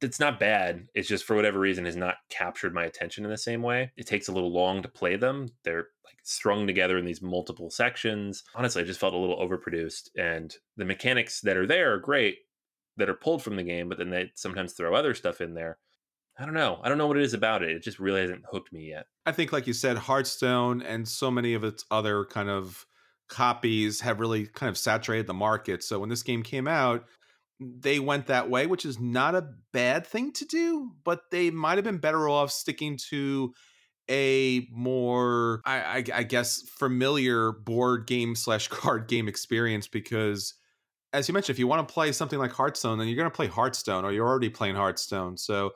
it's 0.02 0.20
not 0.20 0.40
bad. 0.40 0.88
It's 0.94 1.08
just 1.08 1.26
for 1.26 1.36
whatever 1.36 1.60
reason 1.60 1.86
has 1.86 1.96
not 1.96 2.18
captured 2.30 2.74
my 2.74 2.86
attention 2.86 3.24
in 3.24 3.32
the 3.32 3.38
same 3.38 3.64
way. 3.64 3.92
It 3.98 4.06
takes 4.06 4.28
a 4.28 4.32
little 4.32 4.52
long 4.52 4.82
to 4.84 4.88
play 4.88 5.16
them. 5.16 5.48
They're 5.64 5.88
like 6.06 6.18
strung 6.24 6.68
together 6.68 6.98
in 6.98 7.06
these 7.06 7.22
multiple 7.22 7.72
sections. 7.72 8.44
Honestly, 8.54 8.84
I 8.84 8.86
just 8.86 9.00
felt 9.00 9.14
a 9.14 9.18
little 9.18 9.40
overproduced. 9.40 10.10
And 10.16 10.56
the 10.78 10.86
mechanics 10.86 11.42
that 11.42 11.58
are 11.58 11.66
there 11.66 11.94
are 11.94 12.00
great 12.00 12.38
that 12.98 13.10
are 13.10 13.16
pulled 13.16 13.42
from 13.42 13.56
the 13.56 13.64
game, 13.64 13.90
but 13.90 13.98
then 13.98 14.12
they 14.12 14.32
sometimes 14.36 14.74
throw 14.74 14.94
other 14.94 15.16
stuff 15.16 15.42
in 15.42 15.56
there. 15.56 15.80
I 16.40 16.46
don't 16.46 16.54
know. 16.54 16.80
I 16.82 16.88
don't 16.88 16.98
know 16.98 17.08
what 17.08 17.18
it 17.18 17.24
is 17.24 17.34
about 17.34 17.64
it. 17.64 17.72
It 17.72 17.84
just 17.84 18.00
really 18.00 18.22
hasn't 18.22 18.46
hooked 18.50 18.72
me 18.72 18.90
yet. 18.90 19.08
I 19.26 19.34
think, 19.34 19.52
like 19.52 19.68
you 19.68 19.74
said, 19.74 19.98
Hearthstone 19.98 20.82
and 20.82 21.06
so 21.06 21.30
many 21.30 21.54
of 21.54 21.66
its 21.66 21.84
other 21.92 22.24
kind 22.26 22.50
of 22.50 22.86
copies 23.28 24.00
have 24.02 24.22
really 24.22 24.48
kind 24.48 24.70
of 24.70 24.78
saturated 24.78 25.28
the 25.28 25.34
market. 25.34 25.84
So 25.84 26.00
when 26.00 26.10
this 26.10 26.24
game 26.24 26.42
came 26.42 26.66
out, 26.68 27.06
they 27.60 28.00
went 28.00 28.28
that 28.28 28.50
way, 28.50 28.68
which 28.68 28.86
is 28.86 29.00
not 29.00 29.36
a 29.36 29.50
bad 29.74 30.08
thing 30.08 30.32
to 30.34 30.46
do, 30.46 30.92
but 31.04 31.24
they 31.30 31.52
might 31.52 31.78
have 31.78 31.84
been 31.84 31.98
better 31.98 32.30
off 32.30 32.52
sticking 32.52 32.98
to 33.10 33.54
a 34.10 34.66
more, 34.72 35.62
I, 35.66 35.78
I, 35.80 36.04
I 36.14 36.24
guess, 36.24 36.62
familiar 36.62 37.52
board 37.52 38.08
game 38.08 38.34
slash 38.34 38.68
card 38.70 39.08
game 39.08 39.28
experience 39.28 39.88
because. 39.88 40.54
As 41.12 41.28
you 41.28 41.34
mentioned, 41.34 41.56
if 41.56 41.58
you 41.58 41.66
want 41.66 41.88
to 41.88 41.92
play 41.92 42.12
something 42.12 42.38
like 42.38 42.52
Hearthstone, 42.52 43.00
then 43.00 43.08
you're 43.08 43.18
going 43.18 43.26
to 43.26 43.36
play 43.36 43.48
Hearthstone, 43.48 44.06
or 44.06 44.12
you're 44.12 44.28
already 44.28 44.48
playing 44.48 44.76
Hearthstone. 44.76 45.38
So, 45.38 45.72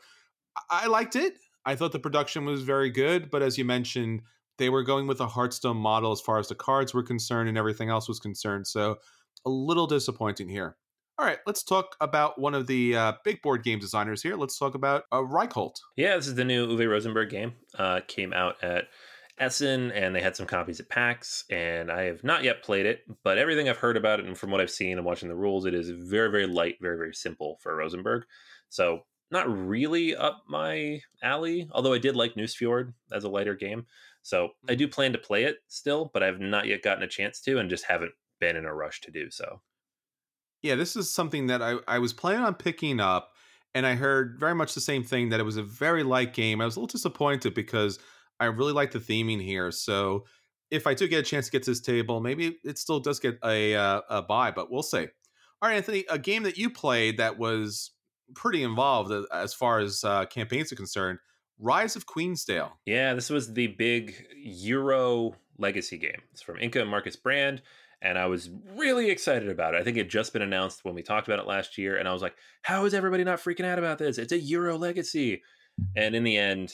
I 0.69 0.87
liked 0.87 1.15
it. 1.15 1.33
I 1.65 1.75
thought 1.75 1.91
the 1.91 1.99
production 1.99 2.45
was 2.45 2.63
very 2.63 2.89
good, 2.89 3.31
but 3.31 3.41
as 3.41 3.57
you 3.57 3.65
mentioned, 3.65 4.21
they 4.57 4.69
were 4.69 4.83
going 4.83 5.07
with 5.07 5.19
a 5.19 5.27
Hearthstone 5.27 5.77
model 5.77 6.11
as 6.11 6.21
far 6.21 6.37
as 6.39 6.47
the 6.47 6.55
cards 6.55 6.93
were 6.93 7.03
concerned 7.03 7.49
and 7.49 7.57
everything 7.57 7.89
else 7.89 8.07
was 8.07 8.19
concerned. 8.19 8.67
So, 8.67 8.97
a 9.45 9.49
little 9.49 9.87
disappointing 9.87 10.49
here. 10.49 10.77
All 11.19 11.25
right, 11.25 11.39
let's 11.45 11.63
talk 11.63 11.95
about 12.01 12.39
one 12.39 12.55
of 12.55 12.65
the 12.65 12.95
uh, 12.95 13.13
big 13.23 13.41
board 13.41 13.63
game 13.63 13.79
designers 13.79 14.23
here. 14.23 14.35
Let's 14.35 14.57
talk 14.57 14.73
about 14.73 15.03
uh, 15.11 15.17
Reykholt. 15.17 15.75
Yeah, 15.95 16.15
this 16.15 16.27
is 16.27 16.35
the 16.35 16.45
new 16.45 16.67
Uwe 16.67 16.89
Rosenberg 16.89 17.29
game. 17.29 17.53
Uh, 17.77 18.01
came 18.07 18.33
out 18.33 18.63
at 18.63 18.85
Essen, 19.37 19.91
and 19.91 20.15
they 20.15 20.21
had 20.21 20.35
some 20.35 20.47
copies 20.47 20.79
at 20.79 20.89
PAX, 20.89 21.45
and 21.49 21.91
I 21.91 22.03
have 22.03 22.23
not 22.23 22.43
yet 22.43 22.63
played 22.63 22.85
it, 22.85 23.01
but 23.23 23.37
everything 23.37 23.69
I've 23.69 23.77
heard 23.77 23.97
about 23.97 24.19
it 24.19 24.25
and 24.25 24.37
from 24.37 24.49
what 24.49 24.61
I've 24.61 24.71
seen 24.71 24.97
and 24.97 25.05
watching 25.05 25.29
the 25.29 25.35
rules, 25.35 25.65
it 25.65 25.73
is 25.73 25.89
very, 25.89 26.31
very 26.31 26.47
light, 26.47 26.77
very, 26.81 26.97
very 26.97 27.13
simple 27.13 27.57
for 27.61 27.75
Rosenberg. 27.75 28.23
So 28.69 29.01
not 29.33 29.49
really 29.49 30.15
up 30.15 30.43
my 30.47 31.01
alley, 31.21 31.67
although 31.71 31.93
I 31.93 31.97
did 31.97 32.15
like 32.15 32.35
Nusfjord 32.35 32.93
as 33.11 33.23
a 33.23 33.29
lighter 33.29 33.55
game. 33.55 33.85
So 34.21 34.49
I 34.69 34.75
do 34.75 34.87
plan 34.87 35.11
to 35.11 35.17
play 35.17 35.43
it 35.43 35.57
still, 35.67 36.09
but 36.13 36.23
I've 36.23 36.39
not 36.39 36.67
yet 36.67 36.83
gotten 36.83 37.03
a 37.03 37.07
chance 37.07 37.41
to 37.41 37.59
and 37.59 37.69
just 37.69 37.85
haven't 37.85 38.13
been 38.39 38.55
in 38.55 38.65
a 38.65 38.73
rush 38.73 39.01
to 39.01 39.11
do 39.11 39.29
so. 39.29 39.61
Yeah, 40.61 40.75
this 40.75 40.95
is 40.95 41.11
something 41.11 41.47
that 41.47 41.61
I, 41.61 41.75
I 41.87 41.99
was 41.99 42.13
planning 42.13 42.45
on 42.45 42.53
picking 42.53 43.01
up, 43.01 43.31
and 43.73 43.85
I 43.85 43.95
heard 43.95 44.37
very 44.39 44.55
much 44.55 44.73
the 44.73 44.81
same 44.81 45.03
thing 45.03 45.29
that 45.29 45.41
it 45.41 45.43
was 45.43 45.57
a 45.57 45.63
very 45.63 46.03
light 46.03 46.33
game. 46.33 46.61
I 46.61 46.65
was 46.65 46.77
a 46.77 46.79
little 46.79 46.87
disappointed 46.87 47.53
because 47.53 47.99
I 48.39 48.45
really 48.45 48.71
like 48.71 48.91
the 48.91 48.99
theming 48.99 49.41
here. 49.41 49.71
So 49.71 50.25
if 50.71 50.87
I 50.87 50.93
do 50.93 51.07
get 51.07 51.19
a 51.19 51.23
chance 51.23 51.47
to 51.47 51.51
get 51.51 51.63
to 51.63 51.71
this 51.71 51.81
table, 51.81 52.21
maybe 52.21 52.57
it 52.63 52.77
still 52.77 52.99
does 52.99 53.19
get 53.19 53.37
a 53.43 53.75
uh, 53.75 54.01
a 54.09 54.21
buy, 54.21 54.51
but 54.51 54.71
we'll 54.71 54.83
see. 54.83 55.07
All 55.61 55.69
right, 55.69 55.75
Anthony, 55.75 56.05
a 56.09 56.17
game 56.17 56.43
that 56.43 56.57
you 56.57 56.69
played 56.69 57.17
that 57.17 57.37
was 57.37 57.91
pretty 58.35 58.63
involved 58.63 59.11
as 59.31 59.53
far 59.53 59.79
as 59.79 60.03
uh, 60.03 60.25
campaigns 60.25 60.71
are 60.71 60.75
concerned. 60.75 61.19
Rise 61.59 61.95
of 61.95 62.05
Queensdale. 62.05 62.71
Yeah, 62.85 63.13
this 63.13 63.29
was 63.29 63.53
the 63.53 63.67
big 63.67 64.15
Euro 64.35 65.35
legacy 65.57 65.97
game. 65.97 66.21
It's 66.31 66.41
from 66.41 66.57
Inka 66.57 66.81
and 66.81 66.89
Markus 66.89 67.15
Brand, 67.15 67.61
and 68.01 68.17
I 68.17 68.25
was 68.25 68.49
really 68.75 69.09
excited 69.09 69.49
about 69.49 69.75
it. 69.75 69.81
I 69.81 69.83
think 69.83 69.97
it 69.97 70.01
had 70.01 70.09
just 70.09 70.33
been 70.33 70.41
announced 70.41 70.83
when 70.83 70.95
we 70.95 71.03
talked 71.03 71.27
about 71.27 71.39
it 71.39 71.47
last 71.47 71.77
year, 71.77 71.97
and 71.97 72.07
I 72.07 72.13
was 72.13 72.21
like, 72.21 72.35
"How 72.63 72.85
is 72.85 72.93
everybody 72.93 73.23
not 73.23 73.39
freaking 73.39 73.65
out 73.65 73.79
about 73.79 73.97
this? 73.97 74.17
It's 74.17 74.33
a 74.33 74.39
Euro 74.39 74.77
legacy." 74.77 75.41
And 75.95 76.15
in 76.15 76.23
the 76.23 76.37
end, 76.37 76.73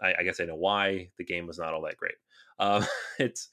I, 0.00 0.14
I 0.20 0.22
guess 0.22 0.40
I 0.40 0.44
know 0.44 0.56
why 0.56 1.10
the 1.18 1.24
game 1.24 1.46
was 1.46 1.58
not 1.58 1.74
all 1.74 1.82
that 1.82 1.96
great. 1.96 2.14
Um, 2.58 2.84
it's 3.18 3.48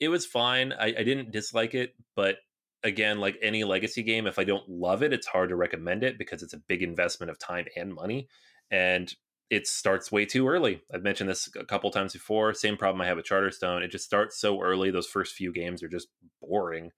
it 0.00 0.08
was 0.08 0.26
fine. 0.26 0.72
I, 0.72 0.86
I 0.86 1.04
didn't 1.04 1.32
dislike 1.32 1.74
it, 1.74 1.94
but 2.16 2.36
again, 2.84 3.18
like 3.18 3.36
any 3.42 3.64
legacy 3.64 4.02
game, 4.02 4.26
if 4.26 4.38
I 4.38 4.44
don't 4.44 4.68
love 4.68 5.02
it, 5.02 5.12
it's 5.12 5.26
hard 5.26 5.48
to 5.48 5.56
recommend 5.56 6.04
it 6.04 6.18
because 6.18 6.42
it's 6.42 6.52
a 6.52 6.58
big 6.58 6.82
investment 6.82 7.30
of 7.30 7.38
time 7.38 7.66
and 7.76 7.92
money, 7.92 8.28
and 8.70 9.12
it 9.50 9.66
starts 9.66 10.12
way 10.12 10.24
too 10.24 10.48
early. 10.48 10.82
I've 10.92 11.02
mentioned 11.02 11.28
this 11.28 11.48
a 11.58 11.64
couple 11.64 11.90
times 11.90 12.12
before. 12.12 12.54
Same 12.54 12.76
problem 12.76 13.00
I 13.00 13.06
have 13.06 13.16
with 13.16 13.26
Charterstone. 13.26 13.82
It 13.82 13.90
just 13.90 14.04
starts 14.04 14.38
so 14.38 14.60
early. 14.60 14.90
Those 14.90 15.06
first 15.06 15.34
few 15.34 15.52
games 15.52 15.82
are 15.82 15.88
just 15.88 16.08
boring, 16.40 16.90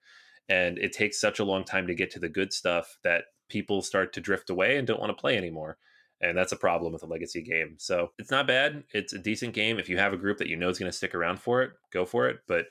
and 0.49 0.77
it 0.77 0.91
takes 0.91 1.19
such 1.19 1.39
a 1.39 1.45
long 1.45 1.63
time 1.63 1.87
to 1.87 1.95
get 1.95 2.11
to 2.11 2.19
the 2.19 2.29
good 2.29 2.53
stuff 2.53 2.97
that 3.03 3.25
people 3.49 3.81
start 3.81 4.13
to 4.13 4.21
drift 4.21 4.49
away 4.49 4.77
and 4.77 4.85
don't 4.85 4.99
want 4.99 5.09
to 5.09 5.21
play 5.21 5.37
anymore 5.37 5.77
and 6.21 6.37
that's 6.37 6.51
a 6.51 6.57
problem 6.57 6.93
with 6.93 7.03
a 7.03 7.07
legacy 7.07 7.41
game. 7.41 7.75
So 7.77 8.11
it's 8.17 8.31
not 8.31 8.47
bad. 8.47 8.83
It's 8.91 9.13
a 9.13 9.19
decent 9.19 9.53
game. 9.53 9.77
If 9.77 9.87
you 9.87 9.97
have 9.97 10.13
a 10.13 10.17
group 10.17 10.39
that 10.39 10.47
you 10.47 10.55
know 10.55 10.69
is 10.69 10.79
going 10.79 10.91
to 10.91 10.97
stick 10.97 11.13
around 11.13 11.39
for 11.39 11.61
it, 11.61 11.71
go 11.93 12.05
for 12.05 12.27
it. 12.27 12.37
But 12.47 12.65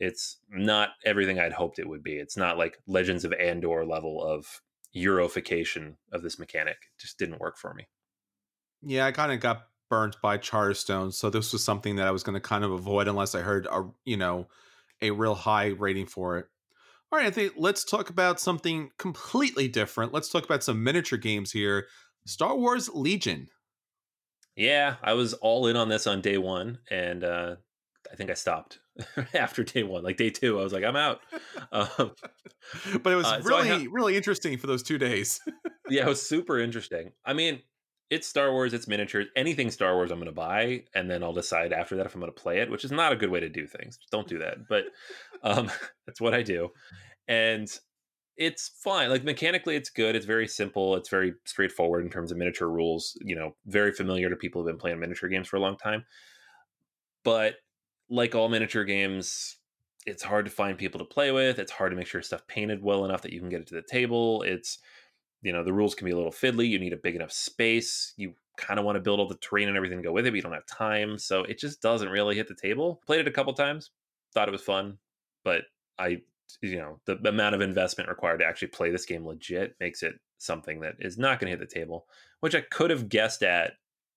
it's 0.00 0.38
not 0.50 0.90
everything 1.04 1.38
I'd 1.38 1.52
hoped 1.52 1.78
it 1.78 1.88
would 1.88 2.02
be. 2.02 2.14
It's 2.14 2.36
not 2.36 2.58
like 2.58 2.78
Legends 2.86 3.24
of 3.24 3.32
Andor 3.32 3.84
level 3.84 4.22
of 4.22 4.60
Eurofication 4.94 5.96
of 6.12 6.22
this 6.22 6.38
mechanic. 6.38 6.76
It 6.76 7.00
just 7.00 7.18
didn't 7.18 7.40
work 7.40 7.58
for 7.58 7.74
me. 7.74 7.88
Yeah, 8.82 9.06
I 9.06 9.12
kind 9.12 9.32
of 9.32 9.40
got 9.40 9.62
burnt 9.88 10.16
by 10.22 10.38
Charterstone, 10.38 11.12
so 11.12 11.30
this 11.30 11.52
was 11.52 11.64
something 11.64 11.96
that 11.96 12.06
I 12.06 12.10
was 12.10 12.22
going 12.22 12.34
to 12.34 12.40
kind 12.40 12.64
of 12.64 12.72
avoid 12.72 13.08
unless 13.08 13.34
I 13.34 13.40
heard 13.40 13.66
a 13.66 13.84
you 14.04 14.16
know 14.16 14.48
a 15.00 15.10
real 15.10 15.34
high 15.34 15.68
rating 15.68 16.06
for 16.06 16.38
it. 16.38 16.46
All 17.10 17.18
right, 17.18 17.26
I 17.26 17.30
think 17.30 17.54
let's 17.56 17.84
talk 17.84 18.10
about 18.10 18.40
something 18.40 18.90
completely 18.98 19.68
different. 19.68 20.12
Let's 20.12 20.30
talk 20.30 20.44
about 20.44 20.64
some 20.64 20.82
miniature 20.82 21.18
games 21.18 21.52
here 21.52 21.86
Star 22.26 22.56
Wars 22.56 22.88
Legion. 22.92 23.48
Yeah, 24.56 24.96
I 25.02 25.14
was 25.14 25.34
all 25.34 25.66
in 25.66 25.76
on 25.76 25.88
this 25.88 26.06
on 26.06 26.20
day 26.20 26.38
one, 26.38 26.78
and 26.90 27.24
uh, 27.24 27.56
I 28.10 28.16
think 28.16 28.30
I 28.30 28.34
stopped 28.34 28.78
after 29.34 29.64
day 29.64 29.82
one. 29.82 30.02
Like 30.02 30.16
day 30.16 30.30
two, 30.30 30.58
I 30.58 30.62
was 30.62 30.72
like, 30.72 30.84
I'm 30.84 30.96
out. 30.96 31.20
Um, 31.72 32.12
but 33.02 33.12
it 33.12 33.16
was 33.16 33.26
uh, 33.26 33.40
really, 33.44 33.68
so 33.68 33.78
ha- 33.78 33.86
really 33.90 34.16
interesting 34.16 34.56
for 34.56 34.66
those 34.66 34.82
two 34.82 34.96
days. 34.96 35.40
yeah, 35.90 36.02
it 36.02 36.08
was 36.08 36.26
super 36.26 36.58
interesting. 36.58 37.10
I 37.24 37.32
mean, 37.32 37.60
it's 38.10 38.28
Star 38.28 38.52
Wars, 38.52 38.72
it's 38.72 38.86
miniatures, 38.86 39.26
anything 39.36 39.70
Star 39.70 39.94
Wars 39.94 40.10
I'm 40.10 40.18
going 40.18 40.26
to 40.26 40.32
buy, 40.32 40.84
and 40.94 41.10
then 41.10 41.22
I'll 41.22 41.32
decide 41.32 41.72
after 41.72 41.96
that 41.96 42.06
if 42.06 42.14
I'm 42.14 42.20
going 42.20 42.32
to 42.32 42.40
play 42.40 42.60
it, 42.60 42.70
which 42.70 42.84
is 42.84 42.92
not 42.92 43.12
a 43.12 43.16
good 43.16 43.30
way 43.30 43.40
to 43.40 43.48
do 43.48 43.66
things. 43.66 43.98
Don't 44.10 44.28
do 44.28 44.38
that. 44.38 44.68
But 44.68 44.84
um, 45.42 45.70
that's 46.06 46.20
what 46.20 46.32
I 46.32 46.42
do. 46.42 46.70
And 47.28 47.68
it's 48.36 48.70
fine. 48.82 49.10
Like 49.10 49.24
mechanically, 49.24 49.76
it's 49.76 49.90
good. 49.90 50.16
It's 50.16 50.26
very 50.26 50.48
simple. 50.48 50.96
It's 50.96 51.08
very 51.08 51.34
straightforward 51.44 52.04
in 52.04 52.10
terms 52.10 52.30
of 52.30 52.38
miniature 52.38 52.68
rules. 52.68 53.18
You 53.20 53.36
know, 53.36 53.56
very 53.66 53.92
familiar 53.92 54.30
to 54.30 54.36
people 54.36 54.62
who've 54.62 54.70
been 54.70 54.78
playing 54.78 55.00
miniature 55.00 55.28
games 55.28 55.48
for 55.48 55.56
a 55.56 55.60
long 55.60 55.76
time. 55.76 56.04
But 57.24 57.56
like 58.08 58.34
all 58.34 58.48
miniature 58.48 58.84
games, 58.84 59.56
it's 60.06 60.22
hard 60.22 60.44
to 60.44 60.50
find 60.50 60.76
people 60.76 60.98
to 60.98 61.04
play 61.04 61.32
with. 61.32 61.58
It's 61.58 61.72
hard 61.72 61.92
to 61.92 61.96
make 61.96 62.06
sure 62.06 62.22
stuff 62.22 62.46
painted 62.46 62.82
well 62.82 63.04
enough 63.04 63.22
that 63.22 63.32
you 63.32 63.40
can 63.40 63.48
get 63.48 63.60
it 63.60 63.66
to 63.68 63.74
the 63.74 63.82
table. 63.82 64.42
It's 64.42 64.78
you 65.42 65.52
know 65.52 65.64
the 65.64 65.72
rules 65.72 65.94
can 65.94 66.06
be 66.06 66.12
a 66.12 66.16
little 66.16 66.32
fiddly. 66.32 66.68
You 66.68 66.78
need 66.78 66.92
a 66.92 66.98
big 66.98 67.16
enough 67.16 67.32
space. 67.32 68.12
You 68.16 68.34
kind 68.56 68.78
of 68.78 68.84
want 68.84 68.96
to 68.96 69.00
build 69.00 69.20
all 69.20 69.28
the 69.28 69.36
terrain 69.36 69.68
and 69.68 69.76
everything 69.76 69.98
to 69.98 70.04
go 70.04 70.12
with 70.12 70.26
it, 70.26 70.30
but 70.30 70.36
you 70.36 70.42
don't 70.42 70.52
have 70.52 70.66
time. 70.66 71.18
So 71.18 71.42
it 71.44 71.58
just 71.58 71.82
doesn't 71.82 72.08
really 72.08 72.36
hit 72.36 72.48
the 72.48 72.54
table. 72.54 73.00
Played 73.06 73.20
it 73.20 73.28
a 73.28 73.32
couple 73.32 73.52
times, 73.52 73.90
thought 74.32 74.48
it 74.48 74.52
was 74.52 74.62
fun, 74.62 74.98
but 75.44 75.62
I 75.98 76.20
you 76.60 76.76
know 76.76 77.00
the 77.06 77.16
amount 77.28 77.54
of 77.54 77.60
investment 77.60 78.08
required 78.08 78.38
to 78.38 78.44
actually 78.44 78.68
play 78.68 78.90
this 78.90 79.06
game 79.06 79.26
legit 79.26 79.74
makes 79.80 80.02
it 80.02 80.14
something 80.38 80.80
that 80.80 80.94
is 80.98 81.18
not 81.18 81.38
going 81.40 81.50
to 81.50 81.56
hit 81.56 81.60
the 81.60 81.80
table 81.80 82.06
which 82.40 82.54
i 82.54 82.60
could 82.60 82.90
have 82.90 83.08
guessed 83.08 83.42
at 83.42 83.72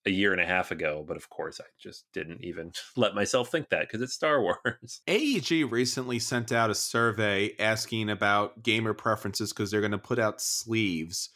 a 0.06 0.10
year 0.10 0.32
and 0.32 0.42
a 0.42 0.46
half 0.46 0.72
ago 0.72 1.04
but 1.08 1.18
of 1.18 1.30
course 1.30 1.60
i 1.60 1.66
just 1.80 2.06
didn't 2.14 2.44
even 2.44 2.72
let 2.96 3.16
myself 3.16 3.50
think 3.50 3.70
that 3.70 3.82
because 3.82 4.02
it's 4.02 4.14
star 4.14 4.42
wars. 4.42 5.02
Aeg 5.08 5.72
recently 5.72 6.20
sent 6.20 6.52
out 6.52 6.70
a 6.70 6.76
survey 6.76 7.54
asking 7.60 8.10
about 8.10 8.64
gamer 8.64 8.94
preferences 8.94 9.54
because 9.54 9.72
they're 9.72 9.82
going 9.82 9.92
to 9.92 9.98
put 9.98 10.20
out 10.20 10.42
sleeves 10.42 11.30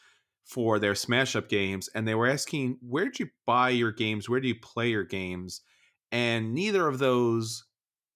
for 0.45 0.79
their 0.79 0.95
smash 0.95 1.35
up 1.35 1.47
games 1.47 1.89
and 1.95 2.07
they 2.07 2.15
were 2.15 2.27
asking 2.27 2.77
where 2.81 3.05
did 3.05 3.19
you 3.19 3.29
buy 3.45 3.69
your 3.69 3.91
games? 3.91 4.27
Where 4.27 4.39
do 4.39 4.47
you 4.47 4.59
play 4.59 4.89
your 4.89 5.03
games? 5.03 5.61
And 6.11 6.53
neither 6.53 6.87
of 6.87 6.99
those 6.99 7.63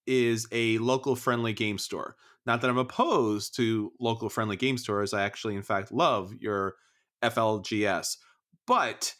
is 0.05 0.47
a 0.51 0.77
local 0.79 1.15
friendly 1.15 1.53
game 1.53 1.77
store. 1.77 2.15
Not 2.45 2.61
that 2.61 2.69
I'm 2.69 2.77
opposed 2.77 3.55
to 3.55 3.91
local 3.99 4.29
friendly 4.29 4.55
game 4.55 4.77
stores. 4.77 5.13
I 5.13 5.23
actually, 5.23 5.55
in 5.55 5.63
fact, 5.63 5.91
love 5.91 6.33
your 6.39 6.75
FLGS, 7.23 8.17
but 8.67 9.15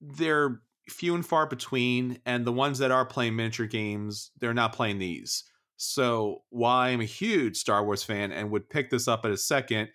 they're 0.00 0.60
few 0.88 1.14
and 1.14 1.26
far 1.26 1.46
between. 1.46 2.18
And 2.24 2.44
the 2.44 2.52
ones 2.52 2.78
that 2.78 2.90
are 2.90 3.04
playing 3.04 3.36
miniature 3.36 3.66
games, 3.66 4.30
they're 4.40 4.54
not 4.54 4.72
playing 4.72 4.98
these. 4.98 5.44
So 5.76 6.42
while 6.50 6.78
I'm 6.78 7.00
a 7.00 7.04
huge 7.04 7.56
Star 7.56 7.84
Wars 7.84 8.02
fan 8.02 8.32
and 8.32 8.50
would 8.50 8.70
pick 8.70 8.90
this 8.90 9.08
up 9.08 9.24
at 9.24 9.30
a 9.30 9.36
second, 9.36 9.88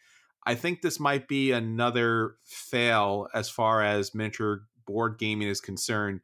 I 0.46 0.56
think 0.56 0.82
this 0.82 1.00
might 1.00 1.28
be 1.28 1.52
another 1.52 2.36
fail 2.46 3.28
as 3.34 3.50
far 3.50 3.84
as 3.84 4.14
miniature 4.16 4.64
board 4.86 5.18
gaming 5.18 5.48
is 5.48 5.62
concerned. 5.62 6.22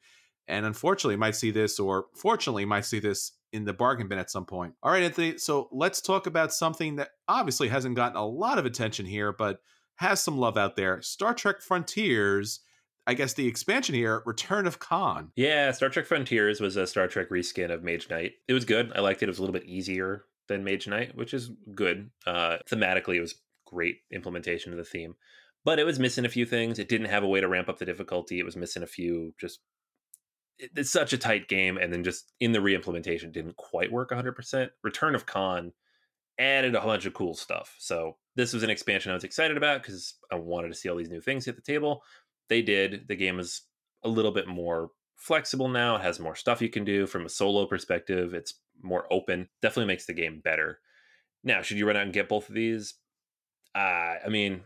And 0.47 0.65
unfortunately, 0.65 1.17
might 1.17 1.35
see 1.35 1.51
this, 1.51 1.79
or 1.79 2.05
fortunately, 2.15 2.65
might 2.65 2.85
see 2.85 2.99
this 2.99 3.33
in 3.51 3.65
the 3.65 3.73
bargain 3.73 4.07
bin 4.07 4.17
at 4.17 4.31
some 4.31 4.45
point. 4.45 4.73
All 4.81 4.91
right, 4.91 5.03
Anthony. 5.03 5.37
So 5.37 5.69
let's 5.71 6.01
talk 6.01 6.27
about 6.27 6.53
something 6.53 6.95
that 6.97 7.09
obviously 7.27 7.67
hasn't 7.67 7.95
gotten 7.95 8.17
a 8.17 8.25
lot 8.25 8.57
of 8.57 8.65
attention 8.65 9.05
here, 9.05 9.31
but 9.33 9.59
has 9.95 10.23
some 10.23 10.37
love 10.37 10.57
out 10.57 10.75
there. 10.75 11.01
Star 11.01 11.33
Trek 11.33 11.61
Frontiers. 11.61 12.61
I 13.07 13.13
guess 13.13 13.33
the 13.33 13.47
expansion 13.47 13.95
here, 13.95 14.21
Return 14.25 14.67
of 14.67 14.79
Khan. 14.79 15.31
Yeah, 15.37 15.71
Star 15.71 15.87
Trek 15.87 16.05
Frontiers 16.05 16.59
was 16.59 16.75
a 16.75 16.85
Star 16.85 17.07
Trek 17.07 17.29
reskin 17.29 17.71
of 17.71 17.81
Mage 17.81 18.09
Knight. 18.09 18.33
It 18.49 18.53
was 18.53 18.65
good. 18.65 18.91
I 18.93 18.99
liked 18.99 19.23
it. 19.23 19.25
It 19.25 19.29
was 19.29 19.39
a 19.39 19.41
little 19.41 19.53
bit 19.53 19.65
easier 19.65 20.25
than 20.49 20.65
Mage 20.65 20.87
Knight, 20.87 21.15
which 21.15 21.33
is 21.33 21.49
good. 21.73 22.09
Uh, 22.25 22.57
thematically, 22.69 23.15
it 23.15 23.21
was 23.21 23.35
great 23.65 23.99
implementation 24.11 24.73
of 24.73 24.77
the 24.77 24.83
theme, 24.83 25.15
but 25.63 25.79
it 25.79 25.85
was 25.85 25.99
missing 25.99 26.25
a 26.25 26.29
few 26.29 26.45
things. 26.45 26.79
It 26.79 26.89
didn't 26.89 27.07
have 27.07 27.23
a 27.23 27.27
way 27.27 27.39
to 27.39 27.47
ramp 27.47 27.69
up 27.69 27.79
the 27.79 27.85
difficulty. 27.85 28.39
It 28.39 28.45
was 28.45 28.57
missing 28.57 28.83
a 28.83 28.87
few 28.87 29.33
just 29.39 29.61
it's 30.59 30.91
such 30.91 31.13
a 31.13 31.17
tight 31.17 31.47
game, 31.47 31.77
and 31.77 31.93
then 31.93 32.03
just 32.03 32.33
in 32.39 32.51
the 32.51 32.61
re-implementation 32.61 33.31
didn't 33.31 33.55
quite 33.57 33.91
work 33.91 34.09
100%. 34.09 34.69
Return 34.83 35.15
of 35.15 35.25
Khan 35.25 35.71
added 36.39 36.75
a 36.75 36.81
bunch 36.81 37.05
of 37.05 37.13
cool 37.13 37.33
stuff. 37.33 37.75
So 37.79 38.17
this 38.35 38.53
was 38.53 38.63
an 38.63 38.69
expansion 38.69 39.11
I 39.11 39.15
was 39.15 39.23
excited 39.23 39.57
about 39.57 39.81
because 39.81 40.15
I 40.31 40.35
wanted 40.35 40.69
to 40.69 40.73
see 40.73 40.89
all 40.89 40.95
these 40.95 41.09
new 41.09 41.21
things 41.21 41.45
hit 41.45 41.55
the 41.55 41.61
table. 41.61 42.03
They 42.49 42.61
did. 42.61 43.07
The 43.07 43.15
game 43.15 43.39
is 43.39 43.61
a 44.03 44.09
little 44.09 44.31
bit 44.31 44.47
more 44.47 44.91
flexible 45.15 45.67
now. 45.67 45.95
It 45.95 46.03
has 46.03 46.19
more 46.19 46.35
stuff 46.35 46.61
you 46.61 46.69
can 46.69 46.85
do 46.85 47.07
from 47.07 47.25
a 47.25 47.29
solo 47.29 47.65
perspective. 47.65 48.33
It's 48.33 48.53
more 48.81 49.05
open. 49.11 49.49
Definitely 49.61 49.87
makes 49.87 50.05
the 50.05 50.13
game 50.13 50.41
better. 50.43 50.79
Now, 51.43 51.61
should 51.61 51.77
you 51.77 51.87
run 51.87 51.97
out 51.97 52.03
and 52.03 52.13
get 52.13 52.29
both 52.29 52.49
of 52.49 52.55
these? 52.55 52.95
Uh, 53.75 54.15
I 54.25 54.29
mean, 54.29 54.61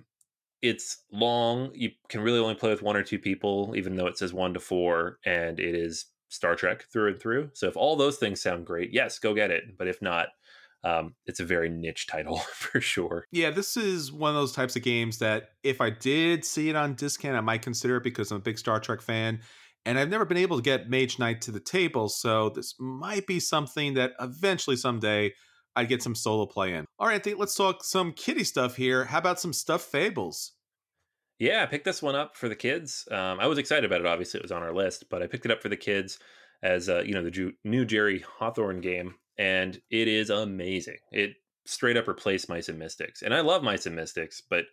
it's 0.61 1.03
long. 1.11 1.71
You 1.73 1.91
can 2.09 2.21
really 2.21 2.39
only 2.39 2.55
play 2.55 2.69
with 2.69 2.81
one 2.81 2.95
or 2.95 3.03
two 3.03 3.19
people, 3.19 3.73
even 3.75 3.95
though 3.95 4.07
it 4.07 4.17
says 4.17 4.33
one 4.33 4.53
to 4.53 4.59
four, 4.59 5.17
and 5.25 5.59
it 5.59 5.75
is 5.75 6.05
Star 6.29 6.55
Trek 6.55 6.85
through 6.91 7.11
and 7.11 7.19
through. 7.19 7.49
So 7.53 7.67
if 7.67 7.75
all 7.75 7.95
those 7.95 8.17
things 8.17 8.41
sound 8.41 8.65
great, 8.65 8.93
yes, 8.93 9.19
go 9.19 9.33
get 9.33 9.51
it. 9.51 9.77
But 9.77 9.87
if 9.87 10.01
not, 10.01 10.27
um, 10.83 11.15
it's 11.25 11.39
a 11.39 11.45
very 11.45 11.69
niche 11.69 12.07
title 12.07 12.37
for 12.53 12.81
sure. 12.81 13.25
Yeah, 13.31 13.51
this 13.51 13.77
is 13.77 14.11
one 14.11 14.29
of 14.29 14.35
those 14.35 14.53
types 14.53 14.75
of 14.75 14.83
games 14.83 15.19
that 15.19 15.49
if 15.63 15.81
I 15.81 15.89
did 15.89 16.43
see 16.45 16.69
it 16.69 16.75
on 16.75 16.95
discount, 16.95 17.37
I 17.37 17.41
might 17.41 17.61
consider 17.61 17.97
it 17.97 18.03
because 18.03 18.31
I'm 18.31 18.37
a 18.37 18.41
big 18.41 18.57
Star 18.57 18.79
Trek 18.79 19.01
fan. 19.01 19.41
And 19.83 19.97
I've 19.97 20.09
never 20.09 20.25
been 20.25 20.37
able 20.37 20.57
to 20.57 20.63
get 20.63 20.91
Mage 20.91 21.17
Knight 21.17 21.41
to 21.41 21.51
the 21.51 21.59
table, 21.59 22.07
so 22.07 22.49
this 22.49 22.75
might 22.79 23.25
be 23.25 23.39
something 23.39 23.95
that 23.95 24.11
eventually 24.19 24.75
someday 24.75 25.33
I'd 25.75 25.89
get 25.89 26.03
some 26.03 26.13
solo 26.13 26.45
play 26.45 26.75
in. 26.75 26.85
All 26.99 27.07
right, 27.07 27.15
Anthony, 27.15 27.35
let's 27.35 27.55
talk 27.55 27.83
some 27.83 28.13
kitty 28.13 28.43
stuff 28.43 28.75
here. 28.75 29.05
How 29.05 29.17
about 29.17 29.39
some 29.39 29.53
stuffed 29.53 29.89
fables? 29.89 30.51
Yeah, 31.39 31.63
I 31.63 31.65
picked 31.65 31.85
this 31.85 32.03
one 32.03 32.13
up 32.13 32.35
for 32.37 32.47
the 32.47 32.55
kids. 32.55 33.07
Um, 33.09 33.39
I 33.39 33.47
was 33.47 33.57
excited 33.57 33.85
about 33.85 34.01
it. 34.01 34.05
Obviously, 34.05 34.39
it 34.39 34.43
was 34.43 34.51
on 34.51 34.61
our 34.61 34.73
list, 34.73 35.05
but 35.09 35.23
I 35.23 35.27
picked 35.27 35.45
it 35.45 35.51
up 35.51 35.63
for 35.63 35.69
the 35.69 35.77
kids 35.77 36.19
as 36.61 36.87
uh, 36.87 37.01
you 37.03 37.13
know 37.13 37.23
the 37.23 37.31
Ju- 37.31 37.53
new 37.63 37.85
Jerry 37.85 38.23
Hawthorne 38.37 38.81
game, 38.81 39.15
and 39.37 39.81
it 39.89 40.07
is 40.07 40.29
amazing. 40.29 40.97
It 41.11 41.31
straight 41.65 41.97
up 41.97 42.07
replaced 42.07 42.49
Mice 42.49 42.69
and 42.69 42.79
Mystics, 42.79 43.21
and 43.21 43.33
I 43.33 43.41
love 43.41 43.63
Mice 43.63 43.85
and 43.85 43.95
Mystics, 43.95 44.41
but 44.49 44.65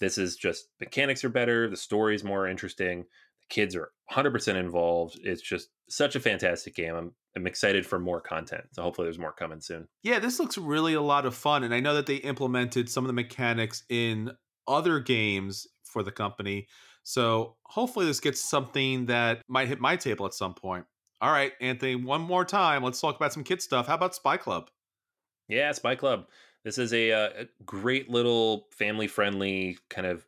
this 0.00 0.18
is 0.18 0.36
just 0.36 0.68
mechanics 0.80 1.24
are 1.24 1.28
better, 1.28 1.68
the 1.68 1.76
story's 1.76 2.24
more 2.24 2.48
interesting, 2.48 3.00
the 3.02 3.46
kids 3.48 3.76
are 3.76 3.90
100% 4.10 4.56
involved. 4.56 5.18
It's 5.22 5.42
just 5.42 5.68
such 5.88 6.16
a 6.16 6.20
fantastic 6.20 6.74
game. 6.74 6.94
I'm 6.94 7.12
I'm 7.36 7.46
excited 7.46 7.86
for 7.86 7.98
more 7.98 8.20
content. 8.20 8.64
So 8.72 8.82
hopefully 8.82 9.06
there's 9.06 9.18
more 9.18 9.32
coming 9.32 9.60
soon. 9.60 9.88
Yeah, 10.02 10.18
this 10.18 10.38
looks 10.38 10.58
really 10.58 10.94
a 10.94 11.00
lot 11.00 11.26
of 11.26 11.34
fun, 11.34 11.64
and 11.64 11.74
I 11.74 11.80
know 11.80 11.94
that 11.94 12.06
they 12.06 12.16
implemented 12.16 12.90
some 12.90 13.04
of 13.04 13.08
the 13.08 13.14
mechanics 13.14 13.84
in 13.88 14.32
other 14.68 15.00
games 15.00 15.66
for 15.84 16.02
the 16.02 16.12
company. 16.12 16.68
So 17.02 17.56
hopefully 17.64 18.06
this 18.06 18.20
gets 18.20 18.40
something 18.40 19.06
that 19.06 19.42
might 19.48 19.68
hit 19.68 19.80
my 19.80 19.96
table 19.96 20.26
at 20.26 20.34
some 20.34 20.54
point. 20.54 20.84
All 21.22 21.30
right, 21.30 21.52
Anthony, 21.60 21.94
one 21.94 22.20
more 22.20 22.44
time. 22.44 22.82
Let's 22.82 23.00
talk 23.00 23.14
about 23.14 23.32
some 23.32 23.44
kid 23.44 23.62
stuff. 23.62 23.86
How 23.86 23.94
about 23.94 24.12
Spy 24.12 24.36
Club? 24.36 24.70
Yeah, 25.48 25.70
Spy 25.70 25.94
Club. 25.94 26.26
This 26.64 26.78
is 26.78 26.92
a, 26.92 27.12
uh, 27.12 27.30
a 27.42 27.48
great 27.64 28.10
little 28.10 28.66
family 28.72 29.06
friendly 29.06 29.78
kind 29.88 30.04
of 30.04 30.26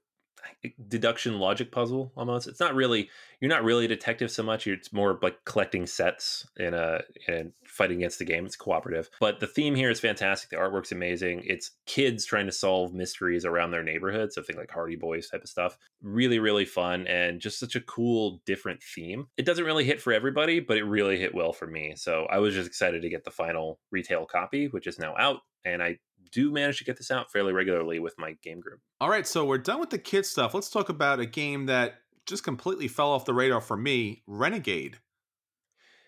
deduction 0.89 1.39
logic 1.39 1.73
puzzle 1.73 2.13
almost. 2.17 2.47
It's 2.47 2.61
not 2.61 2.75
really 2.75 3.09
you're 3.41 3.51
not 3.51 3.65
really 3.65 3.85
a 3.85 3.89
detective 3.89 4.31
so 4.31 4.43
much. 4.43 4.67
It's 4.67 4.93
more 4.93 5.19
like 5.21 5.45
collecting 5.45 5.87
sets 5.87 6.47
in 6.57 6.73
a 6.73 7.03
and 7.29 7.53
fighting 7.67 7.99
against 7.99 8.19
the 8.19 8.25
game. 8.25 8.47
It's 8.47 8.57
cooperative, 8.57 9.11
but 9.21 9.41
the 9.41 9.47
theme 9.47 9.75
here 9.75 9.91
is 9.91 10.01
fantastic. 10.01 10.51
The 10.51 10.57
artwork's 10.57 10.93
amazing. 10.93 11.43
It's 11.45 11.73
kids 11.87 12.25
trying 12.25 12.47
to 12.47 12.53
solve 12.53 12.95
mysteries 12.95 13.45
around 13.45 13.71
their 13.71 13.83
neighborhood, 13.83 14.33
so 14.33 14.43
think 14.43 14.59
like 14.59 14.71
Hardy 14.71 14.97
Boys 14.97 15.29
type 15.29 15.43
of 15.43 15.49
stuff. 15.49 15.77
Really, 16.03 16.39
really 16.39 16.65
fun 16.65 17.07
and 17.07 17.41
just 17.41 17.59
such 17.59 17.77
a 17.77 17.81
cool, 17.81 18.41
different 18.47 18.83
theme. 18.83 19.27
It 19.37 19.45
doesn't 19.45 19.65
really 19.65 19.85
hit 19.85 20.01
for 20.01 20.13
everybody, 20.13 20.61
but 20.61 20.79
it 20.79 20.85
really 20.85 21.19
hit 21.19 21.35
well 21.35 21.53
for 21.53 21.67
me. 21.67 21.95
So 21.97 22.27
I 22.31 22.39
was 22.39 22.55
just 22.55 22.67
excited 22.67 23.03
to 23.03 23.11
get 23.11 23.25
the 23.25 23.31
final 23.31 23.79
retail 23.91 24.25
copy, 24.25 24.69
which 24.69 24.87
is 24.87 24.99
now 24.99 25.15
out, 25.19 25.41
and 25.65 25.83
I 25.83 25.99
do 26.31 26.51
manage 26.51 26.79
to 26.79 26.85
get 26.85 26.97
this 26.97 27.11
out 27.11 27.31
fairly 27.31 27.53
regularly 27.53 27.99
with 27.99 28.15
my 28.19 28.37
game 28.43 28.61
group. 28.61 28.81
All 29.01 29.09
right, 29.09 29.27
so 29.27 29.45
we're 29.45 29.59
done 29.59 29.81
with 29.81 29.91
the 29.91 29.99
kid 29.99 30.27
stuff. 30.27 30.55
Let's 30.55 30.71
talk 30.71 30.89
about 30.89 31.21
a 31.21 31.27
game 31.27 31.67
that 31.67 31.95
just 32.27 32.45
completely 32.45 32.89
fell 32.89 33.11
off 33.11 33.25
the 33.25 33.35
radar 33.35 33.61
for 33.61 33.77
me 33.77 34.23
Renegade. 34.27 34.99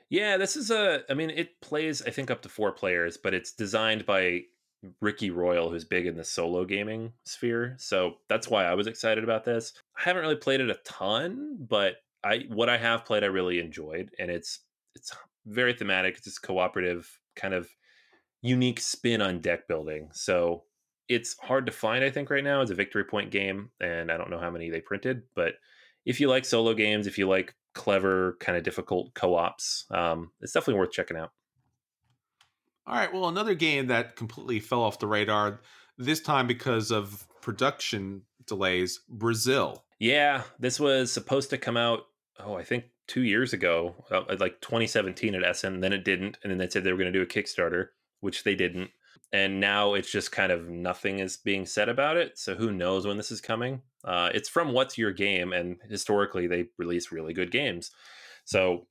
Yeah, 0.08 0.36
this 0.36 0.56
is 0.56 0.70
a, 0.70 1.02
I 1.10 1.14
mean, 1.14 1.30
it 1.30 1.60
plays, 1.60 2.00
I 2.02 2.10
think, 2.10 2.30
up 2.30 2.42
to 2.42 2.48
four 2.48 2.72
players, 2.72 3.16
but 3.16 3.34
it's 3.34 3.52
designed 3.52 4.06
by 4.06 4.42
Ricky 5.00 5.30
Royal, 5.30 5.70
who's 5.70 5.84
big 5.84 6.06
in 6.06 6.16
the 6.16 6.24
solo 6.24 6.64
gaming 6.64 7.12
sphere. 7.24 7.74
So 7.78 8.18
that's 8.28 8.48
why 8.48 8.64
I 8.64 8.74
was 8.74 8.86
excited 8.86 9.24
about 9.24 9.44
this. 9.44 9.72
I 9.96 10.02
haven't 10.02 10.22
really 10.22 10.36
played 10.36 10.60
it 10.60 10.70
a 10.70 10.78
ton, 10.84 11.56
but 11.58 11.96
I 12.22 12.44
what 12.48 12.68
I 12.68 12.76
have 12.76 13.04
played 13.04 13.24
I 13.24 13.28
really 13.28 13.58
enjoyed. 13.58 14.10
And 14.18 14.30
it's 14.30 14.60
it's 14.94 15.12
very 15.44 15.72
thematic. 15.72 16.16
It's 16.16 16.24
just 16.24 16.42
cooperative 16.42 17.18
kind 17.34 17.54
of 17.54 17.68
unique 18.46 18.80
spin 18.80 19.22
on 19.22 19.40
deck 19.40 19.68
building. 19.68 20.08
So 20.12 20.64
it's 21.08 21.36
hard 21.38 21.66
to 21.66 21.72
find, 21.72 22.04
I 22.04 22.10
think, 22.10 22.30
right 22.30 22.44
now. 22.44 22.60
It's 22.60 22.70
a 22.70 22.74
victory 22.74 23.04
point 23.04 23.30
game, 23.30 23.70
and 23.80 24.10
I 24.10 24.16
don't 24.16 24.30
know 24.30 24.40
how 24.40 24.50
many 24.50 24.70
they 24.70 24.80
printed, 24.80 25.22
but 25.34 25.54
if 26.04 26.20
you 26.20 26.28
like 26.28 26.44
solo 26.44 26.74
games, 26.74 27.06
if 27.06 27.18
you 27.18 27.28
like 27.28 27.54
clever, 27.74 28.36
kind 28.40 28.56
of 28.56 28.64
difficult 28.64 29.14
co-ops, 29.14 29.86
um, 29.90 30.30
it's 30.40 30.52
definitely 30.52 30.80
worth 30.80 30.92
checking 30.92 31.16
out. 31.16 31.32
All 32.86 32.94
right. 32.94 33.12
Well, 33.12 33.28
another 33.28 33.54
game 33.54 33.88
that 33.88 34.14
completely 34.14 34.60
fell 34.60 34.82
off 34.82 35.00
the 35.00 35.08
radar 35.08 35.60
this 35.98 36.20
time 36.20 36.46
because 36.46 36.92
of 36.92 37.26
production 37.42 38.22
delays, 38.46 39.00
Brazil. 39.08 39.84
Yeah, 39.98 40.42
this 40.60 40.78
was 40.78 41.12
supposed 41.12 41.50
to 41.50 41.58
come 41.58 41.76
out. 41.76 42.06
Oh, 42.38 42.54
I 42.54 42.62
think 42.62 42.84
two 43.08 43.22
years 43.22 43.52
ago, 43.52 43.94
uh, 44.10 44.36
like 44.38 44.60
2017 44.60 45.34
at 45.34 45.44
Essen. 45.44 45.80
Then 45.80 45.92
it 45.92 46.04
didn't, 46.04 46.38
and 46.42 46.50
then 46.50 46.58
they 46.58 46.68
said 46.68 46.84
they 46.84 46.92
were 46.92 46.98
going 46.98 47.12
to 47.12 47.18
do 47.18 47.22
a 47.22 47.26
Kickstarter 47.26 47.88
which 48.26 48.42
they 48.42 48.56
didn't. 48.56 48.90
And 49.32 49.60
now 49.60 49.94
it's 49.94 50.10
just 50.10 50.32
kind 50.32 50.50
of 50.50 50.68
nothing 50.68 51.20
is 51.20 51.36
being 51.36 51.64
said 51.64 51.88
about 51.88 52.16
it. 52.16 52.36
So 52.36 52.56
who 52.56 52.72
knows 52.72 53.06
when 53.06 53.16
this 53.16 53.30
is 53.30 53.40
coming? 53.40 53.82
Uh, 54.04 54.30
it's 54.34 54.48
from 54.48 54.72
What's 54.72 54.98
Your 54.98 55.12
Game, 55.12 55.52
and 55.52 55.76
historically 55.88 56.48
they 56.48 56.66
release 56.76 57.12
really 57.12 57.32
good 57.32 57.52
games. 57.52 57.92
So 58.44 58.88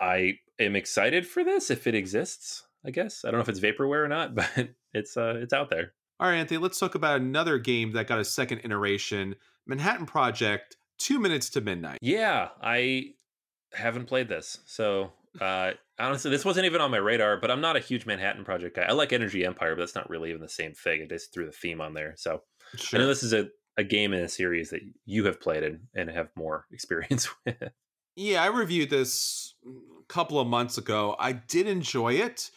I 0.00 0.38
am 0.58 0.74
excited 0.74 1.26
for 1.26 1.44
this 1.44 1.70
if 1.70 1.86
it 1.86 1.94
exists. 1.94 2.64
I 2.84 2.90
guess 2.90 3.24
I 3.24 3.30
don't 3.30 3.38
know 3.38 3.42
if 3.42 3.48
it's 3.48 3.60
vaporware 3.60 4.04
or 4.04 4.08
not, 4.08 4.34
but 4.34 4.70
it's 4.92 5.16
uh, 5.16 5.34
it's 5.36 5.52
out 5.52 5.70
there. 5.70 5.92
All 6.18 6.28
right, 6.28 6.36
Anthony. 6.36 6.58
Let's 6.58 6.78
talk 6.78 6.96
about 6.96 7.20
another 7.20 7.58
game 7.58 7.92
that 7.92 8.08
got 8.08 8.18
a 8.18 8.24
second 8.24 8.62
iteration, 8.64 9.36
Manhattan 9.66 10.06
Project. 10.06 10.76
Two 10.98 11.20
minutes 11.20 11.50
to 11.50 11.60
midnight. 11.60 11.98
Yeah, 12.00 12.48
I 12.60 13.10
haven't 13.72 14.06
played 14.06 14.28
this, 14.28 14.58
so 14.64 15.12
uh, 15.40 15.72
honestly, 15.98 16.30
this 16.30 16.44
wasn't 16.44 16.66
even 16.66 16.80
on 16.80 16.90
my 16.90 16.98
radar, 16.98 17.38
but 17.38 17.50
I'm 17.50 17.60
not 17.60 17.76
a 17.76 17.80
huge 17.80 18.06
Manhattan 18.06 18.44
Project 18.44 18.76
guy. 18.76 18.82
I 18.82 18.92
like 18.92 19.12
Energy 19.12 19.44
Empire, 19.44 19.74
but 19.74 19.80
that's 19.80 19.94
not 19.94 20.10
really 20.10 20.30
even 20.30 20.42
the 20.42 20.48
same 20.48 20.72
thing. 20.74 21.02
It 21.02 21.08
just 21.08 21.32
threw 21.32 21.46
the 21.46 21.52
theme 21.52 21.80
on 21.80 21.94
there. 21.94 22.14
So 22.16 22.42
sure. 22.76 22.98
I 22.98 23.02
know 23.02 23.08
this 23.08 23.22
is 23.22 23.32
a, 23.32 23.48
a 23.76 23.84
game 23.84 24.12
in 24.12 24.22
a 24.22 24.28
series 24.28 24.70
that 24.70 24.80
you 25.04 25.24
have 25.26 25.40
played 25.40 25.62
and, 25.62 25.80
and 25.94 26.10
have 26.10 26.28
more 26.36 26.66
experience 26.72 27.28
with. 27.44 27.56
Yeah, 28.16 28.42
I 28.42 28.46
reviewed 28.46 28.90
this 28.90 29.54
a 29.66 30.12
couple 30.12 30.40
of 30.40 30.48
months 30.48 30.78
ago. 30.78 31.16
I 31.18 31.32
did 31.32 31.66
enjoy 31.66 32.14
it. 32.14 32.50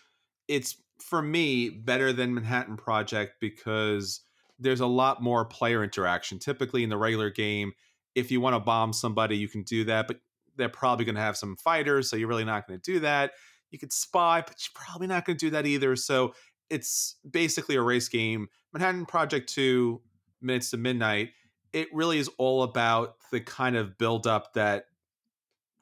It's 0.47 0.77
for 1.01 1.21
me 1.21 1.69
better 1.69 2.13
than 2.13 2.33
Manhattan 2.33 2.77
Project 2.77 3.33
because 3.41 4.21
there's 4.57 4.79
a 4.79 4.87
lot 4.87 5.21
more 5.21 5.45
player 5.45 5.83
interaction. 5.83 6.39
Typically 6.39 6.83
in 6.83 6.89
the 6.89 6.97
regular 6.97 7.29
game, 7.29 7.73
if 8.15 8.31
you 8.31 8.41
want 8.41 8.55
to 8.55 8.59
bomb 8.59 8.93
somebody, 8.93 9.37
you 9.37 9.47
can 9.47 9.63
do 9.63 9.85
that, 9.85 10.07
but 10.07 10.19
they're 10.59 10.69
probably 10.69 11.05
going 11.05 11.15
to 11.15 11.21
have 11.21 11.37
some 11.37 11.55
fighters, 11.55 12.09
so 12.09 12.15
you're 12.15 12.27
really 12.27 12.45
not 12.45 12.67
going 12.67 12.79
to 12.79 12.91
do 12.91 12.99
that. 12.99 13.31
You 13.71 13.79
could 13.79 13.93
spy, 13.93 14.41
but 14.45 14.55
you're 14.59 14.85
probably 14.85 15.07
not 15.07 15.25
going 15.25 15.37
to 15.37 15.45
do 15.45 15.51
that 15.51 15.65
either. 15.65 15.95
So 15.95 16.33
it's 16.69 17.15
basically 17.29 17.75
a 17.75 17.81
race 17.81 18.09
game. 18.09 18.47
Manhattan 18.73 19.05
Project 19.05 19.49
2, 19.49 20.01
Minutes 20.41 20.71
to 20.71 20.77
Midnight, 20.77 21.29
it 21.73 21.87
really 21.93 22.17
is 22.17 22.29
all 22.37 22.63
about 22.63 23.15
the 23.31 23.39
kind 23.39 23.75
of 23.75 23.97
buildup 23.97 24.53
that 24.53 24.85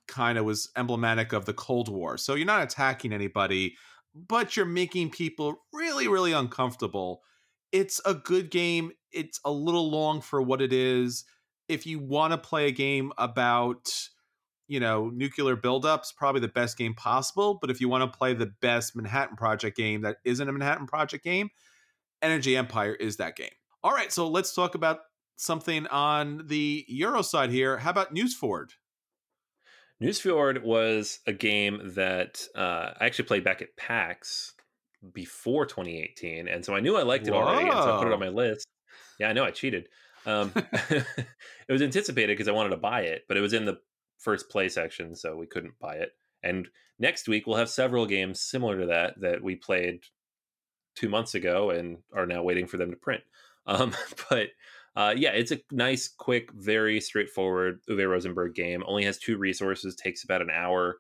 kind 0.07 0.37
of 0.37 0.45
was 0.45 0.69
emblematic 0.75 1.33
of 1.33 1.45
the 1.45 1.53
Cold 1.53 1.89
War. 1.89 2.17
So 2.17 2.35
you're 2.35 2.45
not 2.45 2.63
attacking 2.63 3.13
anybody, 3.13 3.75
but 4.15 4.55
you're 4.55 4.65
making 4.65 5.11
people 5.11 5.61
really, 5.73 6.07
really 6.07 6.31
uncomfortable. 6.33 7.21
It's 7.71 8.01
a 8.05 8.13
good 8.13 8.49
game. 8.49 8.91
It's 9.11 9.39
a 9.45 9.51
little 9.51 9.89
long 9.91 10.21
for 10.21 10.41
what 10.41 10.61
it 10.61 10.73
is. 10.73 11.25
If 11.67 11.85
you 11.85 11.99
want 11.99 12.31
to 12.31 12.37
play 12.37 12.67
a 12.67 12.71
game 12.71 13.11
about 13.17 13.91
you 14.67 14.79
know, 14.79 15.09
nuclear 15.09 15.55
buildups, 15.55 16.15
probably 16.15 16.41
the 16.41 16.47
best 16.47 16.77
game 16.77 16.93
possible. 16.93 17.57
But 17.59 17.71
if 17.71 17.81
you 17.81 17.89
want 17.89 18.11
to 18.11 18.17
play 18.17 18.33
the 18.33 18.51
best 18.61 18.95
Manhattan 18.95 19.35
Project 19.35 19.77
game 19.77 20.01
that 20.01 20.17
isn't 20.25 20.47
a 20.47 20.51
Manhattan 20.51 20.87
Project 20.87 21.23
game, 21.23 21.49
Energy 22.21 22.57
Empire 22.57 22.93
is 22.93 23.17
that 23.17 23.35
game. 23.35 23.51
All 23.83 23.91
right, 23.91 24.11
so 24.11 24.27
let's 24.27 24.53
talk 24.53 24.75
about 24.75 24.99
something 25.37 25.87
on 25.87 26.43
the 26.47 26.83
Euro 26.87 27.21
side 27.21 27.51
here. 27.51 27.77
How 27.77 27.91
about 27.91 28.13
Nusfjord? 28.13 28.71
Nusfjord 30.01 30.63
was 30.63 31.19
a 31.25 31.33
game 31.33 31.81
that 31.95 32.41
uh, 32.55 32.91
I 32.99 33.05
actually 33.05 33.25
played 33.25 33.43
back 33.43 33.61
at 33.61 33.75
PAX 33.77 34.53
before 35.13 35.65
2018, 35.65 36.47
and 36.47 36.63
so 36.63 36.75
I 36.75 36.79
knew 36.79 36.97
I 36.97 37.03
liked 37.03 37.27
it 37.27 37.33
Whoa. 37.33 37.41
already, 37.41 37.69
and 37.69 37.77
so 37.77 37.95
I 37.95 37.97
put 37.97 38.07
it 38.07 38.13
on 38.13 38.19
my 38.19 38.29
list. 38.29 38.67
Yeah, 39.19 39.29
I 39.29 39.33
know 39.33 39.43
I 39.43 39.51
cheated. 39.51 39.87
Um, 40.25 40.51
it 40.55 41.15
was 41.69 41.81
anticipated 41.81 42.33
because 42.33 42.47
I 42.47 42.51
wanted 42.51 42.69
to 42.69 42.77
buy 42.77 43.01
it, 43.01 43.23
but 43.27 43.37
it 43.37 43.41
was 43.41 43.53
in 43.53 43.65
the 43.65 43.79
first 44.17 44.49
play 44.49 44.69
section, 44.69 45.15
so 45.15 45.35
we 45.35 45.45
couldn't 45.45 45.79
buy 45.79 45.95
it. 45.95 46.11
And 46.43 46.67
next 46.99 47.27
week 47.27 47.47
we'll 47.47 47.57
have 47.57 47.69
several 47.69 48.05
games 48.05 48.41
similar 48.41 48.79
to 48.79 48.85
that 48.87 49.19
that 49.21 49.41
we 49.43 49.55
played 49.55 50.01
two 50.95 51.09
months 51.09 51.35
ago 51.35 51.69
and 51.69 51.97
are 52.13 52.25
now 52.25 52.43
waiting 52.43 52.67
for 52.67 52.77
them 52.77 52.91
to 52.91 52.97
print. 52.97 53.23
Um, 53.69 53.93
but 54.29 54.47
uh, 54.95 55.13
yeah, 55.17 55.31
it's 55.31 55.51
a 55.51 55.59
nice, 55.71 56.07
quick, 56.07 56.53
very 56.53 57.01
straightforward 57.01 57.81
Uwe 57.89 58.09
Rosenberg 58.09 58.55
game. 58.55 58.81
Only 58.87 59.03
has 59.03 59.17
two 59.17 59.37
resources, 59.37 59.93
takes 59.93 60.23
about 60.23 60.41
an 60.41 60.49
hour. 60.49 60.99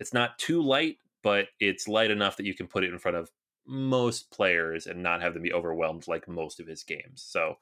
It's 0.00 0.12
not 0.12 0.36
too 0.36 0.60
light, 0.60 0.96
but 1.22 1.46
it's 1.60 1.86
light 1.86 2.10
enough 2.10 2.36
that 2.36 2.44
you 2.44 2.54
can 2.54 2.66
put 2.66 2.82
it 2.82 2.92
in 2.92 2.98
front 2.98 3.16
of 3.16 3.30
most 3.64 4.32
players 4.32 4.88
and 4.88 5.00
not 5.00 5.22
have 5.22 5.32
them 5.32 5.44
be 5.44 5.52
overwhelmed 5.52 6.08
like 6.08 6.26
most 6.26 6.58
of 6.58 6.66
his 6.66 6.82
games. 6.82 7.24
So 7.24 7.54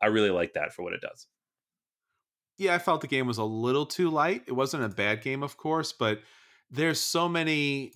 I 0.00 0.06
really 0.06 0.30
like 0.30 0.52
that 0.52 0.72
for 0.72 0.84
what 0.84 0.92
it 0.92 1.00
does 1.00 1.26
yeah, 2.58 2.74
I 2.74 2.78
felt 2.78 3.00
the 3.00 3.06
game 3.06 3.26
was 3.26 3.38
a 3.38 3.44
little 3.44 3.86
too 3.86 4.10
light. 4.10 4.42
It 4.46 4.52
wasn't 4.52 4.84
a 4.84 4.88
bad 4.88 5.22
game, 5.22 5.42
of 5.42 5.56
course, 5.56 5.92
but 5.92 6.20
there's 6.70 7.00
so 7.00 7.28
many 7.28 7.92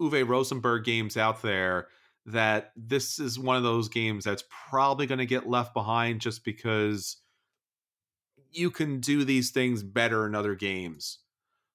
Uwe 0.00 0.26
Rosenberg 0.26 0.84
games 0.84 1.16
out 1.16 1.42
there 1.42 1.88
that 2.26 2.72
this 2.76 3.18
is 3.18 3.38
one 3.38 3.56
of 3.56 3.62
those 3.62 3.88
games 3.88 4.24
that's 4.24 4.44
probably 4.70 5.06
going 5.06 5.18
to 5.18 5.26
get 5.26 5.48
left 5.48 5.74
behind 5.74 6.20
just 6.20 6.44
because 6.44 7.16
you 8.50 8.70
can 8.70 9.00
do 9.00 9.24
these 9.24 9.50
things 9.50 9.82
better 9.82 10.26
in 10.26 10.34
other 10.34 10.54
games. 10.54 11.18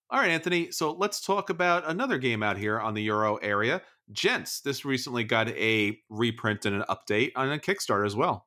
All 0.10 0.20
right, 0.20 0.30
Anthony. 0.30 0.72
So 0.72 0.94
let's 0.94 1.20
talk 1.20 1.50
about 1.50 1.90
another 1.90 2.18
game 2.18 2.44
out 2.44 2.58
here 2.58 2.80
on 2.80 2.94
the 2.94 3.04
Euro 3.04 3.36
area. 3.38 3.82
Gentes, 4.14 4.62
this 4.62 4.86
recently 4.86 5.26
got 5.26 5.50
a 5.50 6.00
reprint 6.10 6.66
and 6.66 6.78
an 6.78 6.84
update 6.90 7.32
on 7.36 7.52
a 7.52 7.58
Kickstarter 7.58 8.06
as 8.06 8.16
well. 8.16 8.47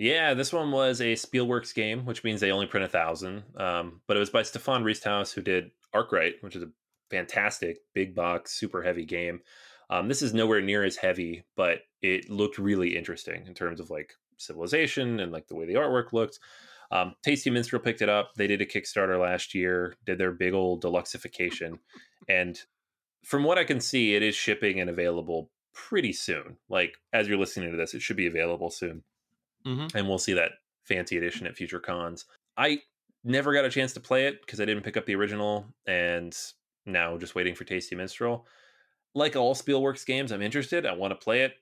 Yeah, 0.00 0.32
this 0.32 0.50
one 0.50 0.72
was 0.72 1.02
a 1.02 1.12
Spielworxx 1.12 1.74
game, 1.74 2.06
which 2.06 2.24
means 2.24 2.40
they 2.40 2.52
only 2.52 2.64
print 2.64 2.86
a 2.86 2.88
thousand. 2.88 3.42
Um, 3.54 4.00
but 4.06 4.16
it 4.16 4.20
was 4.20 4.30
by 4.30 4.42
Stefan 4.42 4.82
Risthaus, 4.82 5.34
who 5.34 5.42
did 5.42 5.72
Arkwright, 5.92 6.36
which 6.40 6.56
is 6.56 6.62
a 6.62 6.70
fantastic 7.10 7.80
big 7.92 8.14
box, 8.14 8.52
super 8.52 8.82
heavy 8.82 9.04
game. 9.04 9.42
Um, 9.90 10.08
this 10.08 10.22
is 10.22 10.32
nowhere 10.32 10.62
near 10.62 10.84
as 10.84 10.96
heavy, 10.96 11.44
but 11.54 11.80
it 12.00 12.30
looked 12.30 12.56
really 12.56 12.96
interesting 12.96 13.46
in 13.46 13.52
terms 13.52 13.78
of 13.78 13.90
like 13.90 14.14
civilization 14.38 15.20
and 15.20 15.32
like 15.32 15.48
the 15.48 15.54
way 15.54 15.66
the 15.66 15.74
artwork 15.74 16.14
looked. 16.14 16.38
Um, 16.90 17.14
Tasty 17.22 17.50
Minstrel 17.50 17.82
picked 17.82 18.00
it 18.00 18.08
up. 18.08 18.30
They 18.36 18.46
did 18.46 18.62
a 18.62 18.66
Kickstarter 18.66 19.20
last 19.20 19.54
year, 19.54 19.96
did 20.06 20.16
their 20.16 20.32
big 20.32 20.54
old 20.54 20.82
deluxeification, 20.82 21.78
and 22.26 22.58
from 23.22 23.44
what 23.44 23.58
I 23.58 23.64
can 23.64 23.80
see, 23.80 24.14
it 24.14 24.22
is 24.22 24.34
shipping 24.34 24.80
and 24.80 24.88
available 24.88 25.50
pretty 25.74 26.14
soon. 26.14 26.56
Like 26.70 26.94
as 27.12 27.28
you're 27.28 27.36
listening 27.36 27.70
to 27.70 27.76
this, 27.76 27.92
it 27.92 28.00
should 28.00 28.16
be 28.16 28.26
available 28.26 28.70
soon, 28.70 29.02
mm-hmm. 29.66 29.96
and 29.96 30.08
we'll 30.08 30.18
see 30.18 30.34
that 30.34 30.52
fancy 30.84 31.16
edition 31.16 31.46
at 31.46 31.56
future 31.56 31.80
cons. 31.80 32.26
I 32.56 32.80
never 33.24 33.52
got 33.52 33.64
a 33.64 33.70
chance 33.70 33.92
to 33.94 34.00
play 34.00 34.26
it 34.26 34.40
because 34.40 34.60
I 34.60 34.64
didn't 34.64 34.82
pick 34.82 34.96
up 34.96 35.06
the 35.06 35.14
original, 35.14 35.66
and 35.86 36.36
now 36.86 37.16
just 37.18 37.34
waiting 37.34 37.54
for 37.54 37.64
Tasty 37.64 37.96
Minstrel. 37.96 38.46
Like 39.14 39.36
all 39.36 39.54
Spielworxx 39.54 40.06
games, 40.06 40.32
I'm 40.32 40.42
interested. 40.42 40.86
I 40.86 40.92
want 40.92 41.12
to 41.12 41.24
play 41.24 41.42
it. 41.42 41.54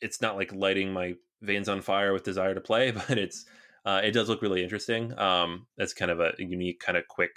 It's 0.00 0.20
not 0.20 0.36
like 0.36 0.52
lighting 0.52 0.92
my 0.92 1.14
veins 1.42 1.68
on 1.68 1.80
fire 1.82 2.12
with 2.12 2.24
desire 2.24 2.54
to 2.54 2.60
play, 2.60 2.90
but 3.08 3.18
it's 3.18 3.44
uh, 3.84 4.00
it 4.04 4.12
does 4.12 4.28
look 4.28 4.42
really 4.42 4.62
interesting. 4.62 5.18
Um, 5.18 5.66
it's 5.78 5.94
kind 5.94 6.10
of 6.10 6.20
a 6.20 6.32
unique, 6.38 6.80
kind 6.80 6.98
of 6.98 7.08
quick 7.08 7.36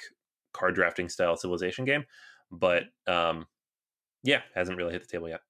card 0.53 0.75
drafting 0.75 1.09
style 1.09 1.35
civilization 1.37 1.85
game, 1.85 2.05
but 2.51 2.83
um, 3.07 3.47
yeah, 4.23 4.41
hasn't 4.55 4.77
really 4.77 4.91
hit 4.91 5.01
the 5.01 5.07
table 5.07 5.29
yet. 5.29 5.41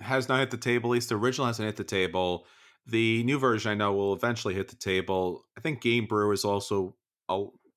Has 0.00 0.28
not 0.28 0.40
hit 0.40 0.50
the 0.50 0.56
table. 0.56 0.90
At 0.90 0.94
least 0.94 1.08
the 1.10 1.16
original 1.16 1.46
hasn't 1.46 1.66
hit 1.66 1.76
the 1.76 1.84
table. 1.84 2.46
The 2.86 3.22
new 3.24 3.38
version 3.38 3.70
I 3.70 3.74
know 3.74 3.92
will 3.92 4.14
eventually 4.14 4.54
hit 4.54 4.68
the 4.68 4.76
table. 4.76 5.46
I 5.56 5.60
think 5.60 5.80
Game 5.80 6.06
Brew 6.06 6.32
is 6.32 6.44
also 6.44 6.96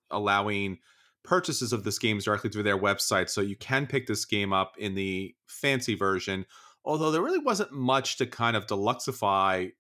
allowing 0.10 0.80
purchases 1.24 1.72
of 1.72 1.84
this 1.84 1.99
game 1.99 2.20
directly 2.20 2.49
through 2.49 2.64
their 2.64 2.78
website, 2.78 3.30
so 3.30 3.41
you 3.41 3.56
can 3.56 3.88
pick 3.88 4.08
this 4.08 4.26
game 4.26 4.51
up 4.54 4.74
in 4.78 4.95
the 4.95 5.36
fancy 5.47 5.95
version. 5.95 6.45
Although 6.86 7.12
there 7.12 7.22
really 7.22 7.39
wasn't 7.39 7.72
much 7.72 8.18
to 8.18 8.26
kind 8.26 8.58
of 8.58 8.66
deluxify 8.66 9.72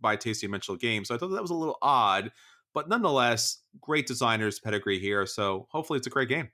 by 0.00 0.16
Tasty 0.16 0.46
Minstrel 0.46 0.76
Games. 0.76 1.08
So 1.08 1.14
I 1.14 1.18
thought 1.18 1.28
that 1.28 1.42
was 1.42 1.50
a 1.50 1.54
little 1.54 1.78
odd, 1.82 2.30
but 2.74 2.88
nonetheless, 2.88 3.58
great 3.80 4.06
designers 4.06 4.60
pedigree 4.60 4.98
here. 4.98 5.26
So 5.26 5.66
hopefully 5.70 5.98
it's 5.98 6.06
a 6.06 6.10
great 6.10 6.28
game. 6.28 6.50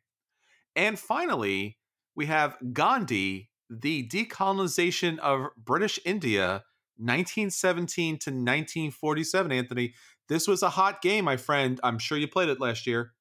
And 0.75 0.99
finally, 0.99 1.79
we 2.15 2.27
have 2.27 2.57
Gandhi, 2.73 3.51
the 3.71 4.09
decolonization 4.09 5.19
of 5.19 5.49
British 5.57 6.01
India, 6.05 6.65
1917 6.99 8.19
to 8.19 8.31
1947. 8.31 9.53
Anthony, 9.53 9.95
this 10.29 10.47
was 10.47 10.63
a 10.63 10.71
hot 10.71 11.01
game, 11.01 11.25
my 11.25 11.37
friend. 11.37 11.81
I'm 11.83 11.99
sure 11.99 12.19
you 12.19 12.29
played 12.29 12.49
it 12.49 12.61
last 12.61 12.87
year. 12.87 13.13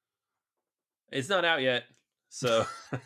It's 1.11 1.29
not 1.29 1.45
out 1.45 1.61
yet. 1.61 1.83
So 2.29 2.65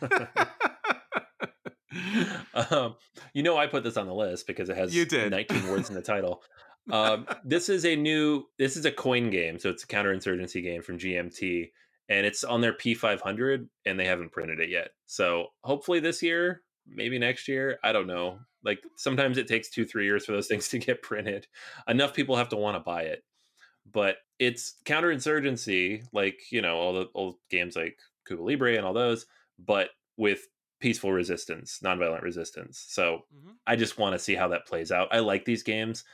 um, 2.70 2.96
you 3.34 3.42
know 3.42 3.56
I 3.56 3.66
put 3.66 3.84
this 3.84 3.96
on 3.96 4.06
the 4.06 4.14
list 4.14 4.46
because 4.46 4.68
it 4.68 4.76
has 4.76 4.94
you 4.94 5.04
did. 5.04 5.30
19 5.30 5.68
words 5.68 5.88
in 5.88 5.94
the 5.94 6.02
title 6.02 6.42
um, 6.90 7.26
this 7.44 7.68
is 7.68 7.84
a 7.84 7.94
new 7.94 8.44
this 8.58 8.76
is 8.76 8.84
a 8.84 8.92
coin 8.92 9.30
game 9.30 9.58
so 9.58 9.70
it's 9.70 9.84
a 9.84 9.86
counterinsurgency 9.86 10.62
game 10.62 10.82
from 10.82 10.98
gmt 10.98 11.70
and 12.08 12.26
it's 12.26 12.44
on 12.44 12.60
their 12.60 12.72
p500 12.72 13.66
and 13.86 13.98
they 14.00 14.06
haven't 14.06 14.32
printed 14.32 14.60
it 14.60 14.70
yet 14.70 14.90
so 15.06 15.48
hopefully 15.62 16.00
this 16.00 16.22
year 16.22 16.62
maybe 16.86 17.18
next 17.18 17.46
year 17.46 17.78
i 17.84 17.92
don't 17.92 18.06
know 18.06 18.38
like 18.64 18.80
sometimes 18.96 19.38
it 19.38 19.46
takes 19.46 19.70
two 19.70 19.84
three 19.84 20.04
years 20.04 20.24
for 20.24 20.32
those 20.32 20.48
things 20.48 20.68
to 20.68 20.78
get 20.78 21.02
printed 21.02 21.46
enough 21.88 22.14
people 22.14 22.36
have 22.36 22.48
to 22.48 22.56
want 22.56 22.76
to 22.76 22.80
buy 22.80 23.02
it 23.02 23.22
but 23.90 24.16
it's 24.38 24.76
counterinsurgency 24.84 26.04
like 26.12 26.40
you 26.50 26.62
know 26.62 26.76
all 26.76 26.92
the 26.92 27.08
old 27.14 27.36
games 27.50 27.76
like 27.76 27.98
cuba 28.26 28.42
libre 28.42 28.76
and 28.76 28.86
all 28.86 28.92
those 28.92 29.26
but 29.58 29.90
with 30.16 30.46
peaceful 30.80 31.12
resistance 31.12 31.78
nonviolent 31.84 32.22
resistance 32.22 32.84
so 32.88 33.20
mm-hmm. 33.34 33.52
i 33.66 33.76
just 33.76 33.98
want 33.98 34.12
to 34.14 34.18
see 34.18 34.34
how 34.34 34.48
that 34.48 34.66
plays 34.66 34.90
out 34.90 35.08
i 35.12 35.18
like 35.18 35.44
these 35.44 35.62
games 35.62 36.04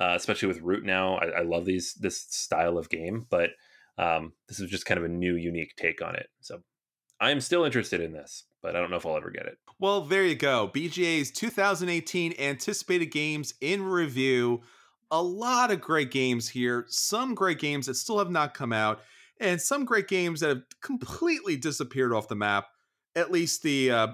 uh, 0.00 0.14
especially 0.16 0.48
with 0.48 0.62
Root 0.62 0.84
now. 0.84 1.16
I, 1.16 1.26
I, 1.26 1.42
love 1.42 1.66
these 1.66 1.94
this 1.94 2.18
style 2.18 2.78
of 2.78 2.88
game, 2.88 3.26
but 3.28 3.50
um, 3.98 4.32
this 4.48 4.58
is 4.58 4.70
just 4.70 4.86
kind 4.86 4.98
of 4.98 5.04
a 5.04 5.08
new, 5.08 5.36
unique 5.36 5.74
take 5.76 6.00
on 6.00 6.16
it. 6.16 6.28
So 6.40 6.62
I 7.20 7.30
am 7.30 7.40
still 7.40 7.64
interested 7.64 8.00
in 8.00 8.12
this, 8.12 8.44
but 8.62 8.76
I 8.76 8.80
don't 8.80 8.90
know 8.90 8.96
if 8.96 9.06
I'll 9.06 9.16
ever 9.16 9.30
get 9.30 9.46
it. 9.46 9.58
Well, 9.78 10.02
there 10.02 10.24
you 10.24 10.34
go. 10.34 10.70
BGA's 10.74 11.30
2018 11.30 12.34
anticipated 12.38 13.06
games 13.06 13.54
in 13.60 13.82
review. 13.82 14.60
A 15.10 15.22
lot 15.22 15.70
of 15.70 15.80
great 15.80 16.10
games 16.10 16.48
here. 16.48 16.84
Some 16.88 17.34
great 17.34 17.58
games 17.58 17.86
that 17.86 17.94
still 17.94 18.18
have 18.18 18.30
not 18.30 18.54
come 18.54 18.72
out, 18.72 19.00
and 19.40 19.60
some 19.60 19.84
great 19.84 20.06
games 20.06 20.40
that 20.40 20.48
have 20.48 20.62
completely 20.82 21.56
disappeared 21.56 22.12
off 22.12 22.28
the 22.28 22.36
map. 22.36 22.68
At 23.16 23.32
least 23.32 23.62
the 23.62 23.90
uh, 23.90 24.08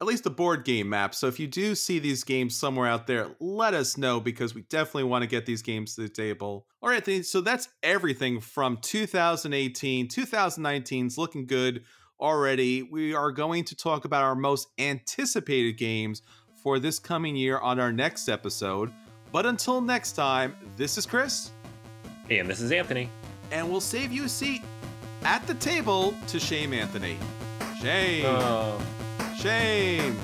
at 0.00 0.06
least 0.06 0.24
the 0.24 0.30
board 0.30 0.64
game 0.64 0.90
map. 0.90 1.14
So 1.14 1.28
if 1.28 1.40
you 1.40 1.46
do 1.46 1.74
see 1.74 1.98
these 1.98 2.24
games 2.24 2.56
somewhere 2.56 2.88
out 2.88 3.06
there, 3.06 3.28
let 3.40 3.72
us 3.72 3.96
know 3.96 4.20
because 4.20 4.54
we 4.54 4.62
definitely 4.62 5.04
want 5.04 5.22
to 5.22 5.28
get 5.28 5.46
these 5.46 5.62
games 5.62 5.94
to 5.94 6.02
the 6.02 6.08
table. 6.10 6.66
All 6.82 6.90
right, 6.90 7.24
so 7.24 7.40
that's 7.40 7.68
everything 7.82 8.40
from 8.40 8.76
2018. 8.82 10.08
2019's 10.08 11.16
looking 11.16 11.46
good 11.46 11.84
already. 12.20 12.82
We 12.82 13.14
are 13.14 13.30
going 13.30 13.64
to 13.64 13.76
talk 13.76 14.04
about 14.04 14.22
our 14.22 14.34
most 14.34 14.68
anticipated 14.78 15.72
games 15.76 16.22
for 16.62 16.78
this 16.78 16.98
coming 16.98 17.36
year 17.36 17.58
on 17.58 17.78
our 17.78 17.92
next 17.92 18.28
episode. 18.28 18.92
But 19.32 19.46
until 19.46 19.80
next 19.80 20.12
time, 20.12 20.56
this 20.76 20.96
is 20.96 21.06
Chris. 21.06 21.50
And 22.30 22.48
this 22.48 22.60
is 22.60 22.72
Anthony. 22.72 23.10
And 23.50 23.70
we'll 23.70 23.80
save 23.80 24.12
you 24.12 24.24
a 24.24 24.28
seat 24.28 24.62
at 25.24 25.46
the 25.46 25.54
table 25.54 26.14
to 26.28 26.40
shame 26.40 26.72
Anthony. 26.72 27.18
Shame. 27.80 28.24
Uh... 28.26 28.78
Shame! 29.44 30.16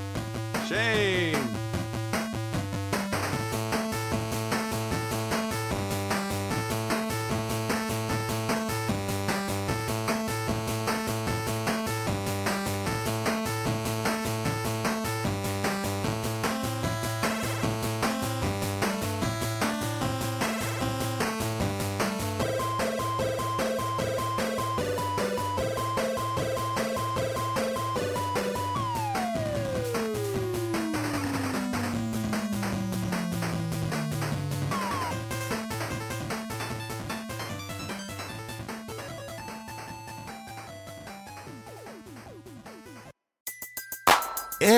Shame! 0.67 1.60